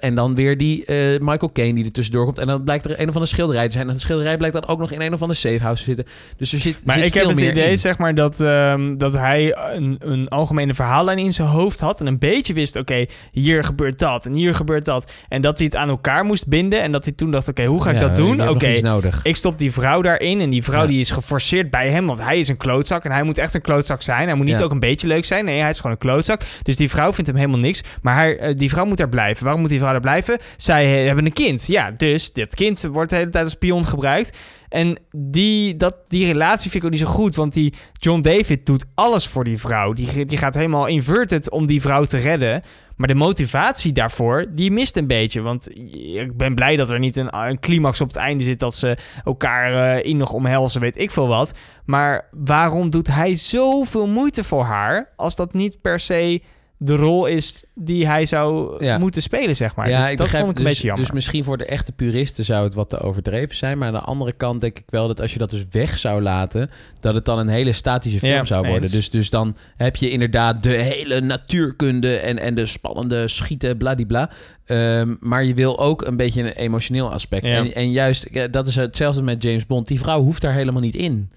En 0.00 0.14
dan 0.14 0.34
weer 0.34 0.56
die 0.56 0.84
Michael 1.20 1.52
Caine 1.52 1.74
die 1.74 1.84
er 1.84 1.92
tussendoor 1.92 2.24
komt. 2.24 2.38
En 2.38 2.46
dan 2.46 2.64
blijkt 2.64 2.84
er 2.84 2.90
een 2.90 3.08
of 3.08 3.14
andere 3.14 3.26
schilderij 3.26 3.66
te 3.66 3.72
zijn. 3.72 3.88
En 3.88 3.94
de 3.94 4.00
schilderij 4.00 4.36
blijkt 4.36 4.54
dan 4.54 4.66
ook 4.66 4.78
nog 4.78 4.90
in 4.90 5.00
een 5.00 5.12
of 5.12 5.20
andere 5.20 5.38
safehouse 5.38 5.84
te 5.84 5.88
zitten. 5.94 6.14
Dus 6.36 6.52
er 6.52 6.58
zit, 6.58 6.84
Maar 6.84 6.98
zit 6.98 7.06
ik 7.08 7.14
heb 7.14 7.26
het 7.28 7.38
idee, 7.40 7.70
in. 7.70 7.78
zeg 7.78 7.98
maar, 7.98 8.14
dat, 8.14 8.40
ehm, 8.40 8.94
dat 8.96 9.12
hij 9.12 9.56
een, 9.74 9.96
een 9.98 10.28
algemene 10.28 10.74
verhaallijn 10.74 11.18
in 11.18 11.32
zijn 11.32 11.48
hoofd 11.48 11.80
had. 11.80 12.00
En 12.00 12.06
een 12.06 12.18
beetje 12.18 12.52
wist, 12.52 12.76
oké, 12.76 13.06
hier 13.32 13.64
gebeurt 13.64 13.98
dat 13.98 14.26
en 14.26 14.34
hier 14.34 14.54
gebeurt 14.54 14.84
dat. 14.84 15.10
En 15.28 15.40
dat 15.42 15.56
hij 15.58 15.66
het 15.66 15.76
aan 15.76 15.88
elkaar 15.88 16.24
moest 16.24 16.46
binden. 16.48 16.82
En 16.82 16.92
dat 16.92 17.04
hij 17.04 17.14
toen 17.14 17.30
dacht, 17.30 17.48
oké, 17.48 17.64
hoe 17.64 17.82
ga 17.82 17.90
ik 17.90 18.00
Ja, 18.00 18.06
dat 18.06 18.16
doen? 18.16 18.48
Oké, 18.48 18.80
nodig. 18.80 19.20
ik 19.22 19.36
stop 19.36 19.58
die 19.58 19.72
vrouw 19.72 20.02
daarin. 20.02 20.40
En 20.40 20.50
die 20.50 20.62
vrouw 20.62 20.80
Ja. 20.82 20.86
die 20.88 21.00
is 21.00 21.10
geforceerd 21.10 21.70
bij 21.70 21.88
hem, 21.90 22.06
want 22.06 22.20
hij 22.22 22.38
is 22.38 22.48
een 22.48 22.56
klootzak. 22.56 22.95
En 23.04 23.12
hij 23.12 23.22
moet 23.22 23.38
echt 23.38 23.54
een 23.54 23.60
klootzak 23.60 24.02
zijn. 24.02 24.26
Hij 24.26 24.36
moet 24.36 24.46
niet 24.46 24.58
Ja. 24.58 24.64
ook 24.64 24.70
een 24.70 24.78
beetje 24.80 25.06
leuk 25.06 25.24
zijn. 25.24 25.44
Nee, 25.44 25.60
hij 25.60 25.70
is 25.70 25.76
gewoon 25.76 25.92
een 25.92 25.98
klootzak. 25.98 26.40
Dus 26.62 26.76
die 26.76 26.90
vrouw 26.90 27.12
vindt 27.12 27.26
hem 27.30 27.38
helemaal 27.38 27.60
niks. 27.60 27.82
Maar 28.02 28.16
hij, 28.16 28.38
eh, 28.38 28.54
die 28.56 28.70
vrouw 28.70 28.84
moet 28.84 28.96
daar 28.96 29.08
blijven. 29.08 29.42
Waarom 29.44 29.60
moet 29.60 29.70
die 29.70 29.78
vrouw 29.78 29.92
daar 29.92 30.00
blijven? 30.00 30.38
Zij 30.56 30.98
eh, 31.00 31.06
hebben 31.06 31.24
een 31.26 31.32
kind. 31.32 31.66
Ja, 31.66 31.90
dus 31.90 32.32
dit 32.32 32.54
kind 32.54 32.82
wordt 32.82 33.10
de 33.10 33.16
hele 33.16 33.30
tijd 33.30 33.44
als 33.44 33.54
pion 33.54 33.84
gebruikt. 33.86 34.36
En 34.68 34.96
die, 35.16 35.76
dat, 35.76 35.96
die 36.08 36.26
relatie 36.26 36.70
vind 36.70 36.82
ik 36.82 36.84
ook 36.84 36.98
niet 36.98 37.06
zo 37.08 37.14
goed. 37.14 37.34
Want 37.36 37.52
die 37.52 37.74
John 37.92 38.20
David 38.20 38.66
doet 38.66 38.84
alles 38.94 39.26
voor 39.26 39.44
die 39.44 39.58
vrouw. 39.58 39.92
Die, 39.92 40.24
die 40.24 40.38
gaat 40.38 40.54
helemaal 40.54 40.86
inverted 40.86 41.50
om 41.50 41.66
die 41.66 41.80
vrouw 41.80 42.04
te 42.04 42.16
redden. 42.16 42.62
Maar 42.96 43.08
de 43.08 43.14
motivatie 43.14 43.92
daarvoor, 43.92 44.46
die 44.50 44.70
mist 44.70 44.96
een 44.96 45.06
beetje. 45.06 45.40
Want 45.40 45.76
ik 46.14 46.36
ben 46.36 46.54
blij 46.54 46.76
dat 46.76 46.90
er 46.90 46.98
niet 46.98 47.16
een, 47.16 47.36
een 47.36 47.60
climax 47.60 48.00
op 48.00 48.08
het 48.08 48.16
einde 48.16 48.44
zit... 48.44 48.58
dat 48.58 48.74
ze 48.74 48.96
elkaar 49.24 49.96
eh, 49.96 50.04
in 50.04 50.16
nog 50.16 50.32
omhelzen, 50.32 50.80
weet 50.80 50.98
ik 50.98 51.10
veel 51.10 51.28
wat. 51.28 51.54
Maar 51.84 52.28
waarom 52.30 52.90
doet 52.90 53.06
hij 53.06 53.36
zoveel 53.36 54.06
moeite 54.06 54.44
voor 54.44 54.64
haar... 54.64 55.12
als 55.16 55.36
dat 55.36 55.52
niet 55.52 55.80
per 55.80 56.00
se 56.00 56.42
de 56.78 56.96
rol 56.96 57.26
is 57.26 57.64
die 57.74 58.06
hij 58.06 58.26
zou 58.26 58.76
Ja. 58.84 58.98
moeten 58.98 59.22
spelen, 59.22 59.56
zeg 59.56 59.74
maar. 59.74 59.88
ja, 59.88 60.00
Dus 60.00 60.10
ik 60.10 60.16
dat 60.16 60.26
begrijp 60.26 60.44
vond 60.44 60.58
ik 60.58 60.58
een 60.58 60.64
dus, 60.64 60.72
beetje 60.72 60.86
jammer. 60.88 61.06
Dus 61.06 61.14
misschien 61.14 61.44
voor 61.44 61.58
de 61.58 61.64
echte 61.66 61.92
puristen 61.92 62.44
zou 62.44 62.64
het 62.64 62.74
wat 62.74 62.88
te 62.88 63.00
overdreven 63.00 63.56
zijn. 63.56 63.78
Maar 63.78 63.88
aan 63.88 63.94
de 63.94 64.00
andere 64.00 64.32
kant 64.32 64.60
denk 64.60 64.78
ik 64.78 64.84
wel 64.86 65.06
dat 65.06 65.20
als 65.20 65.32
je 65.32 65.38
dat 65.38 65.50
dus 65.50 65.64
weg 65.70 65.98
zou 65.98 66.22
laten, 66.22 66.70
dat 67.00 67.14
het 67.14 67.24
dan 67.24 67.38
een 67.38 67.48
hele 67.48 67.72
statische 67.72 68.18
film 68.18 68.32
Ja, 68.32 68.44
zou 68.44 68.64
worden. 68.66 68.82
eens. 68.82 68.92
Dus, 68.92 69.10
dus 69.10 69.30
dan 69.30 69.56
heb 69.76 69.96
je 69.96 70.10
inderdaad 70.10 70.62
de 70.62 70.68
hele 70.68 71.20
natuurkunde 71.20 72.16
en, 72.16 72.38
en 72.38 72.54
de 72.54 72.66
spannende 72.66 73.28
schieten, 73.28 73.76
bladibla. 73.76 74.30
Ehm 74.64 75.14
maar 75.20 75.44
je 75.44 75.54
wil 75.54 75.78
ook 75.78 76.04
een 76.04 76.16
beetje 76.16 76.42
een 76.42 76.52
emotioneel 76.52 77.12
aspect. 77.12 77.44
En, 77.44 77.74
en 77.74 77.90
juist, 77.90 78.52
dat 78.52 78.66
is 78.66 78.74
hetzelfde 78.76 79.22
met 79.22 79.42
James 79.42 79.66
Bond. 79.66 79.86
Die 79.88 79.98
vrouw 80.00 80.20
hoeft 80.22 80.42
daar 80.42 80.54
helemaal 80.54 80.82
niet 80.82 80.94
in. 80.94 81.30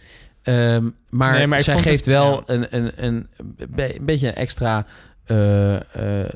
Ehm, 0.44 0.90
maar, 1.10 1.34
Nee, 1.34 1.48
maar 1.48 1.58
ik 1.60 1.64
zij 1.64 1.78
geeft 1.78 2.06
het- 2.06 2.14
wel 2.16 2.44
een, 2.46 2.68
een, 2.76 2.92
een, 3.06 3.28
een 3.68 3.98
beetje 4.02 4.28
een 4.28 4.36
extra 4.36 4.86
eh, 5.30 5.76
eh, 6.22 6.30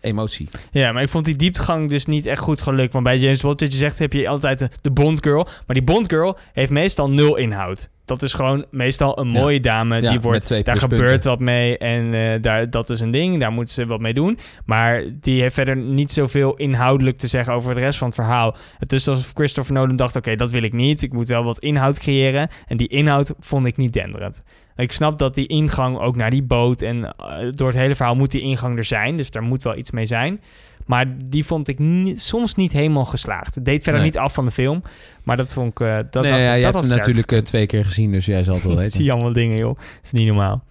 emotie. 0.00 0.48
Ja, 0.70 0.92
maar 0.92 1.02
ik 1.02 1.08
vond 1.08 1.24
die 1.24 1.36
diepgang 1.36 1.90
dus 1.90 2.06
niet 2.06 2.26
echt 2.26 2.40
goed 2.40 2.60
gelukt. 2.62 2.92
Want 2.92 3.04
bij 3.04 3.18
James 3.18 3.40
Bond, 3.40 3.60
je 3.60 3.70
zegt, 3.72 3.98
heb 3.98 4.12
je 4.12 4.28
altijd 4.28 4.58
de, 4.58 4.68
de 4.80 4.90
Bond 4.90 5.22
girl. 5.22 5.44
Maar 5.66 5.76
die 5.76 5.82
Bond 5.82 6.08
girl 6.08 6.38
heeft 6.52 6.70
meestal 6.70 7.10
nul 7.10 7.36
inhoud. 7.36 7.90
Dat 8.04 8.22
is 8.22 8.32
gewoon 8.34 8.64
meestal 8.70 9.18
een 9.18 9.30
Ja. 9.32 9.40
mooie 9.40 9.60
dame. 9.60 10.00
Ja, 10.00 10.10
die 10.10 10.20
wordt, 10.20 10.64
daar 10.64 10.76
gebeurt 10.76 11.24
wat 11.24 11.38
mee 11.40 11.78
en 11.78 12.14
eh, 12.14 12.42
daar, 12.42 12.70
dat 12.70 12.90
is 12.90 13.00
een 13.00 13.10
ding. 13.10 13.40
Daar 13.40 13.52
moeten 13.52 13.74
ze 13.74 13.86
wat 13.86 14.00
mee 14.00 14.14
doen. 14.14 14.38
Maar 14.64 15.02
die 15.20 15.40
heeft 15.42 15.54
verder 15.54 15.76
niet 15.76 16.12
zoveel 16.12 16.56
inhoudelijk 16.56 17.18
te 17.18 17.26
zeggen 17.26 17.52
over 17.54 17.74
de 17.74 17.80
rest 17.80 17.98
van 17.98 18.06
het 18.06 18.16
verhaal. 18.16 18.56
Het 18.78 18.92
is 18.92 19.08
alsof 19.08 19.30
Christopher 19.34 19.74
Nolan 19.74 19.96
dacht, 19.96 20.16
oké, 20.16 20.36
dat 20.36 20.50
wil 20.50 20.62
ik 20.62 20.72
niet. 20.72 21.02
Ik 21.02 21.12
moet 21.12 21.28
wel 21.28 21.44
wat 21.44 21.58
inhoud 21.58 21.98
creëren. 21.98 22.48
En 22.66 22.76
die 22.76 22.88
inhoud 22.88 23.32
vond 23.38 23.66
ik 23.66 23.76
niet 23.76 23.92
denderend. 23.92 24.42
Ik 24.76 24.92
snap 24.92 25.18
dat 25.18 25.34
die 25.34 25.46
ingang 25.46 25.98
ook 25.98 26.16
naar 26.16 26.30
die 26.30 26.42
boot 26.42 26.82
en 26.82 27.04
eh, 27.04 27.50
door 27.50 27.68
het 27.68 27.76
hele 27.76 27.94
verhaal 27.94 28.14
moet 28.16 28.30
die 28.30 28.40
ingang 28.40 28.78
er 28.78 28.84
zijn. 28.84 29.16
Dus 29.16 29.30
daar 29.30 29.42
moet 29.42 29.62
wel 29.62 29.76
iets 29.76 29.90
mee 29.90 30.04
zijn. 30.06 30.40
Maar 30.86 31.06
die 31.24 31.44
vond 31.44 31.68
ik 31.68 31.78
ni- 31.78 32.16
soms 32.16 32.54
niet 32.54 32.72
helemaal 32.72 33.04
geslaagd. 33.04 33.54
Het 33.54 33.64
deed 33.64 33.82
verder 33.82 34.00
Nee. 34.00 34.10
niet 34.10 34.18
af 34.18 34.34
van 34.34 34.44
de 34.44 34.50
film. 34.50 34.82
Maar 35.22 35.36
dat 35.36 35.52
vond 35.52 35.70
ik... 35.70 35.80
eh, 35.80 35.96
dat, 36.10 36.22
nee, 36.22 36.32
dat, 36.32 36.40
ja, 36.40 36.52
je 36.54 36.62
dat 36.62 36.72
hebt 36.72 36.74
had 36.74 36.88
hem 36.88 36.98
natuurlijk 36.98 37.32
eh, 37.32 37.38
twee 37.38 37.66
keer 37.66 37.84
gezien, 37.84 38.10
dus 38.12 38.26
jij 38.26 38.42
zal 38.44 38.54
het 38.54 38.62
wel 38.64 38.72
Ik 38.76 38.78
weten. 38.78 38.92
zie 38.92 39.12
allemaal 39.12 39.32
dingen, 39.32 39.56
joh. 39.56 39.76
Dat 39.76 39.86
is 40.02 40.12
niet 40.12 40.26
normaal. 40.26 40.62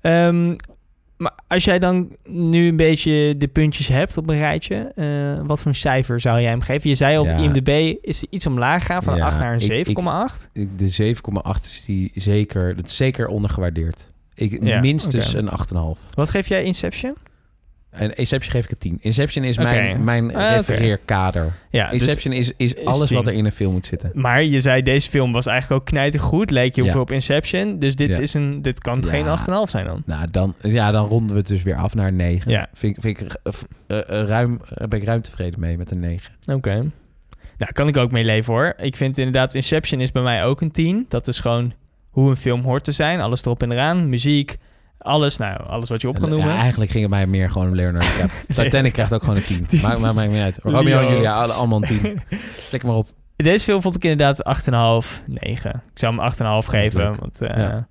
Ehm, 0.00 0.54
maar 1.18 1.32
als 1.46 1.64
jij 1.64 1.78
dan 1.78 2.16
nu 2.28 2.68
een 2.68 2.76
beetje 2.76 3.34
de 3.36 3.48
puntjes 3.48 3.88
hebt 3.88 4.16
op 4.16 4.28
een 4.30 4.38
rijtje... 4.38 4.76
eh, 4.94 5.46
wat 5.46 5.58
voor 5.58 5.66
een 5.70 5.74
cijfer 5.74 6.20
zou 6.20 6.40
jij 6.40 6.50
hem 6.50 6.60
geven? 6.60 6.88
Je 6.88 6.94
zei 6.96 7.18
op 7.18 7.26
Ja. 7.26 7.36
IMDb 7.36 7.94
is 8.00 8.24
iets 8.30 8.46
omlaag 8.46 8.86
gaan 8.86 9.02
van 9.02 9.12
een 9.12 9.18
Ja, 9.18 9.24
8 9.26 9.38
naar 9.38 9.52
een 9.52 9.60
ik- 9.60 9.88
ik- 9.88 9.98
7,8. 9.98 10.50
De 10.76 10.88
7,8 10.88 11.64
is 11.64 11.84
die 11.84 12.10
zeker, 12.14 12.76
dat 12.76 12.86
is 12.86 12.96
zeker 12.96 13.26
ondergewaardeerd. 13.26 14.10
Ik, 14.34 14.58
Ja, 14.62 14.80
minstens 14.80 15.34
een 15.34 15.48
8,5. 15.48 16.14
Wat 16.14 16.30
geef 16.30 16.48
jij 16.48 16.64
Inception? 16.64 17.14
En 17.90 18.16
Inception 18.16 18.52
geef 18.52 18.64
ik 18.64 18.70
een 18.70 18.78
10. 18.78 18.98
Inception 19.00 19.44
is 19.44 19.58
mijn, 19.58 20.04
mijn 20.04 20.30
oké. 20.30 20.38
refereerkader. 20.38 21.52
Ja, 21.70 21.90
dus- 21.90 22.02
Inception 22.02 22.32
is, 22.34 22.52
is 22.56 22.74
is 22.74 22.84
alles 22.84 23.10
wat 23.10 23.24
10. 23.24 23.32
er 23.32 23.38
in 23.38 23.44
een 23.44 23.52
film 23.52 23.72
moet 23.72 23.86
zitten. 23.86 24.10
Maar 24.14 24.42
je 24.44 24.60
zei, 24.60 24.82
deze 24.82 25.10
film 25.10 25.32
was 25.32 25.46
eigenlijk 25.46 25.80
ook 25.80 25.86
knijtergoed. 25.88 26.50
Leek 26.50 26.76
heel 26.76 26.84
Ja. 26.84 26.92
veel 26.92 27.00
op 27.00 27.10
Inception. 27.12 27.78
Dus 27.78 27.96
dit, 27.96 28.08
Ja. 28.10 28.18
is 28.18 28.34
een, 28.34 28.62
dit 28.62 28.78
kan 28.80 29.04
geen 29.06 29.26
8,5 29.26 29.70
zijn 29.70 29.86
dan. 29.86 30.02
Nou, 30.06 30.26
dan, 30.30 30.54
ja, 30.62 30.90
dan 30.90 31.08
ronden 31.08 31.32
we 31.34 31.38
het 31.40 31.48
dus 31.48 31.62
weer 31.62 31.76
af 31.76 31.94
naar 31.94 32.06
een 32.06 32.16
9. 32.16 32.50
Ja. 32.50 32.68
Vind, 32.72 32.96
ik- 32.96 33.02
vind 33.02 33.20
ik, 33.20 33.36
eh, 33.86 33.98
eh, 33.98 34.28
ruim, 34.28 34.60
ben 34.88 35.00
ik 35.00 35.04
ruim 35.06 35.20
tevreden 35.22 35.60
mee 35.60 35.78
met 35.78 35.90
een 35.90 36.00
9. 36.00 36.32
Oké. 36.52 36.74
Nou, 37.58 37.72
kan 37.72 37.88
ik 37.88 37.96
ook 37.96 38.10
mee 38.10 38.24
leven 38.24 38.52
hoor. 38.52 38.74
Ik 38.76 38.96
vind 38.96 39.18
inderdaad, 39.18 39.54
Inception 39.54 40.00
is 40.00 40.12
bij 40.12 40.22
mij 40.22 40.44
ook 40.44 40.60
een 40.60 40.70
10. 40.70 41.06
Dat 41.08 41.28
is 41.28 41.38
gewoon 41.40 41.72
hoe 42.10 42.30
een 42.30 42.36
film 42.36 42.62
hoort 42.62 42.84
te 42.84 42.92
zijn. 42.92 43.20
Alles 43.20 43.42
erop 43.44 43.62
en 43.62 43.72
eraan. 43.72 44.08
Muziek, 44.08 44.56
Alles, 44.98 45.36
nou, 45.36 45.66
alles 45.66 45.88
wat 45.88 46.00
je 46.00 46.08
op 46.08 46.14
kan 46.20 46.28
Ja, 46.30 46.34
noemen. 46.36 46.54
eigenlijk 46.54 46.90
ging 46.90 47.02
het 47.02 47.12
mij 47.12 47.26
meer 47.26 47.50
gewoon 47.50 47.68
om 47.68 47.74
Leonardo 47.74 48.06
DiCaprio. 48.06 48.38
Titanic 48.64 48.92
krijgt 48.92 49.12
ook 49.12 49.20
gewoon 49.22 49.36
een 49.36 49.42
10. 49.42 49.66
Tien. 49.66 49.80
Maakt, 49.80 49.98
maakt, 50.00 50.14
maakt 50.14 50.30
niet 50.30 50.40
uit. 50.40 50.58
Romeo 50.62 51.00
en. 51.00 51.12
Julia, 51.14 51.34
alle- 51.42 51.52
allemaal 51.52 51.78
een 51.82 52.00
10. 52.00 52.20
Slik 52.58 52.82
maar 52.86 52.94
op. 52.94 53.08
Deze 53.36 53.64
film 53.64 53.82
vond 53.82 53.94
ik 53.94 54.04
inderdaad 54.04 54.42
8,5, 55.04 55.22
9. 55.26 55.70
Ik 55.70 55.98
zou 55.98 56.14
hem 56.20 56.62
8,5 56.62 56.68
geven. 56.68 57.00
Leuk. 57.00 57.16
Want, 57.16 57.40
eh, 57.40 57.56
Ja. 57.56 57.86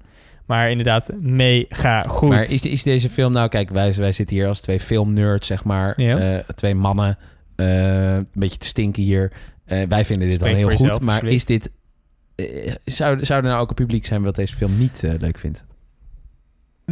Maar 0.46 0.70
inderdaad, 0.72 1.10
mega 1.22 2.02
goed. 2.02 2.30
Maar 2.30 2.50
is, 2.52 2.66
is 2.66 2.84
deze 2.84 3.10
film 3.10 3.32
nou... 3.32 3.50
Kijk, 3.50 3.70
wij, 3.70 3.94
wij 3.94 4.12
zitten 4.12 4.36
hier 4.36 4.48
als 4.48 4.60
twee 4.62 4.80
filmnerds, 4.80 5.48
zeg 5.48 5.64
maar. 5.64 6.02
Ja. 6.02 6.18
Eh, 6.18 6.40
twee 6.56 6.76
mannen. 6.76 7.18
eh, 7.56 8.14
een 8.16 8.28
beetje 8.34 8.58
te 8.58 8.66
stinken 8.66 9.04
hier. 9.04 9.32
Wij 9.66 10.06
vinden 10.06 10.28
dit 10.28 10.38
Spreek 10.38 10.52
al 10.52 10.58
heel 10.58 10.70
goed. 10.70 10.80
jezelf, 10.80 11.00
maar 11.02 11.24
is 11.26 11.46
dit... 11.46 11.72
zou, 12.86 13.26
zou 13.26 13.44
er 13.44 13.50
nou 13.50 13.62
ook 13.62 13.70
een 13.70 13.76
publiek 13.76 14.06
zijn 14.06 14.24
wat 14.24 14.36
deze 14.36 14.56
film 14.56 14.78
niet 14.78 15.04
leuk 15.20 15.38
vindt? 15.40 15.66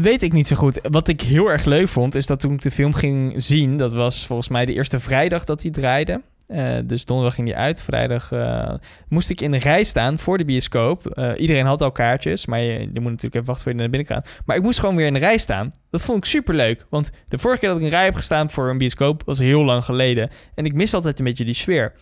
Weet 0.01 0.21
ik 0.21 0.33
niet 0.33 0.47
zo 0.47 0.55
goed. 0.55 0.79
Wat 0.89 1.07
ik 1.07 1.21
heel 1.21 1.51
erg 1.51 1.65
leuk 1.65 1.87
vond, 1.87 2.15
is 2.15 2.25
dat 2.25 2.39
toen 2.39 2.53
ik 2.53 2.61
de 2.61 2.71
film 2.71 2.93
ging 2.93 3.43
zien... 3.43 3.77
dat 3.77 3.93
was 3.93 4.25
volgens 4.25 4.49
mij 4.49 4.65
de 4.65 4.73
eerste 4.73 4.99
vrijdag 4.99 5.45
dat 5.45 5.61
hij 5.61 5.71
draaide. 5.71 6.21
Eh, 6.47 6.77
dus 6.85 7.05
donderdag 7.05 7.35
ging 7.35 7.47
hij 7.47 7.57
uit. 7.57 7.81
Vrijdag 7.81 8.31
eh, 8.31 8.73
moest 9.07 9.29
ik 9.29 9.41
in 9.41 9.51
de 9.51 9.57
rij 9.57 9.83
staan 9.83 10.17
voor 10.17 10.37
de 10.37 10.45
bioscoop. 10.45 11.07
Eh, 11.07 11.31
iedereen 11.37 11.65
had 11.65 11.81
al 11.81 11.91
kaartjes, 11.91 12.45
maar 12.45 12.59
je, 12.59 12.79
je 12.79 12.99
moet 12.99 13.11
natuurlijk 13.11 13.33
even 13.33 13.45
wachten 13.45 13.63
voor 13.63 13.71
je 13.71 13.77
naar 13.77 13.89
binnen 13.89 14.07
gaat. 14.07 14.29
Maar 14.45 14.55
ik 14.55 14.63
moest 14.63 14.79
gewoon 14.79 14.95
weer 14.95 15.07
in 15.07 15.13
de 15.13 15.19
rij 15.19 15.37
staan. 15.37 15.73
Dat 15.89 16.03
vond 16.03 16.17
ik 16.17 16.25
super 16.25 16.55
leuk. 16.55 16.85
Want 16.89 17.11
de 17.27 17.37
vorige 17.37 17.59
keer 17.59 17.69
dat 17.69 17.77
ik 17.77 17.83
in 17.83 17.89
de 17.89 17.95
rij 17.95 18.05
heb 18.05 18.15
gestaan 18.15 18.49
voor 18.49 18.69
een 18.69 18.77
bioscoop 18.77 19.23
was 19.25 19.39
heel 19.39 19.65
lang 19.65 19.83
geleden. 19.83 20.29
En 20.55 20.65
ik 20.65 20.73
mis 20.73 20.93
altijd 20.93 21.19
een 21.19 21.25
beetje 21.25 21.45
die 21.45 21.53
sfeer. 21.53 21.93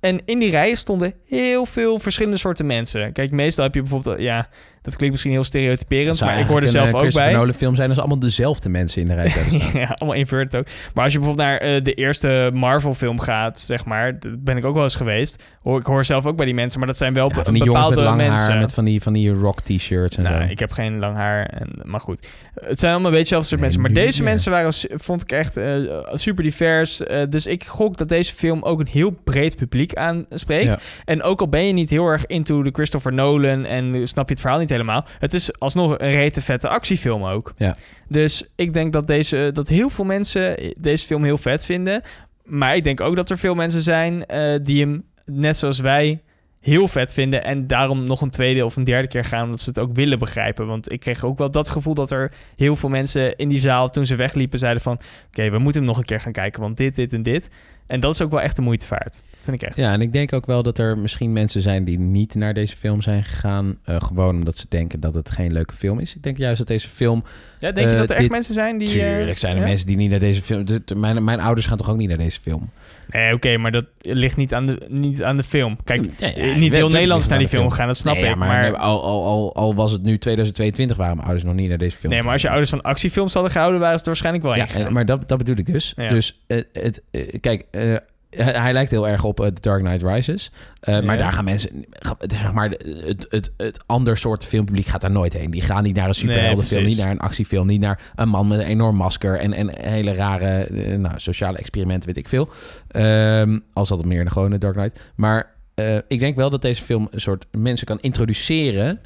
En 0.00 0.20
in 0.24 0.38
die 0.38 0.50
rijen 0.50 0.76
stonden 0.76 1.14
heel 1.26 1.66
veel 1.66 1.98
verschillende 1.98 2.38
soorten 2.38 2.66
mensen. 2.66 3.12
Kijk, 3.12 3.30
meestal 3.30 3.64
heb 3.64 3.74
je 3.74 3.80
bijvoorbeeld... 3.80 4.20
Ja, 4.20 4.48
dat 4.82 4.96
klinkt 4.96 5.10
misschien 5.10 5.32
heel 5.32 5.44
stereotyperend, 5.44 6.20
maar 6.20 6.38
ik 6.40 6.46
hoorde 6.46 6.68
zelf 6.68 6.88
een, 6.88 6.94
ook 6.94 6.94
eh, 6.94 7.00
bij. 7.00 7.10
Christopher 7.10 7.32
Nolan 7.38 7.54
film 7.54 7.74
zijn 7.74 7.88
als 7.88 7.98
allemaal 7.98 8.18
dezelfde 8.18 8.68
mensen 8.68 9.00
in 9.02 9.08
de 9.08 9.14
rij 9.14 9.28
staan. 9.28 9.80
ja, 9.80 9.94
allemaal 9.98 10.18
inverted 10.18 10.60
ook. 10.60 10.66
Maar 10.94 11.04
als 11.04 11.12
je 11.12 11.18
bijvoorbeeld 11.18 11.48
naar 11.48 11.58
eh, 11.58 11.82
de 11.84 11.94
eerste 11.94 12.50
Marvel-film 12.54 13.20
gaat, 13.20 13.60
zeg 13.60 13.84
maar, 13.84 14.18
dat 14.18 14.44
ben 14.44 14.56
ik 14.56 14.64
ook 14.64 14.74
wel 14.74 14.82
eens 14.82 14.94
geweest. 14.96 15.42
Hoor, 15.62 15.80
ik 15.80 15.86
hoor 15.86 16.04
zelf 16.04 16.26
ook 16.26 16.36
bij 16.36 16.44
die 16.46 16.54
mensen, 16.54 16.78
maar 16.78 16.88
dat 16.88 16.96
zijn 16.96 17.14
wel 17.14 17.28
Ja, 17.28 17.34
be- 17.34 17.44
van 17.44 17.54
die 17.54 17.64
bepaalde 17.64 17.94
met 17.94 18.04
lang 18.04 18.16
mensen. 18.16 18.50
haar, 18.50 18.58
met 18.58 18.72
van 18.74 18.84
die, 18.84 19.02
van 19.02 19.12
die 19.12 19.32
rock 19.32 19.60
t-shirts 19.60 20.16
en 20.16 20.22
nou, 20.22 20.42
zo. 20.44 20.48
ik 20.50 20.58
heb 20.58 20.72
geen 20.72 20.98
lang 20.98 21.16
haar, 21.16 21.46
en, 21.46 21.68
maar 21.82 22.00
goed. 22.00 22.26
Het 22.54 22.78
zijn 22.78 22.92
allemaal 22.92 23.10
een 23.10 23.16
beetje 23.18 23.34
hetzelfde 23.36 23.48
soort 23.48 23.60
Nee, 23.60 23.70
mensen. 23.70 23.80
Maar 23.80 24.04
deze 24.04 24.22
meer. 24.22 24.30
mensen 24.30 24.52
waren, 24.52 25.00
vond 25.00 25.22
ik 25.22 25.32
echt 25.32 25.56
eh, 25.56 25.76
super 26.14 26.42
divers. 26.44 27.02
Eh, 27.02 27.22
dus 27.28 27.46
ik 27.46 27.64
gok 27.64 27.96
dat 27.96 28.08
deze 28.08 28.34
film 28.34 28.62
ook 28.62 28.80
een 28.80 28.88
heel 28.90 29.10
breed 29.24 29.56
publiek 29.56 29.94
aanspreekt. 29.94 30.70
Ja. 30.70 30.78
En 31.04 31.22
ook 31.22 31.40
al 31.40 31.48
ben 31.48 31.66
je 31.66 31.72
niet 31.72 31.90
heel 31.90 32.06
erg 32.06 32.26
into 32.26 32.62
de 32.62 32.70
Christopher 32.72 33.12
Nolan 33.12 33.64
en 33.64 34.08
snap 34.08 34.26
je 34.26 34.32
het 34.32 34.40
verhaal 34.42 34.58
niet 34.60 34.69
helemaal, 34.70 35.06
het 35.18 35.34
is 35.34 35.58
alsnog 35.58 35.98
een 35.98 36.10
rete 36.10 36.40
vette 36.40 36.68
actiefilm 36.68 37.24
ook. 37.24 37.52
Ja. 37.56 37.76
Dus 38.08 38.44
ik 38.54 38.72
denk 38.72 38.92
dat, 38.92 39.06
deze, 39.06 39.50
dat 39.52 39.68
heel 39.68 39.90
veel 39.90 40.04
mensen 40.04 40.74
deze 40.78 41.06
film 41.06 41.24
heel 41.24 41.38
vet 41.38 41.64
vinden. 41.64 42.02
Maar 42.44 42.76
ik 42.76 42.84
denk 42.84 43.00
ook 43.00 43.16
dat 43.16 43.30
er 43.30 43.38
veel 43.38 43.54
mensen 43.54 43.82
zijn 43.82 44.26
eh, 44.26 44.58
die 44.62 44.80
hem, 44.80 45.04
net 45.24 45.56
zoals 45.56 45.80
wij, 45.80 46.22
heel 46.60 46.88
vet 46.88 47.12
vinden. 47.12 47.44
En 47.44 47.66
daarom 47.66 48.04
nog 48.04 48.20
een 48.20 48.30
tweede 48.30 48.64
of 48.64 48.76
een 48.76 48.84
derde 48.84 49.08
keer 49.08 49.24
gaan, 49.24 49.44
omdat 49.44 49.60
ze 49.60 49.68
het 49.68 49.78
ook 49.78 49.94
willen 49.94 50.18
begrijpen. 50.18 50.66
Want 50.66 50.92
ik 50.92 51.00
kreeg 51.00 51.24
ook 51.24 51.38
wel 51.38 51.50
dat 51.50 51.68
gevoel 51.68 51.94
dat 51.94 52.10
er 52.10 52.32
heel 52.56 52.76
veel 52.76 52.88
mensen 52.88 53.36
in 53.36 53.48
die 53.48 53.58
zaal, 53.58 53.90
toen 53.90 54.06
ze 54.06 54.16
wegliepen, 54.16 54.58
zeiden 54.58 54.82
van... 54.82 55.00
Oké, 55.28 55.50
we 55.50 55.58
moeten 55.58 55.80
hem 55.80 55.90
nog 55.90 55.98
een 55.98 56.04
keer 56.04 56.20
gaan 56.20 56.32
kijken, 56.32 56.60
want 56.60 56.76
dit, 56.76 56.94
dit 56.94 57.12
en 57.12 57.22
dit. 57.22 57.50
En 57.90 58.00
dat 58.00 58.14
is 58.14 58.22
ook 58.22 58.30
wel 58.30 58.40
echt 58.40 58.56
de 58.56 58.62
moeite 58.62 58.86
waard. 58.88 59.22
Dat 59.34 59.44
vind 59.44 59.62
ik 59.62 59.68
echt. 59.68 59.76
Ja, 59.76 59.92
en 59.92 60.00
ik 60.00 60.12
denk 60.12 60.32
ook 60.32 60.46
wel 60.46 60.62
dat 60.62 60.78
er 60.78 60.98
misschien 60.98 61.32
mensen 61.32 61.60
zijn 61.60 61.84
die 61.84 61.98
niet 61.98 62.34
naar 62.34 62.54
deze 62.54 62.76
film 62.76 63.02
zijn 63.02 63.24
gegaan. 63.24 63.78
eh, 63.84 63.96
gewoon 64.00 64.34
omdat 64.34 64.56
ze 64.56 64.66
denken 64.68 65.00
dat 65.00 65.14
het 65.14 65.30
geen 65.30 65.52
leuke 65.52 65.74
film 65.74 65.98
is. 65.98 66.14
Ik 66.16 66.22
denk 66.22 66.36
juist 66.36 66.58
dat 66.58 66.66
deze 66.66 66.88
film. 66.88 67.24
Ja, 67.58 67.72
denk 67.72 67.86
je 67.88 67.92
Eh, 67.94 67.98
dat 68.00 68.08
er 68.10 68.14
echt 68.14 68.22
dit- 68.24 68.32
mensen 68.32 68.54
zijn 68.54 68.78
die... 68.78 68.88
eh, 69.02 69.16
tuurlijk 69.16 69.38
zijn 69.38 69.56
er 69.56 69.62
ja? 69.62 69.68
mensen 69.68 69.86
die 69.86 69.96
niet 69.96 70.10
naar 70.10 70.18
deze 70.18 70.42
film. 70.42 70.64
mijn, 70.96 71.24
mijn 71.24 71.40
ouders 71.40 71.66
gaan 71.66 71.76
toch 71.76 71.90
ook 71.90 71.96
niet 71.96 72.08
naar 72.08 72.18
deze 72.18 72.40
film? 72.40 72.70
Nee, 73.08 73.34
oké, 73.34 73.56
maar 73.56 73.70
dat 73.72 73.84
ligt 74.00 74.36
niet 74.36 74.54
aan 74.54 74.66
de, 74.66 74.86
niet 74.88 75.22
aan 75.22 75.36
de 75.36 75.42
film. 75.42 75.76
Kijk, 75.84 76.02
Ja, 76.16 76.26
ja, 76.34 76.34
wel, 76.46 76.54
niet 76.56 76.72
heel 76.74 76.88
Nederlands 76.88 77.28
naar 77.28 77.38
die 77.38 77.48
film 77.48 77.70
gaan, 77.70 77.86
dat 77.86 77.96
snap 77.96 78.14
Nee, 78.14 78.24
ik. 78.30 78.36
maar, 78.36 78.48
Maar, 78.48 78.62
nee, 78.62 78.72
al, 78.72 79.02
al, 79.04 79.24
al, 79.24 79.54
al 79.54 79.74
was 79.74 79.92
het 79.92 80.02
nu 80.02 80.18
2022, 80.18 80.96
waren 80.96 81.14
mijn 81.14 81.26
ouders 81.28 81.48
nog 81.48 81.56
niet 81.58 81.68
naar 81.68 81.78
deze 81.78 81.96
film. 81.96 82.12
nee, 82.12 82.22
maar 82.22 82.32
als 82.32 82.42
je 82.42 82.48
ouders 82.48 82.70
van 82.70 82.80
actiefilms 82.82 83.32
hadden 83.34 83.52
gehouden, 83.52 83.80
waren 83.80 83.98
ze 83.98 84.04
waarschijnlijk 84.04 84.44
wel 84.44 84.54
Ja, 84.56 84.90
maar 84.90 85.06
dat, 85.06 85.28
dat 85.28 85.38
bedoel 85.38 85.56
ik 85.56 85.66
dus. 85.66 85.94
Dus 85.96 86.40
het, 86.72 87.02
kijk, 87.40 87.64
eh, 87.80 87.96
hij, 88.30 88.52
hij 88.52 88.72
lijkt 88.72 88.90
heel 88.90 89.08
erg 89.08 89.24
op 89.24 89.40
eh, 89.40 89.46
The 89.46 89.60
Dark 89.60 89.82
Knight 89.82 90.02
Rises. 90.02 90.52
Eh, 90.80 91.00
Maar 91.00 91.18
daar 91.18 91.32
gaan 91.32 91.44
mensen, 91.44 91.84
zeg 92.20 92.52
maar, 92.52 92.70
het, 92.70 93.26
het, 93.28 93.50
het 93.56 93.82
ander 93.86 94.16
soort 94.16 94.44
filmpubliek 94.44 94.86
gaat 94.86 95.00
daar 95.00 95.10
nooit 95.10 95.32
heen. 95.32 95.50
Die 95.50 95.62
gaan 95.62 95.82
niet 95.82 95.96
naar 95.96 96.08
een 96.08 96.14
superheldenfilm, 96.14 96.84
niet 96.84 96.98
naar 96.98 97.10
een 97.10 97.20
actiefilm, 97.20 97.66
niet 97.66 97.80
naar 97.80 98.00
een 98.14 98.28
man 98.28 98.48
met 98.48 98.58
een 98.58 98.66
enorm 98.66 98.96
masker 98.96 99.38
en, 99.38 99.52
en 99.52 99.78
hele 99.78 100.12
rare 100.12 100.64
eh, 100.64 100.96
nou, 100.96 101.14
sociale 101.16 101.58
experimenten, 101.58 102.06
weet 102.06 102.24
ik 102.24 102.28
veel. 102.28 102.48
Ehm 102.88 103.58
als 103.72 103.88
dat 103.88 104.04
meer 104.04 104.22
dan 104.22 104.32
gewoon 104.32 104.52
een 104.52 104.58
Dark 104.58 104.74
Knight. 104.74 105.12
Maar 105.14 105.58
eh, 105.80 105.96
ik 106.08 106.18
denk 106.18 106.36
wel 106.36 106.50
dat 106.50 106.62
deze 106.62 106.82
film 106.82 107.08
een 107.10 107.20
soort 107.20 107.46
mensen 107.50 107.86
kan 107.86 108.00
introduceren 108.00 109.00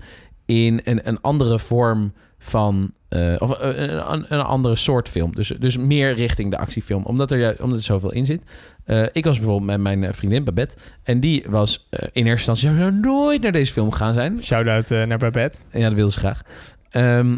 in 0.47 0.81
een, 0.85 1.09
een 1.09 1.21
andere 1.21 1.59
vorm 1.59 2.13
van. 2.39 2.93
eh, 3.09 3.35
of 3.39 3.59
eh, 3.59 3.69
een, 3.79 4.13
een, 4.13 4.25
een 4.29 4.41
andere 4.41 4.77
soort 4.77 5.09
film. 5.09 5.33
Dus, 5.35 5.49
dus 5.59 5.77
meer 5.77 6.15
richting 6.15 6.51
de 6.51 6.59
actiefilm. 6.59 7.05
Omdat 7.05 7.31
er, 7.31 7.57
omdat 7.63 7.79
er 7.79 7.85
zoveel 7.85 8.13
in 8.13 8.27
zit. 8.27 8.43
Eh, 8.85 9.03
ik 9.13 9.25
was 9.25 9.37
bijvoorbeeld 9.39 9.67
met 9.83 9.99
mijn 9.99 10.15
vriendin 10.15 10.45
Babette. 10.45 10.77
En 11.03 11.21
die 11.21 11.45
was 11.49 11.89
in 11.91 12.27
eerste 12.27 12.51
instantie 12.53 12.75
zou 12.83 12.93
nooit 12.93 13.43
naar 13.43 13.53
deze 13.53 13.73
film 13.73 13.93
gaan 13.93 14.13
zijn. 14.15 14.43
Shout-out 14.43 14.89
naar 14.89 15.19
Babette. 15.19 15.59
Ja, 15.73 15.81
dat 15.89 15.95
wilde 15.95 16.13
ze 16.13 16.19
graag. 16.19 16.43
Ehm 16.91 17.37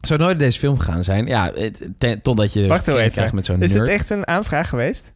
zou 0.00 0.18
nooit 0.20 0.36
naar 0.36 0.46
deze 0.46 0.58
film 0.58 0.78
gaan 0.78 1.04
zijn. 1.04 1.26
Ja, 1.26 1.52
ten- 1.98 2.20
totdat 2.20 2.52
je 2.52 2.66
Wacht 2.66 2.88
even. 2.88 3.10
krijgt 3.10 3.32
met 3.32 3.44
zo'n 3.44 3.62
Is 3.62 3.72
nerd. 3.72 3.84
dit 3.84 3.94
echt 3.94 4.10
een 4.10 4.26
aanvraag 4.26 4.68
geweest? 4.68 5.12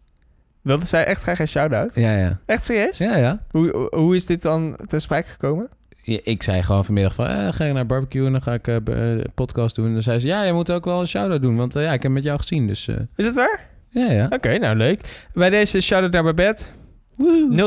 Wilde 0.63 0.85
zij 0.87 1.05
echt 1.05 1.23
graag 1.23 1.39
een 1.39 1.49
shout-out? 1.49 1.95
Ja, 1.95 2.17
ja. 2.17 2.41
Echt 2.47 2.65
serieus? 2.65 2.99
Ja, 2.99 3.17
ja. 3.17 3.43
Hoe, 3.51 3.89
hoe 3.91 4.15
is 4.17 4.27
dit 4.27 4.43
dan 4.43 4.79
ter 4.87 5.01
sprake 5.01 5.29
gekomen? 5.29 5.69
Ik 6.03 6.43
zei 6.43 6.63
gewoon 6.63 6.85
vanmiddag 6.85 7.15
van, 7.15 7.27
eh, 7.27 7.53
ga 7.53 7.65
je 7.65 7.73
naar 7.73 7.87
barbecue 7.87 8.27
en 8.27 8.33
dan 8.33 8.43
ga 8.43 8.53
ik 8.53 8.69
eh, 8.69 8.77
eh, 8.77 9.25
podcast 9.35 9.75
doen. 9.75 9.87
En 9.87 9.93
dan 9.93 10.03
zei 10.03 10.19
ze, 10.19 10.27
ja, 10.27 10.43
je 10.43 10.53
moet 10.53 10.71
ook 10.73 10.85
wel 10.85 11.01
een 11.01 11.07
shout-out 11.07 11.43
doen, 11.43 11.57
want 11.57 11.77
eh, 11.77 11.83
ja, 11.83 11.93
ik 11.93 12.03
heb 12.03 12.13
met 12.13 12.23
jou 12.23 12.39
gezien. 12.39 12.67
Dus 12.67 12.89
Is 13.17 13.25
het 13.25 13.35
waar? 13.35 13.69
ja, 13.89 14.11
ja. 14.13 14.27
Oké, 14.31 14.59
nou 14.59 14.77
leuk. 14.77 15.27
Bij 15.33 15.51
deze 15.51 15.81
shout-out 15.81 16.13
naar 16.13 16.23
Babette. 16.23 16.65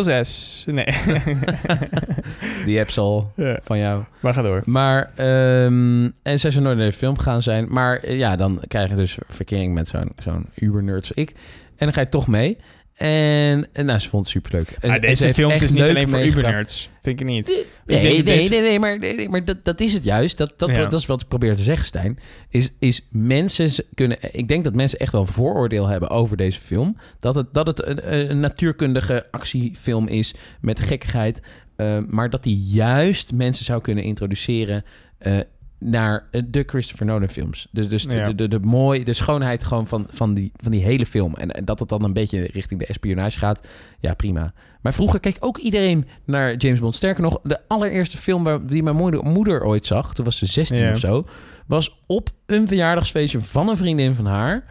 06. 0.04 0.66
Nee. 0.68 0.86
Die 2.66 2.80
app 2.80 2.90
zal 2.90 3.32
ja, 3.36 3.60
van 3.64 3.78
jou. 3.78 4.04
maar 4.20 4.34
ga 4.34 4.42
door. 4.42 4.62
Maar, 4.66 5.12
ehm, 5.16 6.10
en 6.24 6.40
zij 6.40 6.52
zou 6.52 6.64
nooit 6.64 6.78
naar 6.78 6.86
de 6.86 6.94
film 6.94 7.18
gaan 7.18 7.42
zijn. 7.42 7.66
Maar 7.70 8.12
ja, 8.12 8.36
dan 8.36 8.62
krijg 8.68 8.90
je 8.90 8.96
dus 8.96 9.18
verkering 9.28 9.74
met 9.74 9.88
zo'n 9.88 10.12
zo'n 10.18 10.50
uber-nerd 10.56 11.12
ik. 11.14 11.30
En 11.76 11.86
dan 11.86 11.94
ga 11.94 12.02
je 12.02 12.10
toch 12.10 12.28
mee. 12.28 12.58
En, 12.94 13.68
en 13.74 13.86
nou, 13.86 14.00
ze 14.00 14.10
vond 14.10 14.24
het 14.24 14.32
superleuk. 14.34 14.70
En- 14.80 14.88
Maar 14.89 15.00
en 15.00 15.16
ze 15.16 15.24
deze 15.24 15.34
films 15.34 15.54
echt 15.54 15.62
is 15.62 15.72
niet 15.72 15.82
alleen 15.84 16.10
voor 16.10 16.22
ubernerds. 16.26 16.89
Vind 17.02 17.20
ik 17.20 17.26
niet. 17.26 17.66
Nee, 17.86 18.24
nee, 18.24 18.24
nee, 18.50 18.50
nee, 18.62 18.80
maar, 18.80 19.00
nee, 19.00 19.30
maar 19.30 19.46
dat, 19.46 19.64
dat 19.66 19.82
is 19.82 19.94
het 19.94 20.04
juist. 20.04 20.38
Dat, 20.38 20.54
dat, 20.58 20.70
Ja. 20.70 20.76
dat 20.76 20.94
is 20.94 21.06
wat 21.06 21.22
ik 21.22 21.28
probeer 21.28 21.56
te 21.56 21.64
zeggen, 21.64 21.86
Stijn. 21.86 22.20
Is, 22.50 22.70
is 22.80 23.08
mensen 23.12 23.70
kunnen... 23.94 24.18
Ik 24.32 24.48
denk 24.48 24.64
dat 24.64 24.74
mensen 24.76 25.00
echt 25.00 25.12
wel 25.12 25.26
vooroordeel 25.26 25.88
hebben 25.88 26.10
over 26.10 26.38
deze 26.38 26.60
film. 26.60 26.98
Dat 27.20 27.36
het, 27.36 27.54
dat 27.54 27.68
het 27.68 27.86
een, 27.86 28.30
een 28.30 28.39
natuurkundige 28.39 29.28
actiefilm 29.32 30.08
is 30.08 30.34
met 30.62 30.80
gekkigheid. 30.80 31.41
eh, 31.76 31.98
maar 32.08 32.30
dat 32.30 32.44
die 32.44 32.58
juist 32.58 33.34
mensen 33.34 33.66
zou 33.66 33.82
kunnen 33.82 34.04
introduceren... 34.04 34.84
eh, 35.18 35.38
naar 35.84 36.28
eh, 36.32 36.42
de 36.48 36.64
Christopher 36.68 37.06
Nolan 37.06 37.30
films. 37.30 37.68
Dus, 37.72 37.90
dus 37.90 38.08
de, 38.08 38.16
Ja. 38.16 38.26
de, 38.26 38.36
de, 38.36 38.48
de, 38.48 38.60
mooi, 38.60 39.04
de 39.04 39.14
schoonheid 39.14 39.64
gewoon 39.64 39.88
van, 39.88 40.06
van, 40.10 40.34
die, 40.34 40.52
van 40.56 40.72
die 40.72 40.84
hele 40.84 41.06
film. 41.06 41.34
En, 41.36 41.52
en 41.52 41.66
dat 41.66 41.80
het 41.80 41.90
dan 41.90 42.04
een 42.04 42.14
beetje 42.14 42.42
richting 42.52 42.80
de 42.80 42.86
espionage 42.86 43.40
gaat. 43.40 43.68
Ja, 44.00 44.14
prima. 44.14 44.54
Maar 44.82 44.94
vroeger 44.94 45.20
keek 45.20 45.38
ook 45.40 45.58
iedereen 45.58 46.08
naar 46.26 46.56
James 46.56 46.80
Bond. 46.80 46.96
Sterker 46.96 47.24
nog, 47.24 47.40
de 47.44 47.60
allereerste 47.68 48.18
film 48.18 48.44
waar, 48.44 48.66
die 48.66 48.84
mijn 48.84 48.96
moeder, 48.96 49.24
moeder 49.24 49.64
ooit 49.64 49.86
zag... 49.86 50.14
toen 50.14 50.26
was 50.26 50.38
ze 50.38 50.46
16 50.46 50.78
Ja. 50.78 50.92
of 50.92 50.98
zo... 50.98 51.26
was 51.68 52.02
op 52.08 52.30
een 52.46 52.68
verjaardagsfeestje 52.68 53.40
van 53.40 53.70
een 53.70 53.78
vriendin 53.78 54.16
van 54.16 54.26
haar... 54.26 54.66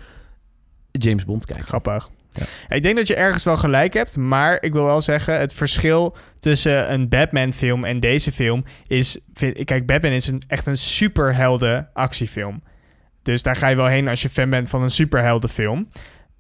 James 0.90 1.24
Bond 1.24 1.46
kijken. 1.46 1.64
Grappig. 1.64 2.10
Ik 2.68 2.82
denk 2.82 2.96
dat 2.96 3.06
je 3.06 3.14
ergens 3.14 3.44
wel 3.44 3.56
gelijk 3.56 3.94
hebt, 3.94 4.16
maar 4.16 4.62
ik 4.62 4.72
wil 4.72 4.84
wel 4.84 5.00
zeggen, 5.00 5.38
het 5.38 5.52
verschil 5.52 6.16
tussen 6.40 6.92
een 6.92 7.08
Batman-film 7.08 7.84
en 7.84 8.00
deze 8.00 8.32
film 8.32 8.64
is... 8.86 9.18
Kijk, 9.64 9.86
Batman 9.86 10.12
is 10.12 10.26
een, 10.26 10.42
echt 10.46 10.66
een 10.66 10.76
superhelden 10.76 11.88
actiefilm. 11.92 12.62
Dus 13.22 13.42
daar 13.42 13.56
ga 13.56 13.68
je 13.68 13.76
wel 13.76 13.86
heen 13.86 14.08
als 14.08 14.22
je 14.22 14.28
fan 14.28 14.50
bent 14.50 14.68
van 14.68 14.82
een 14.82 14.90
superheldenfilm. 14.90 15.88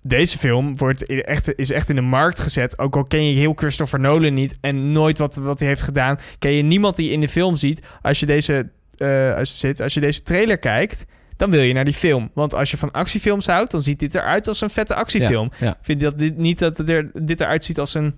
Deze 0.02 0.38
film 0.38 0.76
wordt 0.76 1.06
echt, 1.06 1.54
is 1.58 1.70
echt 1.70 1.88
in 1.88 1.94
de 1.94 2.00
markt 2.00 2.40
gezet. 2.40 2.78
Ook 2.78 2.96
al 2.96 3.04
ken 3.04 3.24
je 3.24 3.38
heel 3.38 3.52
Christopher 3.52 4.00
Nolan 4.00 4.34
niet 4.34 4.58
en 4.60 4.92
nooit 4.92 5.18
wat, 5.18 5.34
wat 5.34 5.58
hij 5.58 5.68
heeft 5.68 5.82
gedaan, 5.82 6.18
ken 6.38 6.52
je 6.52 6.62
niemand 6.62 6.96
die 6.96 7.10
in 7.10 7.20
de 7.20 7.28
film 7.28 7.56
ziet. 7.56 7.82
Als 8.02 8.20
je 8.20 8.26
deze, 8.26 8.70
eh, 8.96 9.34
als 9.34 9.50
je 9.50 9.56
zit, 9.56 9.80
als 9.80 9.94
je 9.94 10.00
deze 10.00 10.22
trailer 10.22 10.58
kijkt, 10.58 11.06
dan 11.36 11.50
wil 11.50 11.62
je 11.62 11.72
naar 11.72 11.84
die 11.84 11.94
film. 11.94 12.30
Want 12.34 12.54
als 12.54 12.70
je 12.70 12.76
van 12.76 12.90
actiefilms 12.90 13.46
houdt, 13.46 13.70
dan 13.70 13.82
ziet 13.82 14.00
dit 14.00 14.14
eruit 14.14 14.48
als 14.48 14.60
een 14.60 14.70
vette 14.70 14.94
actiefilm. 14.94 15.50
Ja, 15.58 15.66
ja. 15.66 15.70
Ik 15.72 15.78
vind 15.82 16.00
dat 16.00 16.18
dit 16.18 16.36
niet 16.36 16.58
dat 16.58 16.78
er, 16.78 17.10
dit 17.14 17.40
eruit 17.40 17.64
ziet 17.64 17.78
als 17.78 17.94
een 17.94 18.14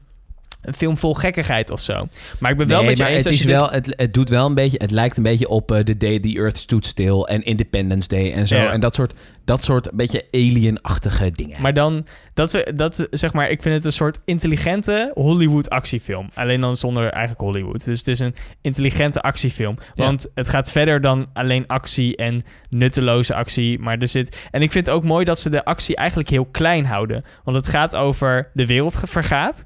een 0.65 0.75
film 0.75 0.99
vol 0.99 1.15
gekkigheid 1.15 1.71
of 1.71 1.83
zo. 1.83 2.09
Maar 2.39 2.51
ik 2.51 2.57
ben 2.57 2.67
wel 2.69 2.79
Nee, 2.79 2.89
met 2.89 2.97
je 2.97 3.03
maar 3.03 3.13
eens 3.13 3.25
het, 3.25 3.33
als 3.33 3.35
is 3.35 3.41
je 3.41 3.47
dit- 3.49 3.57
wel, 3.57 3.71
het, 3.71 3.95
het 3.97 4.15
doet 4.15 4.29
wel 4.29 4.47
een 4.47 4.55
beetje, 4.55 4.79
het 4.81 4.91
lijkt 4.91 5.17
een 5.17 5.23
beetje 5.23 5.49
op 5.49 5.73
eh, 5.73 5.79
The 5.79 5.97
Day 5.97 6.19
the 6.19 6.35
Earth 6.37 6.57
Stood 6.59 6.87
Still 6.87 7.21
en 7.21 7.43
Independence 7.43 8.09
Day 8.09 8.33
en 8.33 8.49
zo. 8.49 8.57
Ja. 8.57 8.71
En 8.73 8.81
dat 8.81 8.95
soort, 8.95 9.13
dat 9.45 9.65
soort 9.65 9.91
beetje 9.93 10.25
alien-achtige 10.31 11.31
dingen. 11.31 11.61
Maar 11.63 11.75
dan, 11.75 12.07
dat 12.35 12.51
we, 12.51 12.73
dat 12.75 13.07
zeg 13.11 13.33
maar, 13.33 13.51
ik 13.51 13.63
vind 13.63 13.75
het 13.75 13.85
een 13.85 13.93
soort 13.93 14.19
intelligente 14.25 15.11
Hollywood 15.15 15.71
actiefilm. 15.71 16.31
Alleen 16.35 16.61
dan 16.61 16.77
zonder 16.77 17.11
eigenlijk 17.11 17.41
Hollywood. 17.41 17.85
Dus 17.85 17.99
het 17.99 18.09
is 18.09 18.19
een 18.19 18.35
intelligente 18.61 19.21
actiefilm. 19.21 19.79
Ja. 19.95 20.05
Want 20.05 20.27
het 20.35 20.49
gaat 20.49 20.71
verder 20.71 21.01
dan 21.01 21.27
alleen 21.33 21.67
actie 21.67 22.17
en 22.17 22.45
nutteloze 22.71 23.35
actie. 23.35 23.79
Maar 23.79 23.99
er 23.99 24.09
zit. 24.09 24.37
En 24.51 24.63
ik 24.63 24.73
vind 24.73 24.87
het 24.87 24.95
ook 24.95 25.05
mooi 25.05 25.25
dat 25.25 25.39
ze 25.41 25.51
de 25.51 25.65
actie 25.65 25.97
eigenlijk 25.97 26.29
heel 26.29 26.45
klein 26.45 26.85
houden. 26.87 27.25
Want 27.45 27.57
het 27.57 27.69
gaat 27.69 27.97
over 27.97 28.51
de 28.55 28.67
wereld 28.67 29.01
vergaat. 29.05 29.65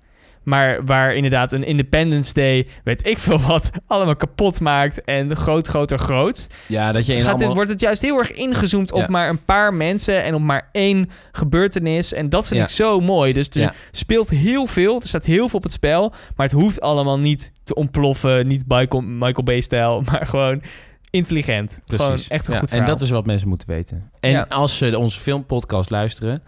Maar 0.48 0.84
waar 0.84 1.14
inderdaad 1.14 1.52
een 1.52 1.64
Independence 1.64 2.32
Day, 2.34 2.66
weet 2.84 3.06
ik 3.06 3.18
veel 3.18 3.38
wat, 3.40 3.70
allemaal 3.86 4.16
kapot 4.16 4.60
maakt. 4.60 5.04
En 5.04 5.36
groot, 5.36 5.66
groter, 5.66 5.98
groot. 5.98 6.48
ja, 6.66 6.92
dat 6.92 7.06
je 7.06 7.12
in 7.12 7.18
Gaat 7.18 7.28
allemaal... 7.28 7.46
dit, 7.46 7.56
wordt 7.56 7.70
het 7.70 7.80
juist 7.80 8.02
heel 8.02 8.18
erg 8.18 8.32
ingezoomd 8.32 8.92
op 8.92 9.00
Ja. 9.00 9.06
maar 9.08 9.28
een 9.28 9.44
paar 9.44 9.74
mensen 9.74 10.22
en 10.22 10.34
op 10.34 10.40
maar 10.40 10.68
één 10.72 11.10
gebeurtenis. 11.32 12.12
En 12.12 12.28
dat 12.28 12.46
vind 12.46 12.58
Ja. 12.60 12.64
ik 12.66 12.70
zo 12.72 13.00
mooi. 13.00 13.32
Dus 13.32 13.48
er 13.48 13.60
Ja. 13.60 13.74
speelt 13.90 14.28
heel 14.30 14.66
veel, 14.66 15.00
er 15.00 15.06
staat 15.08 15.24
heel 15.24 15.48
veel 15.48 15.58
op 15.58 15.62
het 15.62 15.72
spel. 15.72 16.12
Maar 16.36 16.46
het 16.46 16.54
hoeft 16.60 16.80
allemaal 16.80 17.18
niet 17.18 17.52
te 17.62 17.74
ontploffen, 17.74 18.48
niet 18.48 18.64
Michael, 18.68 19.02
Michael 19.02 19.42
Bay-stijl, 19.44 20.00
maar 20.10 20.26
gewoon 20.26 20.62
intelligent. 21.10 21.78
Gewoon 21.86 22.06
Precies. 22.06 22.28
echt 22.28 22.46
een 22.46 22.52
Ja, 22.54 22.58
goed 22.60 22.68
En 22.70 22.76
verhaal. 22.76 22.94
dat 22.96 23.00
is 23.04 23.10
wat 23.10 23.26
mensen 23.26 23.48
moeten 23.48 23.68
weten. 23.68 24.10
En 24.20 24.30
Ja. 24.30 24.46
als 24.48 24.76
ze 24.78 24.98
onze 24.98 25.20
filmpodcast 25.20 25.90
luisteren, 25.90 26.42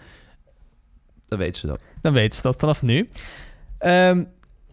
dan 1.28 1.38
weten 1.38 1.61
ze 1.61 1.66
dat. 1.66 1.80
Dan 2.01 2.12
weten 2.12 2.36
ze 2.36 2.42
dat 2.42 2.57
vanaf 2.59 2.82
nu. 2.82 3.09
Ehm, 3.80 4.24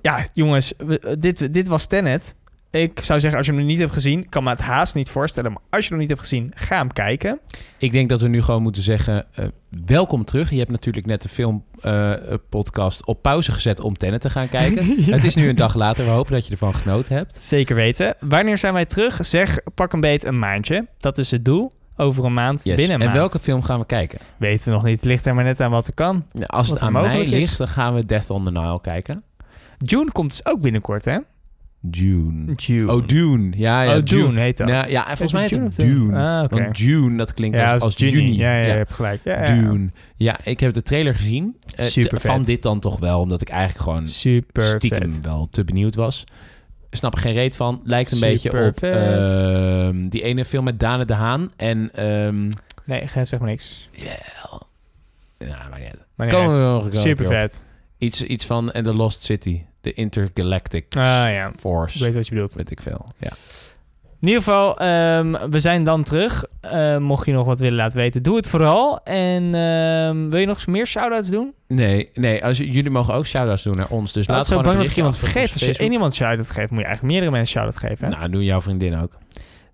ja, 0.02 0.26
jongens, 0.34 0.74
we- 0.78 1.16
dit, 1.20 1.54
dit 1.54 1.68
was 1.68 1.86
Tenet. 1.86 2.36
Ik 2.72 3.00
zou 3.02 3.20
zeggen, 3.20 3.38
als 3.38 3.48
je 3.48 3.54
hem 3.54 3.62
nog 3.62 3.70
niet 3.72 3.80
hebt 3.80 3.94
gezien, 3.94 4.30
kan 4.30 4.44
me 4.44 4.50
het 4.50 4.60
haast 4.62 4.96
niet 4.96 5.10
voorstellen. 5.10 5.52
Maar 5.52 5.62
als 5.70 5.84
je 5.84 5.90
hem 5.90 6.00
nog 6.00 6.08
niet 6.08 6.18
hebt 6.18 6.30
gezien, 6.30 6.52
ga 6.56 6.78
hem 6.78 6.94
kijken. 6.94 7.40
Ik 7.78 7.92
denk 7.92 8.10
dat 8.10 8.22
we 8.22 8.28
nu 8.28 8.42
gewoon 8.42 8.62
moeten 8.62 8.82
zeggen, 8.82 9.26
eh, 9.34 9.46
welkom 9.86 10.26
terug. 10.26 10.50
Je 10.50 10.58
hebt 10.58 10.72
natuurlijk 10.72 11.06
net 11.06 11.22
de 11.22 11.30
filmpodcast 11.30 13.06
op 13.06 13.22
pauze 13.22 13.52
gezet 13.52 13.80
om 13.80 13.98
Tenet 13.98 14.22
te 14.22 14.30
gaan 14.30 14.50
kijken. 14.50 14.86
Het 15.14 15.24
is 15.24 15.36
nu 15.36 15.50
een 15.50 15.56
dag 15.56 15.76
later. 15.86 16.06
We 16.06 16.12
hopen 16.12 16.34
dat 16.34 16.46
je 16.46 16.52
ervan 16.52 16.76
genoten 16.76 17.16
hebt. 17.16 17.36
Zeker 17.36 17.76
weten. 17.76 18.16
Wanneer 18.20 18.58
zijn 18.58 18.74
wij 18.74 18.86
terug? 18.86 19.20
Zeg, 19.26 19.60
pak 19.76 19.94
een 19.94 20.00
beet 20.02 20.26
een 20.26 20.40
maandje. 20.40 20.88
Dat 20.98 21.18
is 21.18 21.32
het 21.32 21.46
doel. 21.46 21.72
Over 21.98 22.26
een 22.26 22.34
maand, 22.34 22.62
Yes. 22.64 22.76
binnen 22.76 22.96
een 22.96 23.02
En 23.02 23.08
maand. 23.08 23.20
welke 23.20 23.40
film 23.40 23.62
gaan 23.64 23.80
we 23.80 23.86
kijken? 23.86 24.20
Weten 24.38 24.68
we 24.70 24.74
nog 24.76 24.84
niet. 24.84 24.96
Het 24.96 25.06
ligt 25.06 25.26
er 25.26 25.36
maar 25.36 25.44
net 25.44 25.62
aan 25.62 25.72
wat 25.72 25.88
er 25.88 25.94
kan. 25.94 26.26
Ja, 26.32 26.46
Als 26.46 26.70
het 26.70 26.80
aan 26.80 26.92
mij 26.92 27.02
mogelijk 27.02 27.30
is. 27.30 27.36
ligt, 27.36 27.58
dan 27.58 27.68
gaan 27.68 27.94
we 27.94 28.06
Death 28.06 28.30
on 28.30 28.44
the 28.46 28.52
Nile 28.52 28.82
kijken. 28.82 29.24
June 29.78 30.12
komt 30.12 30.30
dus 30.30 30.46
ook 30.46 30.62
binnenkort, 30.62 31.06
hè? 31.06 31.18
June. 31.92 32.56
Oh, 32.88 33.06
Dune. 33.08 33.54
Ja, 33.58 33.82
ja, 33.82 33.98
oh, 33.98 34.04
Dune 34.04 34.40
heet 34.40 34.58
dat. 34.58 34.68
Ja, 34.68 34.86
ja 34.86 35.06
volgens 35.06 35.32
mij 35.34 35.48
June 35.48 35.70
Dune. 35.76 36.18
Ah, 36.20 36.44
oké. 36.44 36.64
Want 36.64 36.78
June, 36.78 37.18
dat 37.18 37.34
klinkt 37.34 37.58
Ja, 37.58 37.74
als, 37.74 37.82
als, 37.82 37.96
juni. 37.96 38.12
juni. 38.12 38.38
Ja, 38.38 38.56
ja, 38.56 38.66
je 38.66 38.72
hebt 38.72 38.94
gelijk. 38.94 39.22
Ja, 39.24 39.40
ja. 39.40 39.46
Dune. 39.46 39.92
Ja, 40.16 40.40
ik 40.44 40.60
heb 40.60 40.74
de 40.74 40.82
trailer 40.82 41.16
gezien. 41.16 41.58
Eh, 41.76 41.86
Super 41.86 42.20
Van 42.22 42.44
dit 42.44 42.64
dan 42.64 42.80
toch 42.80 43.00
wel, 43.00 43.20
omdat 43.20 43.42
ik 43.42 43.50
eigenlijk 43.50 43.84
gewoon 43.84 44.08
Super 44.08 44.64
stiekem 44.64 45.12
vet. 45.14 45.26
wel 45.26 45.48
te 45.50 45.64
benieuwd 45.64 45.96
was. 45.96 46.24
Snap 46.92 47.14
er 47.16 47.20
geen 47.22 47.34
reet 47.34 47.56
van. 47.56 47.82
Lijkt 47.84 48.12
een 48.12 48.18
Super 48.18 48.32
beetje 48.32 48.50
op 48.50 48.56
ehm, 48.84 50.08
die 50.08 50.22
ene 50.24 50.46
film 50.46 50.64
met 50.64 50.80
Dane 50.80 51.06
de 51.06 51.14
Haan. 51.14 51.52
En, 51.56 51.90
ehm 51.94 52.50
Nee, 52.86 53.08
zeg 53.24 53.40
maar 53.40 53.50
niks. 53.50 53.90
jawel. 53.92 54.68
Ja, 55.38 55.68
maar 55.70 55.80
niet. 55.80 56.06
Maar 56.16 56.28
niet 56.28 56.36
nog 56.36 56.88
Super 56.90 57.26
op. 57.26 57.32
vet. 57.32 57.64
Iets, 57.98 58.24
iets 58.24 58.46
van 58.46 58.72
en 58.72 58.84
The 58.84 58.94
Lost 58.94 59.24
City. 59.24 59.62
De 59.82 59.94
Intergalactic 59.94 60.96
Ah 60.96 61.04
ja, 61.04 61.52
Force. 61.52 61.98
ik 61.98 62.04
weet 62.04 62.14
wat 62.14 62.28
je 62.28 62.34
bedoelt. 62.34 62.54
Weet 62.54 62.72
ik 62.72 62.82
veel. 62.82 63.06
Ja. 63.18 63.32
In 64.22 64.28
ieder 64.28 64.44
geval, 64.44 64.78
ehm, 64.80 65.50
we 65.50 65.60
zijn 65.60 65.84
dan 65.84 66.04
terug. 66.04 66.46
Eh, 66.62 66.98
mocht 66.98 67.26
je 67.26 67.32
nog 67.32 67.46
wat 67.46 67.60
willen 67.60 67.78
laten 67.78 67.98
weten, 67.98 68.24
doe 68.24 68.36
het 68.36 68.48
vooral. 68.48 69.04
En 69.04 69.44
ehm, 69.56 70.30
wil 70.30 70.40
je 70.40 70.46
nog 70.46 70.56
eens 70.56 70.66
meer 70.66 70.86
shout-outs 70.88 71.30
doen? 71.30 71.54
Nee, 71.68 72.10
nee 72.14 72.44
als, 72.46 72.58
jullie 72.58 72.90
mogen 72.90 73.14
ook 73.14 73.26
shout-outs 73.26 73.64
doen 73.64 73.76
naar 73.76 73.90
ons. 73.90 74.14
Dus 74.14 74.28
Laat 74.28 74.38
laat 74.38 74.46
zo 74.46 74.52
gewoon 74.52 74.68
bang 74.68 74.78
dat 74.82 74.90
ik 74.92 74.98
iemand 74.98 75.18
vergeet. 75.18 75.52
Als 75.54 75.64
je 75.64 75.78
één 75.78 75.92
iemand 75.92 76.16
shout-out 76.16 76.52
geeft, 76.52 76.70
moet 76.70 76.80
je 76.80 76.86
eigenlijk 76.86 77.14
meerdere 77.14 77.32
mensen 77.32 77.52
shout-out 77.52 77.78
geven. 77.78 78.08
hè? 78.12 78.18
Nou, 78.18 78.30
doe 78.30 78.44
jouw 78.44 78.62
vriendin 78.62 79.00
ook. 79.02 79.18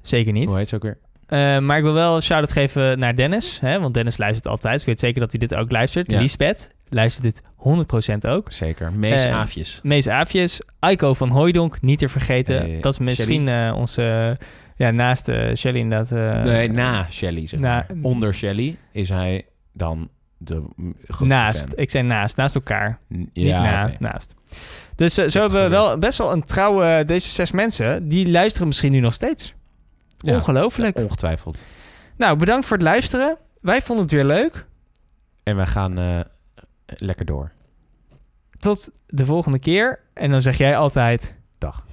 Zeker 0.02 0.32
niet. 0.32 0.50
Hoe 0.50 0.58
heet 0.58 0.70
ze 0.70 0.76
ook 0.76 0.84
weer? 0.84 0.98
Eh, 1.28 1.60
maar 1.60 1.78
ik 1.78 1.84
wil 1.84 1.94
wel 1.94 2.16
een 2.16 2.22
shout-out 2.22 2.52
geven 2.52 3.00
naar 3.00 3.16
Dennis. 3.16 3.60
Hè, 3.62 3.80
want 3.80 3.94
Dennis 3.94 4.18
luistert 4.18 4.48
altijd. 4.48 4.80
Ik 4.80 4.86
weet 4.86 5.00
zeker 5.00 5.20
dat 5.20 5.32
hij 5.32 5.40
dit 5.40 5.56
ook 5.56 5.72
luistert. 5.72 6.12
Ja. 6.12 6.20
Lisbeth 6.20 6.70
luistert 6.94 7.24
dit 7.24 7.42
100% 8.26 8.30
ook. 8.30 8.52
Zeker. 8.52 8.92
Mees 8.94 9.24
Eh, 9.26 9.36
Aafjes. 9.36 9.80
Mees 9.84 10.08
Aafjes. 10.08 10.62
Aiko 10.80 11.14
van 11.14 11.30
Hooidonk, 11.30 11.82
niet 11.82 12.00
te 12.00 12.10
vergeten. 12.10 12.64
Eh, 12.76 12.82
dat 12.82 12.94
is 12.94 13.00
misschien 13.00 13.48
eh, 13.48 13.74
onze... 13.78 14.38
ja, 14.76 14.92
naast 14.92 15.26
Shelly 15.56 15.80
inderdaad. 15.80 16.46
nee, 16.46 16.70
na 16.72 17.08
Shelly. 17.10 17.48
Zeg 17.48 17.60
maar. 17.60 17.86
na- 17.90 17.96
Onder 18.10 18.34
Shelly 18.34 18.78
is 18.92 19.10
hij 19.10 19.46
dan 19.74 20.10
de 20.38 20.64
naast. 21.20 21.60
fan. 21.60 21.70
Ik 21.76 21.90
zei 21.92 22.04
naast. 22.04 22.38
Naast 22.38 22.56
elkaar. 22.56 23.00
N- 23.14 23.16
niet 23.18 23.30
Ja, 23.34 23.62
na, 23.64 23.92
naast. 24.00 24.34
Dus 24.96 25.14
zo 25.14 25.40
hebben 25.42 25.64
we 25.64 25.70
wel 25.70 25.98
best 25.98 26.18
wel 26.18 26.32
een 26.32 26.44
trouwe... 26.44 27.04
Deze 27.06 27.30
zes 27.30 27.52
mensen, 27.52 28.08
die 28.08 28.30
luisteren 28.32 28.68
misschien 28.68 28.92
nu 28.92 29.00
nog 29.00 29.14
steeds. 29.14 29.54
Ja. 30.18 30.36
Ongelooflijk. 30.36 30.98
Ongetwijfeld. 30.98 31.68
Nou, 32.18 32.38
bedankt 32.38 32.66
voor 32.66 32.78
het 32.78 32.86
luisteren. 32.86 33.38
Wij 33.62 33.82
vonden 33.82 34.06
het 34.06 34.14
weer 34.14 34.26
leuk. 34.26 34.66
En 35.44 35.56
wij 35.56 35.66
gaan 35.66 35.98
lekker 36.98 37.26
door. 37.26 37.52
Tot 38.58 38.92
de 39.08 39.26
volgende 39.26 39.60
keer. 39.60 40.00
En 40.14 40.32
dan 40.32 40.42
zeg 40.42 40.58
jij 40.58 40.78
altijd... 40.78 41.36
Dag. 41.58 41.86